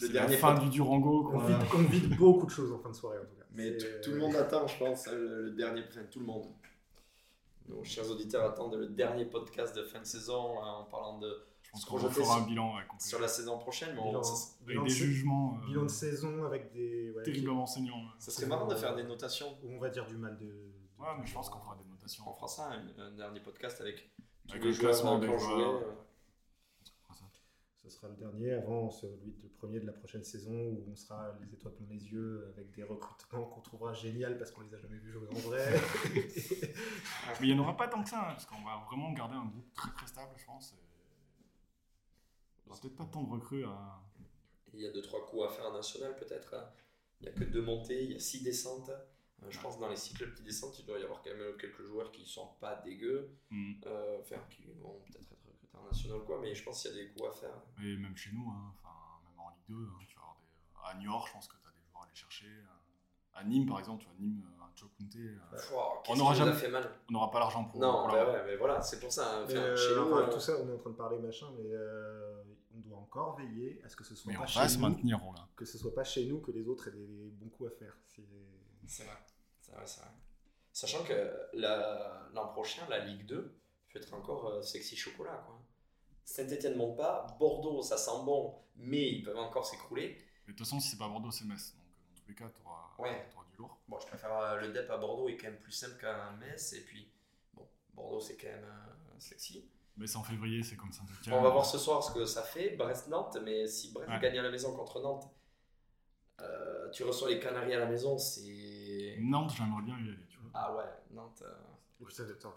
Le 0.00 0.12
la 0.12 0.28
fin 0.38 0.58
du 0.58 0.68
Durango. 0.70 1.30
on, 1.32 1.38
vide, 1.38 1.56
on 1.74 1.82
vide 1.82 2.16
beaucoup 2.16 2.46
de 2.46 2.50
choses 2.50 2.72
en 2.72 2.78
fin 2.78 2.90
de 2.90 2.94
soirée 2.94 3.18
en 3.18 3.24
tout 3.26 3.34
cas. 3.36 3.44
Mais 3.50 3.76
tout 4.02 4.12
le 4.12 4.18
monde 4.18 4.36
attend, 4.36 4.66
je 4.66 4.78
pense, 4.78 5.06
le, 5.08 5.42
le 5.46 5.50
dernier, 5.52 5.82
enfin 5.88 6.04
tout 6.10 6.20
le 6.20 6.26
monde. 6.26 6.46
Nos 7.68 7.84
chers 7.84 8.10
auditeurs 8.10 8.44
attendent 8.50 8.74
le 8.76 8.86
dernier 8.88 9.24
podcast 9.26 9.76
de 9.76 9.82
fin 9.84 10.00
de 10.00 10.04
saison 10.06 10.62
hein, 10.62 10.72
en 10.80 10.84
parlant 10.84 11.18
de 11.18 11.46
Je 11.62 11.70
pense 11.70 11.82
se 11.82 11.86
qu'on 11.86 11.98
fera 11.98 12.38
un 12.38 12.46
bilan 12.46 12.76
ouais, 12.76 12.82
sur 12.98 13.20
la 13.20 13.28
saison 13.28 13.58
prochaine, 13.58 13.94
mais 13.94 14.00
on- 14.00 14.08
bilan, 14.08 14.22
ça, 14.22 14.54
Avec 14.62 14.68
bilan 14.68 14.82
des 14.84 14.90
jugements 14.90 15.58
euh, 15.62 15.66
bilan 15.66 15.82
de 15.82 15.88
saison 15.88 16.44
avec 16.44 16.72
des 16.72 17.10
ouais, 17.12 17.22
terriblement 17.22 17.64
enseignants. 17.64 17.98
ouais. 17.98 18.10
ça 18.18 18.30
serait 18.30 18.46
marrant 18.46 18.66
de 18.66 18.74
faire 18.74 18.94
des 18.96 19.04
notations. 19.04 19.58
où 19.62 19.72
on 19.74 19.78
va 19.78 19.90
dire 19.90 20.06
du 20.06 20.16
mal 20.16 20.36
de. 20.38 20.44
de- 20.46 20.72
Ouais, 20.98 21.06
mais 21.20 21.26
je 21.26 21.32
pense 21.34 21.48
qu'on 21.48 21.60
fera 21.60 21.76
des 21.76 21.84
notations. 21.88 22.24
On 22.28 22.34
fera 22.34 22.48
ça, 22.48 22.70
un, 22.72 23.00
un 23.00 23.10
dernier 23.12 23.38
podcast 23.40 23.80
avec 23.80 24.10
tous 24.48 24.50
Avec 24.52 24.62
les 24.64 24.68
le 24.70 24.74
joueurs 24.74 24.90
classement 24.92 25.18
des 25.20 25.26
joueurs. 25.38 25.76
euh. 25.76 25.94
On 26.82 27.04
fera 27.04 27.14
ça. 27.14 27.24
Ce 27.88 27.96
sera 27.96 28.08
le 28.08 28.16
dernier 28.16 28.52
avant 28.52 28.90
celui 28.90 29.32
de 29.42 29.48
premier 29.48 29.80
de 29.80 29.86
la 29.86 29.92
prochaine 29.92 30.22
saison 30.22 30.52
où 30.52 30.84
on 30.92 30.94
sera 30.94 31.34
les 31.40 31.54
étoiles 31.54 31.72
plein 31.74 31.86
les 31.88 32.04
yeux 32.12 32.46
avec 32.54 32.70
des 32.72 32.82
recrutements 32.82 33.46
qu'on 33.46 33.60
trouvera 33.62 33.94
génial 33.94 34.36
parce 34.36 34.50
qu'on 34.50 34.60
les 34.60 34.74
a 34.74 34.78
jamais 34.78 34.98
vus 34.98 35.10
jouer 35.12 35.26
en 35.30 35.38
vrai. 35.38 35.64
Mais 37.40 37.46
il 37.48 37.54
n'y 37.54 37.58
en 37.58 37.62
aura 37.62 37.76
pas 37.76 37.88
tant 37.88 38.02
que 38.02 38.08
ça, 38.10 38.20
hein, 38.20 38.32
parce 38.32 38.44
qu'on 38.46 38.62
va 38.62 38.84
vraiment 38.86 39.12
garder 39.12 39.34
un 39.36 39.46
groupe 39.46 39.72
très 39.74 39.90
très 39.92 40.06
stable, 40.06 40.32
je 40.36 40.44
pense. 40.44 40.72
et 40.72 40.76
On 42.66 42.70
aura 42.70 42.80
peut-être 42.80 42.96
pas 42.96 43.06
tant 43.06 43.22
de 43.22 43.30
recrues 43.30 43.64
à. 43.64 44.00
Il 44.74 44.80
y 44.80 44.86
a 44.86 44.92
deux 44.92 45.02
trois 45.02 45.24
coups 45.26 45.44
à 45.44 45.48
faire 45.48 45.66
en 45.66 45.72
national 45.72 46.14
peut-être. 46.16 46.54
hein. 46.54 46.68
Il 47.20 47.24
n'y 47.24 47.28
a 47.30 47.32
que 47.38 47.44
deux 47.44 47.62
montées, 47.62 48.04
il 48.04 48.12
y 48.12 48.16
a 48.16 48.20
six 48.20 48.42
descentes. 48.42 48.90
Euh, 48.90 49.46
je 49.50 49.58
pense 49.60 49.76
que 49.76 49.80
dans 49.80 49.88
les 49.88 49.96
six 49.96 50.14
clubs 50.14 50.34
qui 50.34 50.42
descendent, 50.42 50.74
il 50.78 50.84
doit 50.84 50.98
y 50.98 51.02
avoir 51.04 51.22
quand 51.22 51.30
même 51.34 51.56
quelques 51.58 51.84
joueurs 51.84 52.10
qui 52.12 52.26
sont 52.26 52.48
pas 52.60 52.76
dégueux, 52.84 53.30
Mm. 53.50 53.72
euh, 53.86 54.18
enfin 54.20 54.36
qui 54.50 54.62
vont 54.80 55.00
peut-être 55.06 55.27
national 55.90 56.20
quoi, 56.26 56.38
mais 56.40 56.54
je 56.54 56.62
pense 56.64 56.82
qu'il 56.82 56.90
y 56.92 56.94
a 56.94 57.04
des 57.04 57.10
coups 57.10 57.28
à 57.28 57.32
faire. 57.32 57.54
Et 57.82 57.96
même 57.96 58.16
chez 58.16 58.30
nous, 58.32 58.48
hein, 58.50 58.72
enfin, 58.74 58.94
même 59.28 59.38
en 59.40 59.50
Ligue 59.50 59.64
2, 59.68 59.74
hein, 59.74 60.04
tu 60.08 60.14
vas 60.16 60.22
avoir 60.22 60.36
des... 60.36 60.98
à 60.98 61.00
Niort, 61.00 61.26
je 61.26 61.32
pense 61.32 61.48
que 61.48 61.56
tu 61.56 61.66
as 61.66 61.70
des 61.72 61.82
joueurs 61.90 62.02
à 62.02 62.06
aller 62.06 62.14
chercher. 62.14 62.46
euh, 62.46 63.38
À 63.40 63.44
Nîmes, 63.44 63.66
par 63.66 63.78
exemple, 63.78 64.02
tu 64.02 64.08
vois, 64.08 64.16
Nîmes, 64.18 64.42
euh, 64.44 64.64
un 64.64 64.76
Chokunte, 64.76 65.16
euh, 65.16 65.38
Pff, 65.50 65.72
wow, 65.72 66.02
qu'est-ce 66.04 66.18
n'aura 66.18 66.34
jamais- 66.34 66.52
fait 66.52 66.68
mal. 66.68 66.88
on 67.08 67.12
n'aura 67.12 67.30
pas 67.30 67.38
l'argent 67.40 67.64
pour. 67.64 67.80
Non, 67.80 68.02
pour 68.04 68.12
bah 68.12 68.26
ouais, 68.32 68.42
mais 68.46 68.56
voilà, 68.56 68.80
c'est 68.82 69.00
pour 69.00 69.12
ça. 69.12 69.38
hein. 69.40 69.46
Euh, 69.50 69.76
chez 69.76 69.94
nous, 69.96 70.12
enfin, 70.12 70.28
euh, 70.28 70.32
tout 70.32 70.40
ça, 70.40 70.52
on 70.60 70.68
est 70.68 70.72
en 70.74 70.78
train 70.78 70.90
de 70.90 70.96
parler 70.96 71.18
machin, 71.18 71.46
mais 71.56 71.68
euh, 71.72 72.42
on 72.76 72.80
doit 72.80 72.98
encore 72.98 73.36
veiller 73.36 73.80
à 73.84 73.88
ce 73.88 73.96
que 73.96 74.04
ce 74.04 74.14
soit 74.14 74.30
Mais 74.32 74.38
pas 74.38 74.44
on 74.44 74.46
chez 74.46 74.60
va 74.60 74.68
se 74.68 74.76
nous, 74.76 74.82
maintenir, 74.88 75.18
Roland. 75.20 75.48
que 75.56 75.64
ce 75.64 75.78
soit 75.78 75.94
pas 75.94 76.04
chez 76.04 76.26
nous 76.26 76.40
que 76.40 76.50
les 76.52 76.68
autres 76.68 76.88
aient 76.88 76.92
des 76.92 77.30
bons 77.32 77.48
coups 77.48 77.70
à 77.72 77.74
faire. 77.76 77.96
C'est- 78.06 78.22
C'est 78.86 79.04
vrai, 79.04 79.16
c'est 79.60 79.72
vrai, 79.72 79.86
c'est 79.86 80.00
vrai. 80.00 80.10
Sachant 80.72 81.02
que 81.04 81.32
la- 81.54 82.28
l'an 82.34 82.48
prochain, 82.48 82.86
la 82.88 83.04
Ligue 83.04 83.26
2 83.26 83.52
peut 83.92 83.98
être 84.00 84.14
encore 84.14 84.46
euh, 84.48 84.62
sexy 84.62 84.96
chocolat. 84.96 85.42
quoi. 85.46 85.60
Saint-Etienne 86.32 86.76
monte 86.76 86.96
pas, 86.98 87.26
Bordeaux 87.38 87.80
ça 87.80 87.96
sent 87.96 88.22
bon, 88.26 88.54
mais 88.76 89.08
ils 89.12 89.22
peuvent 89.22 89.38
encore 89.38 89.64
s'écrouler. 89.64 90.18
Mais 90.46 90.52
de 90.52 90.58
toute 90.58 90.66
façon, 90.66 90.78
si 90.78 90.90
c'est 90.90 90.98
pas 90.98 91.08
Bordeaux, 91.08 91.30
c'est 91.30 91.46
Metz. 91.46 91.74
Donc, 91.74 91.86
dans 92.14 92.20
tous 92.20 92.28
les 92.28 92.34
cas, 92.34 92.50
tu 92.54 92.60
auras, 92.66 92.90
Ouais. 92.98 93.26
du 93.50 93.56
lourd. 93.56 93.78
Bon, 93.88 93.98
je 93.98 94.06
préfère 94.06 94.32
euh, 94.38 94.60
le 94.60 94.68
DEP 94.72 94.90
à 94.90 94.98
Bordeaux 94.98 95.28
est 95.30 95.38
quand 95.38 95.46
même 95.48 95.58
plus 95.58 95.72
simple 95.72 95.96
qu'à 95.98 96.30
Metz, 96.32 96.74
et 96.74 96.82
puis 96.82 97.10
bon, 97.54 97.66
Bordeaux 97.94 98.20
c'est 98.20 98.36
quand 98.36 98.48
même 98.48 98.62
euh, 98.64 99.14
sexy. 99.18 99.70
Metz 99.96 100.14
en 100.16 100.22
février, 100.22 100.62
c'est 100.62 100.76
comme 100.76 100.92
Saint-Etienne. 100.92 101.34
On 101.34 101.40
va 101.42 101.48
voir 101.48 101.64
ce 101.64 101.78
soir 101.78 102.04
ce 102.04 102.12
que 102.12 102.26
ça 102.26 102.42
fait, 102.42 102.76
Brest-Nantes, 102.76 103.38
mais 103.42 103.66
si 103.66 103.90
Brest 103.92 104.10
Ouais. 104.10 104.20
gagne 104.20 104.38
à 104.38 104.42
la 104.42 104.50
maison 104.50 104.76
contre 104.76 105.00
Nantes, 105.00 105.30
euh, 106.42 106.90
tu 106.90 107.04
reçois 107.04 107.30
les 107.30 107.40
Canaries 107.40 107.72
à 107.74 107.78
la 107.80 107.86
maison, 107.86 108.18
c'est. 108.18 109.16
Nantes, 109.20 109.52
j'aimerais 109.56 109.82
bien 109.82 109.96
y 109.98 110.08
aller, 110.10 110.26
tu 110.28 110.38
vois. 110.40 110.50
Ah 110.52 110.76
ouais, 110.76 110.84
Nantes. 111.10 111.42
euh, 111.42 112.06
ça, 112.10 112.22
attends, 112.24 112.54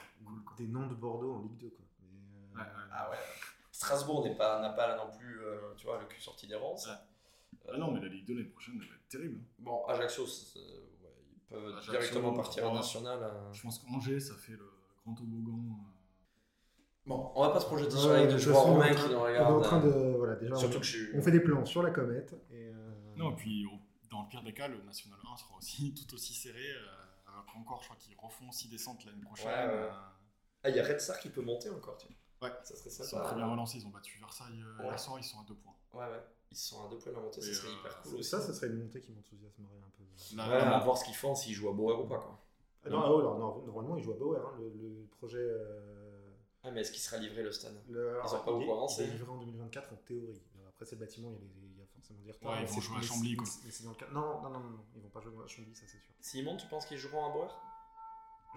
des 0.57 0.67
noms 0.67 0.88
de 0.88 0.93
Bordeaux 0.93 1.36
en 1.36 1.41
Ligue 1.43 1.57
2. 1.57 1.69
Quoi. 1.69 1.86
Mais, 2.01 2.07
euh, 2.09 2.55
Ouais, 2.57 2.61
ouais. 2.69 2.89
Ah 2.91 3.09
ouais. 3.09 3.17
Strasbourg 3.86 4.23
n'est 4.23 4.36
pas, 4.36 4.59
n'a 4.61 4.69
pas 4.69 4.95
non 4.97 5.11
plus, 5.17 5.41
euh, 5.41 5.73
tu 5.77 5.86
vois, 5.88 5.99
le 5.99 6.05
cul 6.05 6.21
sorti 6.21 6.47
des. 6.47 6.55
Ouais. 6.55 6.91
Euh, 6.91 7.71
Ah 7.73 7.77
non, 7.77 7.91
mais 7.91 7.99
la 7.99 8.07
Ligue 8.07 8.25
2 8.25 8.36
l'année 8.36 8.47
prochaine, 8.49 8.75
elle 8.82 8.88
va 8.88 8.95
être 8.95 9.07
terrible. 9.09 9.39
Bon, 9.59 9.86
Ajaccio, 9.86 10.23
ouais, 10.23 10.29
ils 10.59 11.39
peuvent 11.49 11.67
Ajaccio, 11.75 11.91
directement 11.91 12.34
partir 12.34 12.69
en 12.69 12.75
national. 12.75 13.23
hein. 13.23 13.49
Je 13.53 13.61
pense 13.61 13.79
qu'Angers, 13.79 14.19
ça 14.19 14.36
fait 14.36 14.53
le 14.53 14.69
grand 15.03 15.13
toboggan. 15.15 15.51
euh, 15.59 15.88
Bon, 17.07 17.32
on 17.36 17.41
va 17.41 17.49
pas 17.49 17.59
se 17.59 17.65
projeter 17.65 17.89
sur 17.97 18.09
la 18.13 18.19
Ligue 18.19 18.27
de 18.27 18.34
de 18.34 18.38
toute 18.38 18.43
joueurs 18.43 18.57
façon, 18.57 18.73
romains 18.73 18.86
on 18.86 18.89
est 18.89 18.91
en 18.91 19.03
qui 19.03 19.09
nous 19.09 19.15
On 19.19 19.25
est 19.27 19.29
regardent. 19.32 19.55
en 19.57 19.61
train 19.61 19.79
de. 19.79 19.88
euh, 19.89 20.17
Voilà, 20.17 20.36
déjà, 20.36 20.55
Surtout 20.55 20.77
on, 20.77 20.79
que 20.79 20.86
je 20.86 20.91
suis. 20.97 21.15
on 21.17 21.21
fait 21.21 21.32
des 21.32 21.39
plans 21.39 21.65
sur 21.65 21.82
la 21.84 21.89
comète. 21.91 22.34
Et, 22.51 22.67
euh, 22.67 22.73
Non, 23.17 23.32
et 23.32 23.36
puis 23.36 23.65
dans 24.11 24.21
le 24.21 24.27
pire 24.27 24.43
des 24.43 24.53
cas, 24.53 24.67
le 24.67 24.82
National 24.84 25.17
1 25.34 25.38
sera 25.38 25.55
aussi 25.57 25.93
tout 25.95 26.13
aussi 26.13 26.34
serré. 26.34 26.59
euh, 26.71 27.32
alors 27.32 27.45
qu'encore, 27.47 27.79
je 27.82 27.88
crois 27.88 27.97
qu'ils 27.99 28.15
refont 28.17 28.51
6 28.51 28.69
descentes 28.69 29.03
l'année 29.05 29.21
prochaine. 29.21 29.47
Ouais, 29.47 29.73
ouais. 29.73 29.79
euh, 29.79 29.89
Ah, 30.63 30.69
il 30.69 30.75
y 30.75 30.79
a 30.79 30.84
Red 30.84 30.99
Star 31.01 31.17
qui 31.19 31.29
peut 31.29 31.41
monter 31.41 31.69
encore, 31.69 31.97
tu 31.97 32.07
vois. 32.07 32.15
Ouais. 32.41 32.51
Ça 32.63 32.75
serait 32.75 32.89
Ils 32.89 32.93
sont 32.93 33.03
sympa. 33.03 33.23
très 33.25 33.35
bien 33.35 33.47
relancés, 33.47 33.77
ils 33.77 33.85
ont 33.85 33.89
battu 33.91 34.17
Versailles 34.19 34.61
euh, 34.63 34.77
Ouais. 34.81 34.85
hier 34.89 34.99
soir, 34.99 35.19
ils 35.19 35.23
sont 35.23 35.39
à 35.39 35.43
2 35.47 35.53
points. 35.55 35.73
Ouais, 35.93 36.05
ouais. 36.11 36.23
Ils 36.51 36.57
sont 36.57 36.85
à 36.85 36.89
deux 36.89 36.97
points 36.97 37.11
de 37.11 37.17
la 37.17 37.23
montée, 37.23 37.41
ça 37.41 37.53
serait 37.53 37.67
euh, 37.69 37.71
hyper 37.79 38.01
cool 38.01 38.15
aussi. 38.15 38.23
ça, 38.29 38.41
ce 38.41 38.51
serait 38.53 38.67
une 38.67 38.83
montée 38.83 38.99
qui 38.99 39.11
m'enthousiasmerait 39.13 39.77
un 39.85 39.89
peu. 39.97 40.03
La- 40.35 40.43
Ouais, 40.49 40.57
la- 40.65 40.77
à 40.77 40.79
voir 40.83 40.97
ce 40.97 41.05
qu'ils 41.05 41.15
font, 41.15 41.33
s'ils 41.35 41.53
jouent 41.53 41.69
à 41.69 41.73
Bauer 41.73 41.99
ou 42.03 42.07
pas, 42.07 42.17
quoi. 42.17 42.37
Ah, 42.83 42.89
non, 42.89 43.01
ah, 43.03 43.09
non, 43.37 43.61
normalement, 43.65 43.95
ils 43.95 44.03
jouent 44.03 44.13
à 44.13 44.17
Bauer. 44.17 44.37
hein, 44.43 44.57
le, 44.59 44.69
le 44.69 45.05
projet. 45.17 45.37
euh, 45.39 46.29
Ah, 46.63 46.71
mais 46.71 46.81
est-ce 46.81 46.91
qu'il 46.91 47.01
sera 47.01 47.17
livré 47.17 47.41
le 47.43 47.51
stade? 47.51 47.79
le, 47.89 48.19
Ils 48.23 48.35
ont 48.35 48.39
pas 48.39 48.51
il 48.51 48.53
beaucoup 48.59 48.71
avancé. 48.73 49.03
Il 49.03 49.09
est 49.09 49.13
livré 49.13 49.31
en 49.31 49.37
2024 49.37 49.93
en 49.93 49.95
théorie. 49.97 50.41
Alors, 50.55 50.69
après, 50.69 50.85
c'est 50.85 50.95
le 50.95 51.05
bâtiment, 51.05 51.29
il 51.29 51.33
y, 51.33 51.37
a 51.37 51.39
des- 51.39 51.67
il 51.73 51.77
y 51.79 51.81
a 51.81 51.85
forcément 51.85 52.19
des 52.21 52.31
retards. 52.31 52.51
Ouais, 52.51 52.61
ils 52.63 52.67
vont 52.67 52.81
jouer 52.81 52.97
à 52.97 53.01
Chambly, 53.01 53.35
quoi. 53.37 53.47
mais 53.63 53.71
c'est 53.71 53.83
dans 53.83 53.89
le 53.91 53.95
cas- 53.95 54.07
Non, 54.11 54.41
non, 54.41 54.49
non, 54.49 54.59
non, 54.59 54.69
non, 54.71 54.85
ils 54.95 55.01
vont 55.01 55.09
pas 55.09 55.21
jouer 55.21 55.43
à 55.43 55.47
Chambly, 55.47 55.73
ça 55.75 55.83
c'est 55.87 55.99
sûr. 55.99 56.13
S'ils 56.19 56.43
montent, 56.43 56.59
tu 56.59 56.67
penses 56.67 56.85
qu'ils 56.85 56.97
joueront 56.97 57.25
à 57.25 57.29
Bauer 57.29 57.61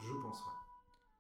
Je 0.03 0.13
pense, 0.23 0.39
ouais. 0.41 0.53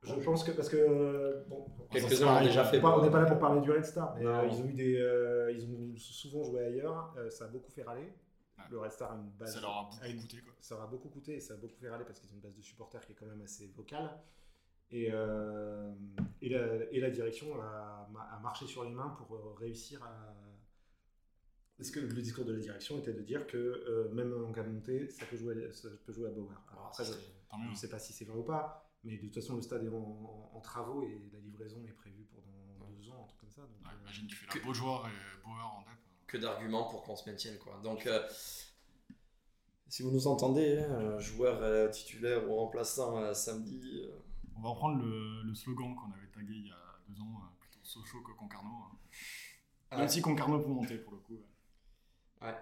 Je 0.05 0.14
pense 0.24 0.44
que 0.44 0.50
parce 0.52 0.68
que 0.68 0.76
euh, 0.76 1.44
bon, 1.48 1.66
Quelques-uns 1.90 2.26
pareil, 2.26 2.44
ont 2.44 2.48
déjà 2.48 2.62
on 2.62 2.70
fait 2.70 2.84
on 2.84 3.02
n'est 3.02 3.11
pas 3.11 3.20
là 3.20 3.26
pour 3.26 3.38
parler 3.38 3.61
du 3.61 3.70
Red 3.70 3.84
Star, 3.84 4.14
mais 4.16 4.26
euh, 4.26 4.46
ils 4.46 4.61
ont 4.62 4.66
eu 4.66 4.72
des, 4.74 4.96
euh, 4.98 5.52
ils 5.52 5.64
ont 5.66 5.96
souvent 5.96 6.42
joué 6.42 6.64
ailleurs. 6.64 7.14
euh, 7.16 7.30
ça 7.30 7.44
a 7.46 7.48
beaucoup 7.48 7.70
fait 7.70 7.82
râler. 7.82 8.12
Ouais. 8.59 8.64
Le 8.70 8.78
Red 8.80 8.92
Star 8.92 9.12
a 9.12 9.14
une 9.16 9.30
base. 9.30 9.55
Ça 9.55 9.61
leur 9.61 9.70
a 9.76 9.82
beaucoup 9.90 10.20
coûté. 10.20 10.36
Quoi. 10.42 10.52
ça 10.61 10.74
leur 10.74 10.84
a 10.84 10.86
beaucoup 10.86 11.09
coûté 11.09 11.34
et 11.36 11.40
ça 11.40 11.55
a 11.55 11.57
beaucoup 11.57 11.76
fait 11.80 11.88
râler 11.88 12.05
parce 12.05 12.20
qu'ils 12.20 12.30
ont 12.30 12.34
une 12.34 12.40
base 12.40 12.55
de 12.55 12.62
supporters 12.62 13.05
qui 13.05 13.12
est 13.12 13.16
quand 13.16 13.26
même 13.26 13.42
assez 13.42 13.66
vocale. 13.76 14.11
Et, 14.90 15.09
euh, 15.11 15.90
et, 16.42 16.50
la, 16.50 16.84
et 16.92 17.00
la 17.00 17.11
direction 17.11 17.61
a, 17.61 18.09
a 18.32 18.38
marché 18.40 18.66
sur 18.66 18.84
les 18.84 18.90
mains 18.90 19.16
pour 19.18 19.34
euh, 19.36 19.55
réussir 19.59 20.02
à. 20.05 20.34
Est-ce 21.80 21.90
que 21.90 21.98
le 21.98 22.07
discours 22.22 22.44
de 22.44 22.52
la 22.52 22.61
direction 22.61 22.98
était 22.98 23.12
de 23.12 23.22
dire 23.22 23.46
que 23.48 23.57
euh, 23.59 24.09
même 24.12 24.32
en 24.44 24.52
cas 24.52 24.62
de 24.62 24.68
montée, 24.70 25.09
ça 25.09 25.24
peut 25.26 25.36
jouer, 25.36 25.66
à- 25.66 25.72
ça 25.72 25.88
peut 26.07 26.12
jouer 26.12 26.28
à 26.28 26.32
Bauer? 26.32 26.55
Alors 26.70 26.86
après, 26.86 27.05
je 27.05 27.70
ne 27.70 27.74
sais 27.74 27.88
pas 27.88 27.98
si 27.98 28.12
c'est 28.12 28.24
vrai 28.24 28.38
ou 28.38 28.44
pas, 28.44 28.84
mais 29.05 29.16
de 29.16 29.22
toute 29.22 29.34
façon, 29.34 29.57
le 29.57 29.62
stade 29.62 29.84
est 29.84 29.88
en, 29.88 29.94
en- 29.98 30.50
en 30.55 30.61
travaux 30.61 31.02
et 31.02 31.28
la 31.32 31.38
livraison 31.38 31.82
est 31.86 31.92
prévue 31.92 32.24
pour 32.24 32.42
dans 32.78 32.90
deux 32.90 33.09
ans, 33.11 33.22
un 33.22 33.26
truc 33.26 33.40
comme 33.40 33.50
ça. 33.50 33.62
Donc, 33.62 33.70
Ouais, 33.84 33.90
euh, 33.94 34.00
imagine, 34.02 34.26
tu 34.26 34.36
fais 34.36 34.46
Que- 34.46 34.59
la 34.59 34.64
Beaujoire 34.64 35.07
et 35.09 35.44
Bauer 35.44 35.61
en 35.76 35.80
DEP. 35.82 35.98
que 36.26 36.36
d'arguments 36.38 36.88
pour 36.88 37.02
qu'on 37.05 37.16
se 37.16 37.28
maintienne. 37.28 37.59
Quoi. 37.59 37.78
Donc, 37.82 38.07
euh, 38.07 38.26
si 39.88 40.02
vous 40.02 40.11
nous 40.11 40.26
entendez, 40.26 40.78
hein, 40.78 41.18
joueur 41.18 41.62
euh, 41.62 41.88
titulaire 41.88 42.48
ou 42.50 42.55
remplaçant 42.57 43.18
euh, 43.18 43.32
samedi, 43.34 43.80
euh, 44.02 44.18
On 44.57 44.61
va 44.62 44.68
reprendre 44.70 45.02
le, 45.05 45.42
le 45.42 45.55
slogan 45.55 45.94
qu'on 45.94 46.11
avait 46.12 46.28
tagué 46.32 46.55
il 46.55 46.66
y 46.68 46.70
a 46.70 46.98
deux 47.09 47.20
ans, 47.20 47.40
euh, 47.42 47.59
plutôt 47.61 47.78
Sochaux 47.82 48.22
que 48.22 48.32
Concarneau. 48.32 48.70
hein. 49.90 49.96
Même 49.98 50.09
si 50.09 50.20
Concarneau 50.22 50.59
peut 50.61 50.68
monter 50.68 50.98
pour 50.98 51.12
le 51.14 51.18
coup. 51.20 51.34
ouais. 52.42 52.48
ouais, 52.48 52.55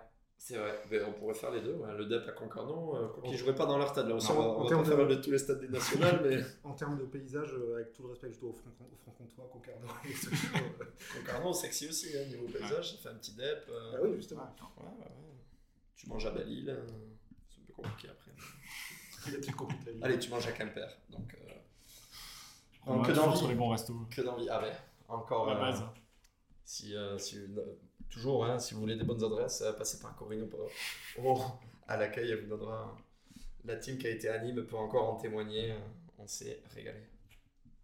c'est 0.45 0.57
vrai. 0.57 0.83
Mais 0.91 1.01
on 1.05 1.13
pourrait 1.13 1.35
faire 1.35 1.53
les 1.53 1.61
deux. 1.61 1.75
ouais. 1.75 1.97
Le 1.97 2.05
DEP 2.07 2.29
à 2.29 2.33
Concarneau, 2.33 2.97
euh, 2.97 3.31
ne 3.31 3.37
joueraient 3.37 3.55
pas 3.55 3.67
dans 3.67 3.79
leur 3.79 3.89
stade. 3.89 4.09
Là 4.09 4.15
Non, 4.15 4.21
on 4.31 4.35
va, 4.35 4.41
en 4.41 4.57
on 4.57 4.63
va 4.65 4.69
termes 4.69 4.83
pas 4.83 4.97
faire 4.97 5.07
de- 5.07 5.15
tous 5.15 5.31
les 5.31 5.39
stades 5.39 5.61
des 5.61 5.69
nationales, 5.69 6.21
mais 6.25 6.43
en 6.65 6.73
termes 6.75 6.99
de 6.99 7.05
paysage, 7.05 7.53
euh, 7.55 7.77
avec 7.77 7.93
tout 7.93 8.03
le 8.03 8.09
respect 8.11 8.29
que 8.29 8.35
je 8.35 8.41
dois 8.41 8.51
au 8.51 8.55
franc- 8.55 8.71
au 8.93 8.97
franc-comtois, 8.97 9.49
Concarneau 9.53 9.89
et 10.05 10.13
Sochaux, 10.13 10.57
euh, 10.81 10.85
Concarneau, 11.17 11.53
sexy 11.53 11.89
aussi, 11.89 12.09
hein, 12.19 12.25
niveau 12.27 12.47
paysage. 12.47 12.93
Ça 12.93 12.99
fait 12.99 13.09
un 13.11 13.15
petit 13.19 13.35
DEP. 13.35 13.69
euh, 13.69 13.93
Ah 13.95 13.99
oui, 14.03 14.17
justement. 14.17 14.43
ouais, 14.43 14.85
ouais, 14.85 14.91
ouais. 14.99 15.07
Tu 15.95 16.09
manges 16.09 16.27
à 16.27 16.31
Belle-Île. 16.33 16.71
euh, 16.71 16.87
c'est 17.49 17.61
un 17.61 17.65
peu 17.67 17.73
compliqué 17.75 18.09
après. 18.09 18.33
Il 19.27 19.33
y 19.33 19.35
a 19.37 19.39
des 19.39 19.43
trucs 19.45 19.57
compliqués 19.57 19.91
à 19.91 19.93
vivre. 19.93 20.05
Allez, 20.05 20.19
tu 20.19 20.31
manges 20.31 20.47
à 20.49 20.53
Quimper. 20.53 20.89
Donc, 21.11 21.35
euh, 21.35 21.53
On 22.87 22.97
va 22.99 23.07
que 23.07 23.13
d'envie. 23.13 23.37
sur 23.39 23.47
les 23.49 23.55
bons 23.55 23.69
restos. 23.69 23.95
que 24.11 24.21
d'envie. 24.23 24.49
Ah 24.51 24.61
ouais, 24.61 24.73
encore. 25.07 25.47
La 25.47 25.57
euh, 25.57 25.61
base. 25.61 25.83
Si, 26.65 26.97
euh, 26.97 27.17
si, 27.19 27.39
euh, 27.39 27.47
toujours, 28.13 28.45
hein, 28.45 28.59
si 28.59 28.75
vous 28.75 28.81
voulez 28.81 28.97
des 28.97 29.05
bonnes 29.05 29.23
adresses, 29.25 29.63
euh, 29.63 29.73
passez 29.73 29.99
par 29.99 30.15
Corinne 30.17 30.49
ou 31.19 31.39
à 31.89 31.97
l'accueil, 31.97 32.31
elle 32.31 32.43
vous 32.43 32.49
donnera. 32.49 32.97
La 33.65 33.77
team 33.77 33.97
qui 33.99 34.07
a 34.07 34.11
été 34.11 34.29
à 34.29 34.39
Nîmes 34.43 34.65
peut 34.67 34.77
encore 34.77 35.09
en 35.15 35.17
témoigner. 35.17 35.73
euh, 35.73 35.79
On 36.19 36.27
s'est 36.27 36.63
régalé. 36.75 37.01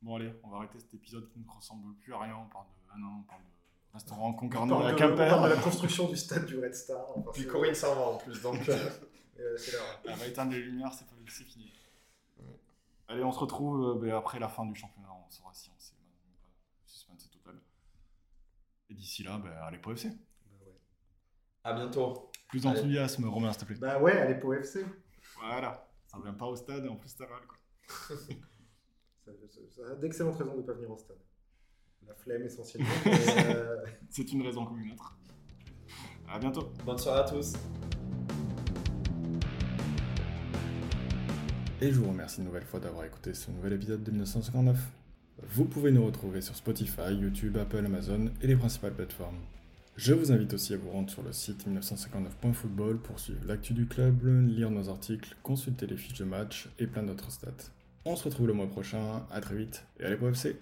Bon 0.02 0.16
allez, 0.16 0.32
on 0.44 0.48
va 0.50 0.58
arrêter 0.58 0.78
cet 0.78 0.94
épisode 0.94 1.28
qui 1.30 1.40
ne 1.40 1.48
ressemble 1.50 1.94
plus 1.96 2.14
à 2.14 2.20
rien. 2.20 2.36
On 2.36 2.48
parle 2.48 2.66
de, 2.66 2.70
ah 2.90 2.94
non, 2.98 3.20
on 3.20 3.22
parle 3.22 3.40
de 3.42 3.46
restaurant 3.94 4.28
On 4.30 4.34
Concarneau 4.34 4.76
à 4.76 4.92
de- 4.92 4.94
on 4.94 4.98
parle 4.98 5.14
de 5.16 5.18
la 5.48 5.54
Quimper. 5.54 5.62
construction 5.64 6.08
du 6.08 6.16
stade 6.16 6.46
du 6.46 6.58
Red 6.58 6.74
Star. 6.74 7.04
enfin, 7.16 7.30
Puis 7.32 7.46
Corinne 7.46 7.74
s'en 7.74 7.94
va 7.94 8.00
en 8.08 8.16
plus, 8.18 8.40
donc. 8.42 8.68
euh, 8.68 8.90
euh, 9.40 9.56
c'est 9.56 9.72
l'heure. 9.72 10.00
Elle 10.04 10.14
va 10.14 10.26
éteindre 10.26 10.52
les 10.52 10.60
lumières, 10.60 10.92
c'est 10.94 11.44
fini. 11.44 11.72
Ouais. 12.38 12.44
Allez, 13.08 13.24
on 13.24 13.32
se 13.32 13.38
retrouve 13.40 13.82
euh, 13.90 13.94
ben, 14.00 14.14
après 14.14 14.38
la 14.38 14.48
fin 14.48 14.64
du 14.66 14.74
championnat. 14.74 15.08
On 15.12 15.30
saura 15.30 15.52
si 15.52 15.68
on 15.76 15.80
s'est 15.80 15.94
maintenu 15.96 16.30
ou 16.32 16.38
pas. 16.44 16.52
Suspense 16.86 17.24
est 17.24 17.30
total. 17.38 17.60
Et 18.90 18.94
d'ici 18.94 19.22
là, 19.22 19.38
ben, 19.38 19.50
allez 19.62 19.78
pour 19.78 19.92
FC. 19.92 20.08
Bah 20.08 20.56
ouais. 20.66 20.72
à 21.64 21.72
bientôt. 21.74 22.30
Plus 22.48 22.62
d'enthousiasme, 22.62 23.26
Romain, 23.28 23.52
s'il 23.52 23.60
te 23.60 23.64
plaît. 23.66 23.76
Bah 23.76 24.00
ouais, 24.00 24.12
allez 24.18 24.34
pour 24.36 24.54
FC. 24.54 24.84
Voilà. 25.38 25.86
Ça 26.06 26.16
revient 26.16 26.34
pas 26.38 26.46
au 26.46 26.56
stade 26.56 26.84
et 26.86 26.88
en 26.88 26.96
plus 26.96 27.14
t'as 27.14 27.28
mal 27.28 27.42
quoi. 27.46 27.58
Ça, 29.24 29.32
ça- 29.46 29.60
ça 29.84 29.92
a 29.92 29.94
d'excellentes 29.96 30.36
raisons 30.38 30.54
de 30.54 30.60
ne 30.62 30.66
pas 30.66 30.72
venir 30.72 30.90
au 30.90 30.96
stade. 30.96 31.18
La 32.06 32.14
flemme 32.14 32.44
essentiellement. 32.44 32.88
euh, 33.06 33.84
C'est 34.08 34.32
une 34.32 34.40
raison 34.40 34.64
comme 34.64 34.80
une 34.80 34.92
autre. 34.92 35.18
À 36.26 36.38
bientôt. 36.38 36.72
Bonne 36.86 36.96
soirée 36.96 37.20
à 37.20 37.24
tous. 37.24 37.52
Et 41.82 41.92
je 41.92 42.00
vous 42.00 42.08
remercie 42.08 42.38
une 42.38 42.46
nouvelle 42.46 42.64
fois 42.64 42.80
d'avoir 42.80 43.04
écouté 43.04 43.34
ce 43.34 43.50
nouvel 43.50 43.74
épisode 43.74 44.02
de 44.02 44.10
1959. 44.10 44.78
Vous 45.46 45.64
pouvez 45.64 45.92
nous 45.92 46.04
retrouver 46.04 46.40
sur 46.40 46.56
Spotify, 46.56 47.12
YouTube, 47.12 47.56
Apple, 47.56 47.84
Amazon 47.84 48.30
et 48.42 48.46
les 48.46 48.56
principales 48.56 48.92
plateformes. 48.92 49.38
Je 49.96 50.12
vous 50.12 50.32
invite 50.32 50.54
aussi 50.54 50.74
à 50.74 50.76
vous 50.76 50.90
rendre 50.90 51.10
sur 51.10 51.22
le 51.22 51.32
site 51.32 51.66
1959.football 51.66 52.98
pour 52.98 53.18
suivre 53.18 53.40
l'actu 53.46 53.72
du 53.72 53.86
club, 53.86 54.24
lire 54.48 54.70
nos 54.70 54.88
articles, 54.88 55.36
consulter 55.42 55.86
les 55.86 55.96
fiches 55.96 56.18
de 56.18 56.24
match 56.24 56.68
et 56.78 56.86
plein 56.86 57.02
d'autres 57.02 57.30
stats. 57.30 57.70
On 58.04 58.16
se 58.16 58.24
retrouve 58.24 58.46
le 58.46 58.52
mois 58.52 58.68
prochain, 58.68 59.24
à 59.30 59.40
très 59.40 59.56
vite 59.56 59.84
et 60.00 60.04
allez 60.04 60.16
pour 60.16 60.28
FC 60.28 60.56